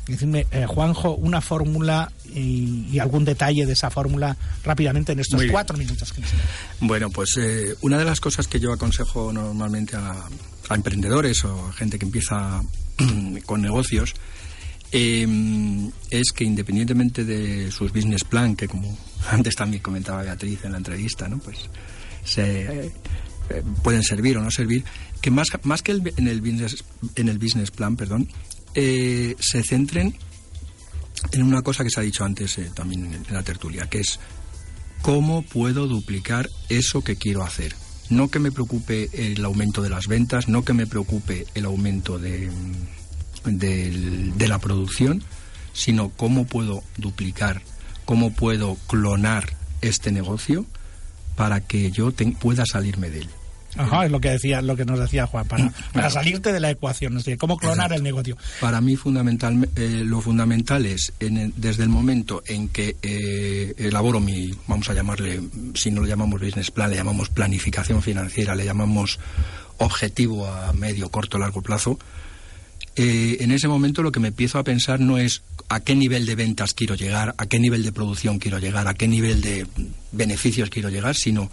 Decidme, 0.06 0.46
eh, 0.52 0.66
Juanjo, 0.66 1.16
una 1.16 1.40
fórmula 1.40 2.12
y, 2.32 2.98
algún 3.00 3.24
detalle 3.24 3.66
de 3.66 3.72
esa 3.72 3.90
fórmula 3.90 4.36
rápidamente 4.64 5.12
en 5.12 5.18
estos 5.18 5.42
cuatro 5.50 5.76
minutos 5.76 6.12
que 6.12 6.20
nos 6.20 6.30
Bueno, 6.80 7.10
pues 7.10 7.36
eh, 7.38 7.74
una 7.80 7.98
de 7.98 8.04
las 8.04 8.20
cosas 8.20 8.46
que 8.46 8.60
yo 8.60 8.72
aconsejo 8.72 9.32
normalmente 9.32 9.96
a, 9.96 10.14
emprendedores 10.70 11.44
o 11.44 11.68
a 11.68 11.72
gente 11.72 11.98
que 11.98 12.04
empieza 12.04 12.62
con 13.46 13.62
negocios 13.62 14.14
em, 14.92 15.90
es 16.10 16.32
que 16.34 16.44
independientemente 16.44 17.24
de 17.24 17.70
sus 17.70 17.92
business 17.92 18.24
plan, 18.24 18.56
que 18.56 18.68
como 18.68 18.96
antes 19.30 19.54
también 19.54 19.82
comentaba 19.82 20.22
Beatriz 20.22 20.64
en 20.64 20.72
la 20.72 20.78
entrevista, 20.78 21.28
¿no? 21.28 21.38
pues 21.38 21.58
se, 22.24 22.92
eh, 23.50 23.62
pueden 23.82 24.02
servir 24.02 24.36
o 24.38 24.42
no 24.42 24.50
servir, 24.50 24.84
que 25.20 25.30
más, 25.30 25.48
más 25.62 25.82
que 25.82 25.92
en, 25.92 26.28
el 26.28 26.40
business, 26.40 26.84
en 27.14 27.28
el 27.28 27.38
business 27.38 27.70
plan, 27.70 27.96
perdón, 27.96 28.28
eh, 28.74 29.36
se 29.38 29.62
centren 29.62 30.14
en 31.32 31.42
una 31.42 31.62
cosa 31.62 31.84
que 31.84 31.90
se 31.90 32.00
ha 32.00 32.02
dicho 32.02 32.24
antes 32.24 32.58
eh, 32.58 32.70
también 32.74 33.12
en, 33.12 33.34
la 33.34 33.42
tertulia, 33.42 33.88
que 33.88 34.00
es 34.00 34.18
cómo 35.02 35.42
puedo 35.42 35.86
duplicar 35.86 36.48
eso 36.68 37.02
que 37.02 37.16
quiero 37.16 37.42
hacer. 37.42 37.74
No 38.08 38.28
que 38.28 38.38
me 38.38 38.52
preocupe 38.52 39.10
el 39.12 39.44
aumento 39.44 39.82
de 39.82 39.90
las 39.90 40.06
ventas, 40.06 40.48
no 40.48 40.64
que 40.64 40.72
me 40.72 40.86
preocupe 40.86 41.46
el 41.54 41.64
aumento 41.64 42.18
de, 42.18 42.50
la 44.38 44.58
producción, 44.58 45.22
sino 45.72 46.10
cómo 46.10 46.46
puedo 46.46 46.82
duplicar, 46.96 47.62
cómo 48.04 48.32
puedo 48.32 48.76
clonar 48.86 49.56
este 49.82 50.12
negocio 50.12 50.66
para 51.36 51.60
que 51.60 51.90
yo 51.90 52.12
pueda 52.40 52.64
salirme 52.64 53.10
de 53.10 53.22
él. 53.22 53.28
Ajá, 53.76 54.06
es 54.06 54.10
lo 54.10 54.20
que 54.20 54.30
decía, 54.30 54.62
lo 54.62 54.76
que 54.76 54.84
nos 54.84 54.98
decía 54.98 55.26
Juan, 55.26 55.46
para, 55.46 55.72
para 55.92 56.10
salirte 56.10 56.52
de 56.52 56.60
la 56.60 56.70
ecuación, 56.70 57.16
es 57.16 57.24
decir, 57.24 57.38
cómo 57.38 57.56
clonar 57.56 57.92
el 57.92 58.02
negocio. 58.02 58.36
Para 58.60 58.80
mí 58.80 58.96
fundamental, 58.96 59.68
eh, 59.76 60.02
lo 60.04 60.20
fundamental 60.20 60.86
es 60.86 61.12
desde 61.18 61.82
el 61.82 61.88
momento 61.88 62.42
en 62.46 62.68
que 62.68 62.96
eh, 63.02 63.74
elaboro 63.78 64.20
mi, 64.20 64.52
vamos 64.66 64.88
a 64.90 64.94
llamarle, 64.94 65.40
si 65.74 65.90
no 65.90 66.00
lo 66.00 66.06
llamamos 66.06 66.40
business 66.40 66.70
plan, 66.70 66.90
le 66.90 66.96
llamamos 66.96 67.28
planificación 67.28 68.02
financiera, 68.02 68.54
le 68.54 68.64
llamamos 68.64 69.18
objetivo 69.78 70.46
a 70.46 70.72
medio, 70.72 71.10
corto, 71.10 71.38
largo 71.38 71.62
plazo. 71.62 71.98
Eh, 72.98 73.38
en 73.40 73.50
ese 73.50 73.68
momento 73.68 74.02
lo 74.02 74.10
que 74.10 74.20
me 74.20 74.28
empiezo 74.28 74.58
a 74.58 74.64
pensar 74.64 75.00
no 75.00 75.18
es 75.18 75.42
a 75.68 75.80
qué 75.80 75.94
nivel 75.94 76.24
de 76.24 76.34
ventas 76.34 76.72
quiero 76.72 76.94
llegar, 76.94 77.34
a 77.36 77.46
qué 77.46 77.58
nivel 77.58 77.82
de 77.82 77.92
producción 77.92 78.38
quiero 78.38 78.58
llegar, 78.58 78.88
a 78.88 78.94
qué 78.94 79.06
nivel 79.06 79.42
de 79.42 79.66
beneficios 80.12 80.70
quiero 80.70 80.88
llegar, 80.88 81.14
sino 81.14 81.50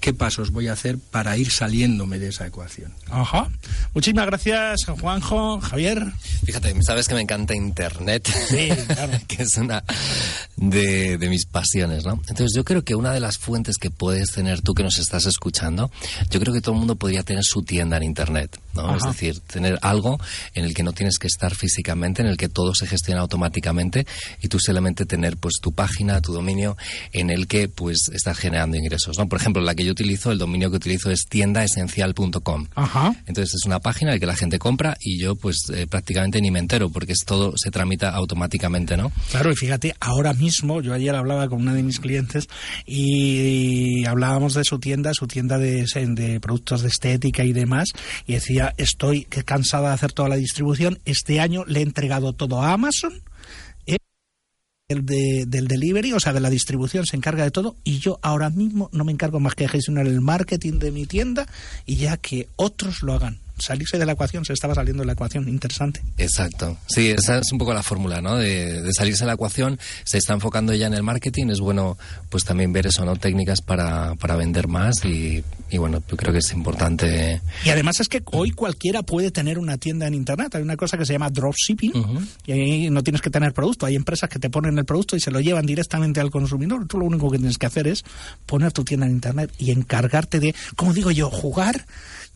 qué 0.00 0.14
pasos 0.14 0.50
voy 0.50 0.68
a 0.68 0.72
hacer 0.72 0.98
para 0.98 1.36
ir 1.36 1.50
saliéndome 1.50 2.18
de 2.18 2.28
esa 2.28 2.46
ecuación. 2.46 2.92
Ajá. 3.10 3.48
Muchísimas 3.94 4.26
gracias, 4.26 4.84
Juanjo, 5.00 5.60
Javier. 5.60 6.12
Fíjate, 6.44 6.74
sabes 6.82 7.08
que 7.08 7.14
me 7.14 7.20
encanta 7.20 7.54
Internet, 7.54 8.28
sí, 8.48 8.68
claro. 8.86 9.18
que 9.28 9.42
es 9.42 9.56
una 9.56 9.82
de, 10.56 11.18
mis 11.28 11.46
pasiones, 11.46 12.04
¿no? 12.04 12.12
Entonces 12.28 12.52
yo 12.54 12.64
creo 12.64 12.84
que 12.84 12.94
una 12.94 13.12
de 13.12 13.20
las 13.20 13.38
fuentes 13.38 13.76
que 13.76 13.90
puedes 13.90 14.32
tener 14.32 14.62
tú 14.62 14.74
que 14.74 14.82
nos 14.82 14.98
estás 14.98 15.26
escuchando, 15.26 15.90
yo 16.30 16.40
creo 16.40 16.54
que 16.54 16.60
todo 16.60 16.74
el 16.74 16.78
mundo 16.78 16.96
podría 16.96 17.22
tener 17.22 17.44
su 17.44 17.62
tienda 17.62 17.96
en 17.96 18.04
Internet. 18.04 18.58
¿no? 18.74 18.96
Es 18.96 19.02
decir, 19.02 19.40
tener 19.40 19.78
algo 19.82 20.20
en 20.54 20.64
el 20.64 20.74
que 20.74 20.82
no 20.84 20.92
tienes 20.92 21.18
que 21.18 21.26
estar 21.26 21.54
físicamente, 21.54 22.22
en 22.22 22.28
el 22.28 22.36
que 22.36 22.48
todo 22.48 22.74
se 22.74 22.86
gestiona 22.86 23.20
automáticamente 23.22 24.06
y 24.40 24.48
tú 24.48 24.58
solamente 24.60 25.04
tener 25.04 25.36
pues 25.36 25.54
tu 25.60 25.72
página, 25.72 26.20
tu 26.20 26.32
dominio 26.32 26.76
en 27.12 27.30
el 27.30 27.48
que 27.48 27.68
pues 27.68 28.08
estás 28.12 28.38
generando 28.38 28.76
ingresos, 28.76 29.18
¿no? 29.18 29.28
Por 29.28 29.40
ejemplo, 29.40 29.62
la 29.62 29.74
que 29.74 29.84
yo 29.88 29.92
utilizo, 29.92 30.30
el 30.30 30.38
dominio 30.38 30.70
que 30.70 30.76
utilizo 30.76 31.10
es 31.10 31.24
tiendaesencial.com. 31.28 32.66
Entonces 33.26 33.54
es 33.54 33.66
una 33.66 33.80
página 33.80 34.10
en 34.10 34.16
la 34.16 34.20
que 34.20 34.26
la 34.26 34.36
gente 34.36 34.58
compra 34.58 34.96
y 35.00 35.18
yo 35.18 35.34
pues 35.34 35.56
eh, 35.74 35.86
prácticamente 35.86 36.40
ni 36.40 36.50
me 36.50 36.58
entero 36.58 36.90
porque 36.90 37.12
es 37.12 37.24
todo 37.26 37.54
se 37.56 37.70
tramita 37.70 38.10
automáticamente, 38.10 38.96
¿no? 38.96 39.10
Claro, 39.30 39.50
y 39.50 39.56
fíjate, 39.56 39.94
ahora 40.00 40.32
mismo 40.34 40.80
yo 40.82 40.92
ayer 40.92 41.14
hablaba 41.14 41.48
con 41.48 41.62
una 41.62 41.74
de 41.74 41.82
mis 41.82 42.00
clientes 42.00 42.48
y 42.86 44.04
hablábamos 44.04 44.54
de 44.54 44.64
su 44.64 44.78
tienda, 44.78 45.12
su 45.14 45.26
tienda 45.26 45.58
de, 45.58 45.86
de 46.08 46.40
productos 46.40 46.82
de 46.82 46.88
estética 46.88 47.44
y 47.44 47.52
demás 47.52 47.88
y 48.26 48.34
decía 48.34 48.74
estoy 48.76 49.24
cansada 49.24 49.88
de 49.88 49.94
hacer 49.94 50.12
toda 50.12 50.28
la 50.28 50.36
distribución. 50.36 50.98
Este 51.04 51.40
año 51.40 51.64
le 51.66 51.80
he 51.80 51.82
entregado 51.82 52.32
todo 52.32 52.62
a 52.62 52.72
Amazon. 52.72 53.22
El 54.90 55.04
del 55.04 55.68
delivery, 55.68 56.14
o 56.14 56.18
sea, 56.18 56.32
de 56.32 56.40
la 56.40 56.48
distribución, 56.48 57.04
se 57.04 57.14
encarga 57.14 57.44
de 57.44 57.50
todo 57.50 57.76
y 57.84 57.98
yo 57.98 58.18
ahora 58.22 58.48
mismo 58.48 58.88
no 58.90 59.04
me 59.04 59.12
encargo 59.12 59.38
más 59.38 59.54
que 59.54 59.64
de 59.64 59.68
gestionar 59.68 60.06
el 60.06 60.22
marketing 60.22 60.78
de 60.78 60.90
mi 60.92 61.04
tienda 61.04 61.46
y 61.84 61.96
ya 61.96 62.16
que 62.16 62.48
otros 62.56 63.02
lo 63.02 63.12
hagan 63.12 63.38
salirse 63.58 63.98
de 63.98 64.06
la 64.06 64.12
ecuación, 64.12 64.44
se 64.44 64.52
estaba 64.52 64.74
saliendo 64.74 65.02
de 65.02 65.06
la 65.06 65.12
ecuación, 65.12 65.48
interesante. 65.48 66.02
Exacto, 66.16 66.76
sí, 66.88 67.08
esa 67.08 67.38
es 67.38 67.52
un 67.52 67.58
poco 67.58 67.74
la 67.74 67.82
fórmula, 67.82 68.20
¿no? 68.20 68.36
De, 68.36 68.90
salirse 68.92 69.24
de 69.24 69.28
la 69.28 69.34
ecuación, 69.34 69.78
se 70.04 70.18
está 70.18 70.34
enfocando 70.34 70.74
ya 70.74 70.86
en 70.86 70.94
el 70.94 71.02
marketing, 71.02 71.48
es 71.50 71.60
bueno 71.60 71.96
pues 72.30 72.44
también 72.44 72.72
ver 72.72 72.86
eso, 72.86 73.04
¿no? 73.04 73.16
Técnicas 73.16 73.60
para, 73.60 74.14
para 74.16 74.36
vender 74.36 74.68
más 74.68 75.04
y, 75.04 75.42
bueno, 75.76 76.02
yo 76.08 76.16
creo 76.16 76.32
que 76.32 76.38
es 76.38 76.52
importante. 76.52 77.40
Y 77.64 77.70
además 77.70 78.00
es 78.00 78.08
que 78.08 78.22
hoy 78.32 78.50
cualquiera 78.50 79.02
puede 79.02 79.30
tener 79.30 79.58
una 79.58 79.76
tienda 79.78 80.06
en 80.06 80.14
Internet, 80.14 80.54
hay 80.54 80.62
una 80.62 80.76
cosa 80.76 80.96
que 80.96 81.04
se 81.04 81.12
llama 81.12 81.30
dropshipping 81.30 81.92
y 82.46 82.52
ahí 82.52 82.90
no 82.90 83.02
tienes 83.02 83.20
que 83.20 83.30
tener 83.30 83.52
producto, 83.52 83.86
hay 83.86 83.96
empresas 83.96 84.28
que 84.28 84.38
te 84.38 84.50
ponen 84.50 84.78
el 84.78 84.84
producto 84.84 85.16
y 85.16 85.20
se 85.20 85.30
lo 85.30 85.40
llevan 85.40 85.66
directamente 85.66 86.20
al 86.20 86.30
consumidor, 86.30 86.86
tú 86.86 86.98
lo 86.98 87.04
único 87.04 87.30
que 87.30 87.38
tienes 87.38 87.58
que 87.58 87.66
hacer 87.66 87.86
es 87.86 88.04
poner 88.46 88.72
tu 88.72 88.84
tienda 88.84 89.06
en 89.06 89.12
Internet 89.12 89.52
y 89.58 89.70
encargarte 89.70 90.40
de, 90.40 90.54
como 90.76 90.92
digo 90.92 91.10
yo, 91.10 91.30
jugar 91.30 91.86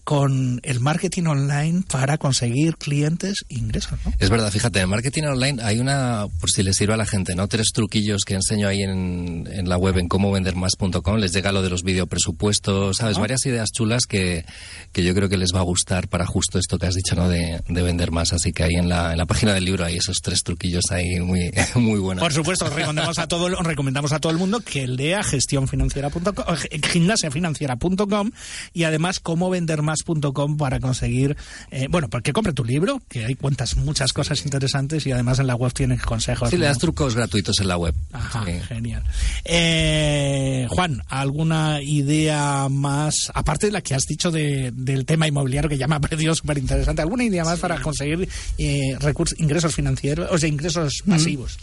con 0.04 0.60
el 0.64 0.80
marketing 0.80 1.24
online 1.24 1.82
para 1.90 2.18
conseguir 2.18 2.76
clientes 2.76 3.44
e 3.48 3.54
ingresos, 3.54 3.98
¿no? 4.04 4.12
Es 4.18 4.30
verdad, 4.30 4.50
fíjate, 4.50 4.80
en 4.80 4.88
marketing 4.88 5.24
online 5.24 5.62
hay 5.62 5.78
una, 5.78 6.26
por 6.40 6.50
si 6.50 6.62
le 6.62 6.72
sirve 6.72 6.94
a 6.94 6.96
la 6.96 7.06
gente, 7.06 7.34
¿no? 7.34 7.46
Tres 7.48 7.68
truquillos 7.72 8.22
que 8.26 8.34
enseño 8.34 8.66
ahí 8.66 8.82
en, 8.82 9.48
en 9.50 9.68
la 9.68 9.76
web 9.76 9.98
en 9.98 10.08
cómo 10.08 10.32
vender 10.32 10.56
más.com. 10.56 11.16
Les 11.16 11.32
llega 11.32 11.52
lo 11.52 11.62
de 11.62 11.70
los 11.70 11.82
videopresupuestos, 11.82 12.96
¿sabes? 12.96 13.18
Varias 13.18 13.46
ideas 13.46 13.70
chulas 13.70 14.06
que, 14.06 14.44
que 14.92 15.04
yo 15.04 15.14
creo 15.14 15.28
que 15.28 15.36
les 15.36 15.54
va 15.54 15.60
a 15.60 15.64
gustar 15.64 16.08
para 16.08 16.26
justo 16.26 16.58
esto 16.58 16.78
que 16.78 16.86
has 16.86 16.94
dicho, 16.94 17.14
¿no? 17.14 17.28
De, 17.28 17.60
de 17.68 17.82
vender 17.82 18.10
más. 18.10 18.32
Así 18.32 18.52
que 18.52 18.64
ahí 18.64 18.74
en 18.74 18.88
la, 18.88 19.12
en 19.12 19.18
la 19.18 19.26
página 19.26 19.54
del 19.54 19.64
libro 19.64 19.84
hay 19.84 19.96
esos 19.96 20.20
tres 20.20 20.42
truquillos 20.42 20.84
ahí 20.90 21.20
muy, 21.20 21.52
muy 21.76 22.00
buenos. 22.00 22.22
Por 22.22 22.32
supuesto, 22.32 22.68
recomendamos 22.68 23.18
a 23.18 23.28
todo, 23.28 23.48
recomendamos 23.62 24.12
a 24.12 24.20
todo 24.20 24.32
el 24.32 24.38
mundo 24.38 24.60
que 24.60 24.86
lea 24.86 25.22
gestiónfinanciera.com, 25.22 26.56
gimnasiafinanciera.com 26.92 28.30
y 28.72 28.84
además 28.84 29.20
cómo 29.20 29.50
vender 29.50 29.82
más 29.82 29.91
más.com 29.92 30.56
para 30.56 30.80
conseguir, 30.80 31.36
eh, 31.70 31.86
bueno, 31.90 32.08
porque 32.08 32.32
compre 32.32 32.52
tu 32.52 32.64
libro, 32.64 33.00
que 33.08 33.24
hay 33.24 33.34
cuentas 33.34 33.76
muchas 33.76 34.12
cosas 34.12 34.44
interesantes 34.44 35.06
y 35.06 35.12
además 35.12 35.38
en 35.38 35.46
la 35.46 35.54
web 35.54 35.72
tienes 35.72 36.02
consejos. 36.02 36.50
Sí, 36.50 36.56
le 36.56 36.66
das 36.66 36.78
trucos 36.78 37.14
gratuitos 37.14 37.60
en 37.60 37.68
la 37.68 37.76
web. 37.76 37.94
Ajá, 38.12 38.44
genial. 38.68 39.02
Eh, 39.44 40.66
Juan, 40.70 41.02
¿alguna 41.08 41.80
idea 41.82 42.68
más, 42.70 43.30
aparte 43.34 43.66
de 43.66 43.72
la 43.72 43.82
que 43.82 43.94
has 43.94 44.06
dicho 44.06 44.30
del 44.30 45.04
tema 45.06 45.28
inmobiliario 45.28 45.68
que 45.68 45.78
ya 45.78 45.86
me 45.86 45.96
ha 45.96 46.00
parecido 46.12 46.34
súper 46.34 46.58
interesante, 46.58 47.02
alguna 47.02 47.24
idea 47.24 47.44
más 47.44 47.58
para 47.58 47.80
conseguir 47.80 48.28
eh, 48.58 48.96
recursos, 49.00 49.38
ingresos 49.38 49.74
financieros, 49.74 50.28
o 50.30 50.38
sea, 50.38 50.48
ingresos 50.48 51.02
pasivos? 51.06 51.58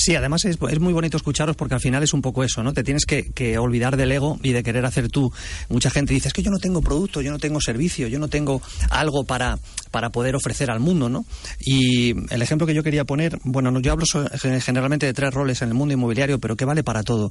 Sí, 0.00 0.16
además 0.16 0.46
es, 0.46 0.58
muy 0.80 0.94
bonito 0.94 1.18
escucharos 1.18 1.56
porque 1.56 1.74
al 1.74 1.80
final 1.82 2.02
es 2.02 2.14
un 2.14 2.22
poco 2.22 2.42
eso, 2.42 2.62
¿no? 2.62 2.72
Te 2.72 2.82
tienes 2.82 3.04
que, 3.04 3.58
olvidar 3.58 3.98
del 3.98 4.10
ego 4.10 4.38
y 4.42 4.52
de 4.52 4.62
querer 4.62 4.86
hacer 4.86 5.10
tú. 5.10 5.30
Mucha 5.68 5.90
gente 5.90 6.14
dice, 6.14 6.28
es 6.28 6.32
que 6.32 6.42
yo 6.42 6.50
no 6.50 6.58
tengo 6.58 6.80
producto, 6.80 7.20
yo 7.20 7.30
no 7.30 7.38
tengo 7.38 7.60
servicio, 7.60 8.08
yo 8.08 8.18
no 8.18 8.28
tengo 8.28 8.62
algo 8.88 9.24
para, 9.24 9.58
para 9.90 10.08
poder 10.08 10.36
ofrecer 10.36 10.70
al 10.70 10.80
mundo, 10.80 11.10
¿no? 11.10 11.26
Y 11.60 12.14
el 12.32 12.40
ejemplo 12.40 12.66
que 12.66 12.72
yo 12.72 12.82
quería 12.82 13.04
poner, 13.04 13.38
bueno, 13.44 13.78
yo 13.80 13.92
hablo 13.92 14.06
generalmente 14.62 15.04
de 15.04 15.12
tres 15.12 15.34
roles 15.34 15.60
en 15.60 15.68
el 15.68 15.74
mundo 15.74 15.92
inmobiliario, 15.92 16.38
pero 16.38 16.56
que 16.56 16.64
vale 16.64 16.82
para 16.82 17.02
todo, 17.02 17.30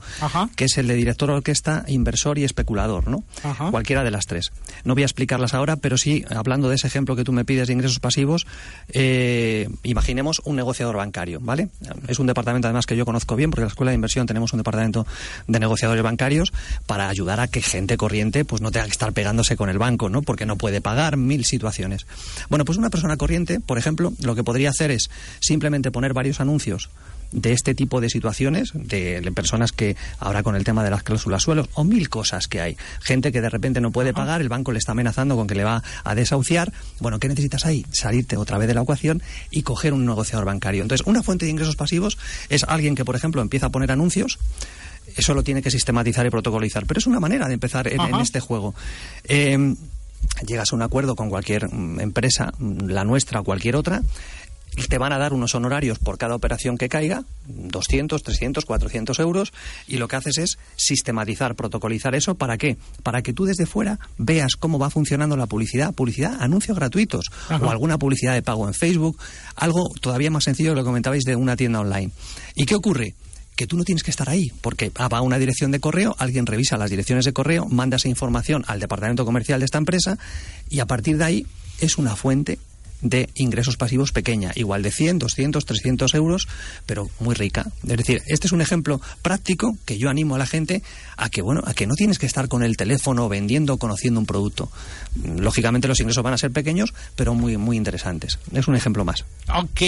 que 0.56 0.66
es 0.66 0.78
el 0.78 0.88
de 0.88 0.94
director 0.94 1.30
de 1.30 1.38
orquesta, 1.38 1.86
inversor 1.88 2.38
y 2.38 2.44
especulador, 2.44 3.08
¿no? 3.08 3.24
Cualquiera 3.72 4.04
de 4.04 4.12
las 4.12 4.28
tres. 4.28 4.52
No 4.84 4.94
voy 4.94 5.02
a 5.02 5.08
explicarlas 5.08 5.56
ahora, 5.56 5.78
pero 5.78 5.98
sí, 5.98 6.24
hablando 6.30 6.70
de 6.70 6.76
ese 6.76 6.86
ejemplo 6.86 7.16
que 7.16 7.24
tú 7.24 7.32
me 7.32 7.46
pides 7.46 7.66
de 7.66 7.74
ingresos 7.74 8.00
pasivos, 8.00 8.46
eh, 8.90 9.68
imaginemos 9.82 10.40
un 10.46 10.56
negociador 10.56 10.98
bancario, 10.98 11.40
¿vale? 11.42 11.70
Es 12.08 12.20
un 12.20 12.28
departamento 12.28 12.59
además 12.68 12.86
que 12.86 12.96
yo 12.96 13.06
conozco 13.06 13.36
bien, 13.36 13.52
porque 13.52 13.62
en 13.62 13.68
la 13.68 13.72
Escuela 13.72 13.92
de 13.92 13.96
Inversión 13.96 14.28
tenemos 14.28 14.54
un 14.54 14.58
departamento 14.58 15.06
de 15.48 15.60
negociadores 15.60 16.04
bancarios 16.04 16.52
para 16.86 17.10
ayudar 17.10 17.40
a 17.40 17.48
que 17.48 17.62
gente 17.62 17.98
corriente 17.98 18.46
pues 18.46 18.62
no 18.62 18.72
tenga 18.72 18.86
que 18.86 18.92
estar 18.92 19.14
pegándose 19.14 19.56
con 19.56 19.70
el 19.70 19.78
banco, 19.78 20.10
¿no? 20.10 20.22
Porque 20.22 20.46
no 20.46 20.58
puede 20.58 20.82
pagar 20.82 21.18
mil 21.18 21.46
situaciones. 21.46 22.06
Bueno, 22.50 22.66
pues 22.66 22.78
una 22.78 22.90
persona 22.90 23.18
corriente, 23.18 23.60
por 23.60 23.78
ejemplo, 23.78 24.14
lo 24.22 24.36
que 24.36 24.44
podría 24.44 24.70
hacer 24.70 24.92
es 24.92 25.10
simplemente 25.40 25.92
poner 25.92 26.14
varios 26.14 26.40
anuncios 26.40 26.90
de 27.32 27.54
este 27.54 27.76
tipo 27.76 28.02
de 28.02 28.10
situaciones, 28.10 28.72
de, 28.74 29.22
personas 29.34 29.72
que 29.72 29.96
ahora 30.20 30.44
con 30.44 30.56
el 30.56 30.64
tema 30.64 30.84
de 30.84 30.90
las 30.90 31.04
cláusulas 31.04 31.44
suelos, 31.44 31.70
o 31.74 31.84
mil 31.84 32.10
cosas 32.10 32.48
que 32.48 32.62
hay. 32.62 32.78
Gente 33.02 33.32
que 33.32 33.42
de 33.42 33.50
repente 33.50 33.82
no 33.82 33.92
puede 33.92 34.14
pagar, 34.14 34.42
el 34.42 34.50
banco 34.50 34.72
le 34.72 34.80
está 34.80 34.94
amenazando 34.94 35.36
con 35.36 35.48
que 35.48 35.56
le 35.56 35.64
va 35.64 35.84
a 36.04 36.16
desahuciar. 36.16 36.74
Bueno, 37.00 37.20
¿qué 37.20 37.28
necesitas 37.28 37.66
ahí? 37.66 37.86
Salirte 37.92 38.38
otra 38.38 38.58
vez 38.58 38.68
de 38.68 38.74
la 38.74 38.82
ecuación 38.82 39.22
y 39.52 39.64
coger 39.64 39.94
un 39.94 40.06
negociador 40.06 40.46
bancario. 40.46 40.82
Entonces, 40.82 41.06
una 41.08 41.24
fuente 41.24 41.46
de 41.46 41.52
ingresos 41.52 41.76
pasivos 41.76 42.18
es 42.50 42.64
alguien 42.64 42.96
que, 42.96 43.06
por 43.06 43.16
ejemplo, 43.16 43.42
empieza 43.42 43.68
a 43.68 43.70
poner 43.70 43.92
anuncios 43.92 44.40
eso 45.16 45.34
lo 45.34 45.44
tiene 45.44 45.64
que 45.64 45.72
sistematizar 45.72 46.26
y 46.26 46.30
protocolizar. 46.30 46.86
Pero 46.86 47.00
es 47.00 47.08
una 47.08 47.20
manera 47.20 47.48
de 47.48 47.56
empezar 47.56 47.88
en, 47.88 48.00
este 48.22 48.40
juego. 48.40 48.76
Eh, 49.24 49.76
llegas 50.46 50.72
a 50.72 50.76
un 50.76 50.82
acuerdo 50.82 51.16
con 51.16 51.30
cualquier 51.30 51.74
mm, 51.74 52.00
empresa, 52.00 52.54
mm, 52.58 52.90
la 52.90 53.04
nuestra 53.04 53.42
o 53.42 53.44
cualquier 53.44 53.76
otra, 53.76 54.02
te 54.88 54.98
van 54.98 55.14
a 55.14 55.18
dar 55.18 55.34
unos 55.34 55.56
honorarios 55.56 56.00
por 56.00 56.18
cada 56.18 56.36
operación 56.36 56.78
que 56.78 56.90
caiga, 56.90 57.24
200, 57.48 58.22
300, 58.24 58.66
400 58.66 59.20
euros, 59.20 59.54
y 59.88 59.98
lo 59.98 60.08
que 60.08 60.16
haces 60.16 60.38
es 60.38 60.58
sistematizar, 60.76 61.56
protocolizar 61.56 62.16
eso. 62.16 62.36
¿Para 62.36 62.58
qué? 62.58 62.78
Para 63.04 63.22
que 63.22 63.34
tú 63.34 63.46
desde 63.46 63.66
fuera 63.66 64.00
veas 64.18 64.56
cómo 64.58 64.80
va 64.80 64.90
funcionando 64.90 65.36
la 65.38 65.48
publicidad, 65.48 65.94
publicidad, 65.94 66.38
anuncios 66.40 66.78
gratuitos, 66.78 67.26
o 67.50 67.70
alguna 67.70 67.98
publicidad 67.98 68.34
de 68.34 68.42
pago 68.42 68.68
en 68.68 68.74
Facebook, 68.74 69.18
algo 69.56 69.90
todavía 70.02 70.32
más 70.32 70.44
sencillo 70.44 70.74
lo 70.74 70.82
que 70.82 70.86
comentabais 70.86 71.24
de 71.24 71.36
una 71.36 71.56
tienda 71.56 71.80
online. 71.80 72.12
¿Y 72.56 72.66
qué 72.66 72.76
ocurre? 72.76 73.16
que 73.56 73.68
tú 73.68 73.76
no 73.76 73.84
tienes 73.84 74.04
que 74.04 74.12
estar 74.12 74.30
ahí, 74.30 74.54
porque 74.62 74.90
va 74.90 75.18
a 75.18 75.22
una 75.22 75.38
dirección 75.38 75.70
de 75.72 75.82
correo, 75.82 76.16
alguien 76.18 76.46
revisa 76.46 76.78
las 76.78 76.90
direcciones 76.90 77.26
de 77.26 77.34
correo, 77.34 77.66
manda 77.66 77.98
esa 77.98 78.08
información 78.08 78.64
al 78.68 78.80
departamento 78.80 79.26
comercial 79.26 79.60
de 79.60 79.66
esta 79.66 79.78
empresa 79.78 80.18
y 80.70 80.80
a 80.80 80.86
partir 80.86 81.18
de 81.18 81.26
ahí 81.26 81.46
es 81.82 81.98
una 81.98 82.16
fuente 82.16 82.58
de 83.02 83.30
ingresos 83.36 83.78
pasivos 83.78 84.12
pequeña, 84.12 84.52
igual 84.56 84.84
de 84.84 84.92
100, 84.92 85.20
200, 85.20 85.66
300 85.66 86.14
euros, 86.16 86.48
pero 86.86 87.10
muy 87.20 87.36
rica. 87.36 87.66
Es 87.88 87.98
decir, 87.98 88.22
este 88.28 88.48
es 88.48 88.54
un 88.54 88.62
ejemplo 88.62 89.02
práctico 89.22 89.78
que 89.86 89.98
yo 89.98 90.10
animo 90.10 90.36
a 90.36 90.38
la 90.38 90.46
gente 90.46 90.84
a 91.18 91.30
que, 91.30 91.42
bueno, 91.42 91.62
a 91.66 91.74
que 91.74 91.88
no 91.88 91.96
tienes 91.96 92.20
que 92.20 92.26
estar 92.26 92.48
con 92.48 92.64
el 92.64 92.78
teléfono 92.78 93.30
vendiendo 93.30 93.74
o 93.74 93.78
conociendo 93.78 94.20
un 94.20 94.26
producto. 94.26 94.72
Lógicamente 95.24 95.88
los 95.88 96.00
ingresos 96.00 96.24
van 96.24 96.34
a 96.34 96.38
ser 96.38 96.52
pequeños, 96.52 96.94
pero 97.16 97.34
muy, 97.34 97.58
muy 97.58 97.78
interesantes. 97.78 98.40
Es 98.54 98.68
un 98.68 98.76
ejemplo 98.76 99.06
más. 99.06 99.26
Ok. 99.54 99.82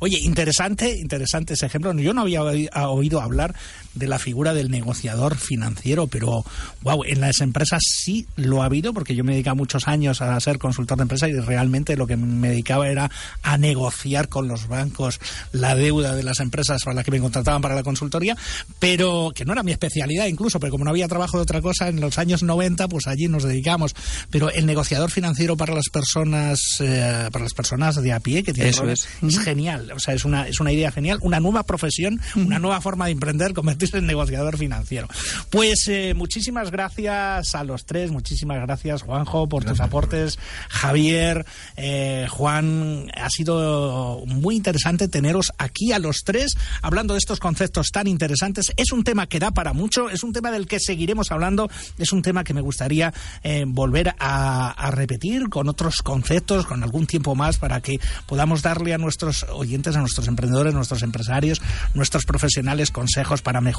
Oye, 0.00 0.18
interesante, 0.18 0.96
interesante 0.98 1.54
ese 1.54 1.66
ejemplo. 1.66 1.92
Yo 1.94 2.14
no 2.14 2.22
había 2.22 2.42
oído 2.42 3.20
hablar 3.20 3.54
de 3.96 4.06
la 4.06 4.18
figura 4.18 4.54
del 4.54 4.70
negociador 4.70 5.36
financiero, 5.36 6.06
pero 6.06 6.44
wow, 6.82 7.02
en 7.04 7.20
las 7.20 7.40
empresas 7.40 7.82
sí 7.82 8.26
lo 8.36 8.62
ha 8.62 8.66
habido, 8.66 8.92
porque 8.92 9.14
yo 9.14 9.24
me 9.24 9.32
he 9.32 9.34
dedicado 9.34 9.56
muchos 9.56 9.88
años 9.88 10.22
a 10.22 10.38
ser 10.40 10.58
consultor 10.58 10.98
de 10.98 11.02
empresa 11.02 11.28
y 11.28 11.32
realmente 11.32 11.96
lo 11.96 12.06
que 12.06 12.16
me 12.16 12.50
dedicaba 12.50 12.88
era 12.88 13.10
a 13.42 13.58
negociar 13.58 14.28
con 14.28 14.48
los 14.48 14.68
bancos 14.68 15.18
la 15.52 15.74
deuda 15.74 16.14
de 16.14 16.22
las 16.22 16.40
empresas 16.40 16.82
para 16.84 16.94
las 16.94 17.04
que 17.04 17.10
me 17.10 17.20
contrataban 17.20 17.62
para 17.62 17.74
la 17.74 17.82
consultoría, 17.82 18.36
pero 18.78 19.32
que 19.34 19.44
no 19.44 19.52
era 19.52 19.62
mi 19.62 19.72
especialidad 19.72 20.26
incluso, 20.26 20.60
pero 20.60 20.70
como 20.70 20.84
no 20.84 20.90
había 20.90 21.08
trabajo 21.08 21.38
de 21.38 21.42
otra 21.42 21.60
cosa, 21.60 21.88
en 21.88 22.00
los 22.00 22.18
años 22.18 22.42
90, 22.42 22.88
pues 22.88 23.06
allí 23.06 23.28
nos 23.28 23.44
dedicamos. 23.44 23.94
Pero 24.30 24.50
el 24.50 24.66
negociador 24.66 25.10
financiero 25.10 25.56
para 25.56 25.74
las 25.74 25.88
personas, 25.88 26.60
eh, 26.80 27.28
para 27.32 27.44
las 27.44 27.54
personas 27.54 27.96
de 27.96 28.12
a 28.12 28.20
pie 28.20 28.42
que 28.42 28.52
tienen 28.52 28.70
Eso 28.70 28.88
es. 28.88 29.08
es 29.22 29.38
genial, 29.40 29.90
o 29.94 29.98
sea, 29.98 30.14
es 30.14 30.24
una, 30.24 30.46
es 30.46 30.60
una 30.60 30.72
idea 30.72 30.90
genial, 30.90 31.18
una 31.22 31.40
nueva 31.40 31.62
profesión, 31.62 32.20
una 32.34 32.58
nueva 32.58 32.80
forma 32.80 33.06
de 33.06 33.12
emprender, 33.12 33.52
convertir 33.54 33.85
convertirse 33.86 33.98
en 33.98 34.06
negociador 34.06 34.56
financiero. 34.58 35.08
Pues 35.50 35.86
eh, 35.88 36.14
muchísimas 36.14 36.70
gracias 36.70 37.54
a 37.54 37.64
los 37.64 37.84
tres, 37.84 38.10
muchísimas 38.10 38.60
gracias 38.60 39.02
Juanjo 39.02 39.48
por 39.48 39.64
tus 39.64 39.80
aportes, 39.80 40.38
Javier, 40.68 41.44
eh, 41.76 42.26
Juan, 42.30 43.10
ha 43.14 43.28
sido 43.30 44.22
muy 44.26 44.56
interesante 44.56 45.08
teneros 45.08 45.52
aquí 45.58 45.92
a 45.92 45.98
los 45.98 46.24
tres 46.24 46.54
hablando 46.82 47.14
de 47.14 47.18
estos 47.18 47.40
conceptos 47.40 47.88
tan 47.92 48.06
interesantes. 48.06 48.72
Es 48.76 48.92
un 48.92 49.04
tema 49.04 49.26
que 49.26 49.38
da 49.38 49.50
para 49.50 49.72
mucho, 49.72 50.10
es 50.10 50.22
un 50.22 50.32
tema 50.32 50.50
del 50.50 50.66
que 50.66 50.80
seguiremos 50.80 51.30
hablando, 51.30 51.68
es 51.98 52.12
un 52.12 52.22
tema 52.22 52.44
que 52.44 52.54
me 52.54 52.60
gustaría 52.60 53.12
eh, 53.42 53.64
volver 53.66 54.14
a, 54.18 54.70
a 54.70 54.90
repetir 54.90 55.48
con 55.48 55.68
otros 55.68 56.02
conceptos, 56.02 56.66
con 56.66 56.82
algún 56.82 57.06
tiempo 57.06 57.34
más 57.34 57.58
para 57.58 57.80
que 57.80 57.98
podamos 58.26 58.62
darle 58.62 58.94
a 58.94 58.98
nuestros 58.98 59.44
oyentes, 59.50 59.96
a 59.96 60.00
nuestros 60.00 60.28
emprendedores, 60.28 60.74
nuestros 60.74 61.02
empresarios, 61.02 61.60
nuestros 61.94 62.24
profesionales 62.24 62.90
consejos 62.90 63.42
para 63.42 63.60
mejorar 63.60 63.75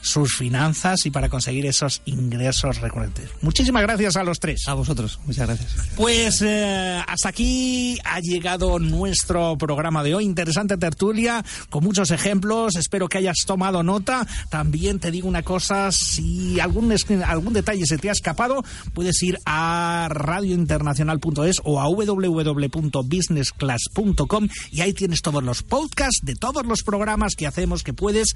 sus 0.00 0.36
finanzas 0.36 1.06
y 1.06 1.10
para 1.10 1.28
conseguir 1.28 1.66
esos 1.66 2.02
ingresos 2.04 2.80
recurrentes. 2.80 3.30
Muchísimas 3.42 3.82
gracias 3.82 4.16
a 4.16 4.24
los 4.24 4.40
tres. 4.40 4.66
A 4.66 4.74
vosotros, 4.74 5.20
muchas 5.26 5.46
gracias. 5.46 5.76
Pues 5.96 6.42
eh, 6.42 7.02
hasta 7.06 7.28
aquí 7.28 7.98
ha 8.04 8.20
llegado 8.20 8.78
nuestro 8.78 9.56
programa 9.58 10.02
de 10.02 10.14
hoy. 10.14 10.24
Interesante 10.24 10.76
tertulia, 10.76 11.44
con 11.68 11.84
muchos 11.84 12.10
ejemplos. 12.10 12.76
Espero 12.76 13.08
que 13.08 13.18
hayas 13.18 13.36
tomado 13.46 13.82
nota. 13.82 14.26
También 14.48 14.98
te 14.98 15.10
digo 15.10 15.28
una 15.28 15.42
cosa, 15.42 15.92
si 15.92 16.58
algún, 16.60 16.94
algún 17.24 17.52
detalle 17.52 17.84
se 17.86 17.98
te 17.98 18.08
ha 18.08 18.12
escapado, 18.12 18.64
puedes 18.94 19.22
ir 19.22 19.36
a 19.46 20.08
radiointernacional.es 20.10 21.56
o 21.64 21.80
a 21.80 21.88
www.businessclass.com 21.88 24.48
y 24.70 24.80
ahí 24.80 24.92
tienes 24.92 25.22
todos 25.22 25.42
los 25.42 25.62
podcasts 25.62 26.20
de 26.22 26.34
todos 26.34 26.66
los 26.66 26.82
programas 26.82 27.34
que 27.36 27.46
hacemos 27.46 27.82
que 27.82 27.92
puedes 27.92 28.34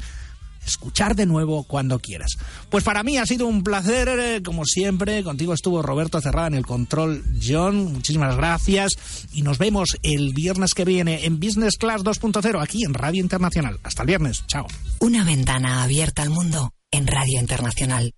escuchar 0.67 1.15
de 1.15 1.27
nuevo 1.27 1.65
cuando 1.65 1.99
quieras. 1.99 2.37
Pues 2.71 2.85
para 2.85 3.03
mí 3.03 3.19
ha 3.19 3.27
sido 3.27 3.47
un 3.47 3.63
placer, 3.63 4.09
eh, 4.09 4.43
como 4.43 4.65
siempre. 4.65 5.23
Contigo 5.23 5.55
estuvo 5.55 5.83
Roberto 5.83 6.21
Cerrada 6.21 6.49
en 6.49 6.55
el 6.55 6.67
control 6.67 7.25
John. 7.43 7.93
Muchísimas 7.93 8.37
gracias. 8.37 8.97
Y 9.33 9.43
nos 9.43 9.59
vemos 9.59 9.97
el 10.03 10.33
viernes 10.33 10.75
que 10.75 10.85
viene 10.85 11.25
en 11.25 11.41
Business 11.41 11.77
Class 11.77 12.03
2.0 12.03 12.63
aquí 12.63 12.85
en 12.85 12.95
Radio 12.95 13.21
Internacional. 13.21 13.79
Hasta 13.83 14.03
el 14.03 14.09
viernes. 14.09 14.45
Chao. 14.47 14.67
Una 15.01 15.25
ventana 15.25 15.83
abierta 15.83 16.23
al 16.23 16.31
mundo 16.31 16.73
en 16.91 17.07
Radio 17.07 17.41
Internacional. 17.41 18.13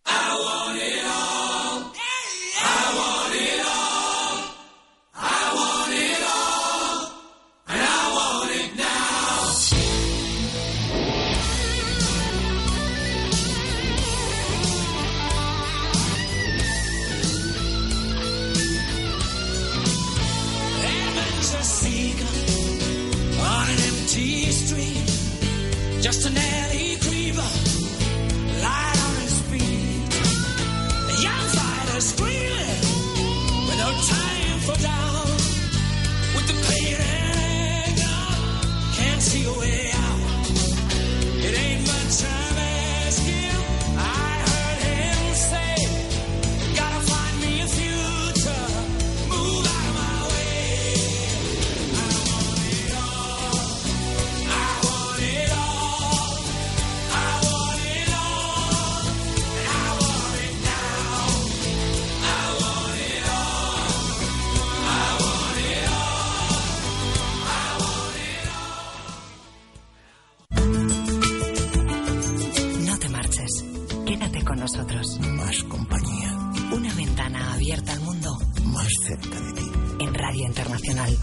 Nosotros. 74.66 75.20
Más 75.20 75.62
compañía. 75.62 76.36
Una 76.72 76.92
ventana 76.94 77.54
abierta 77.54 77.92
al 77.92 78.00
mundo. 78.00 78.36
Más 78.64 78.88
cerca 79.06 79.40
de 79.40 79.52
ti. 79.52 79.70
En 80.00 80.12
Radio 80.12 80.44
Internacional. 80.44 81.16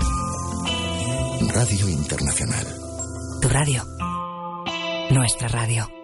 Radio 1.54 1.90
Internacional. 1.90 2.68
Tu 3.42 3.50
radio. 3.50 3.84
Nuestra 5.10 5.50
radio. 5.50 6.03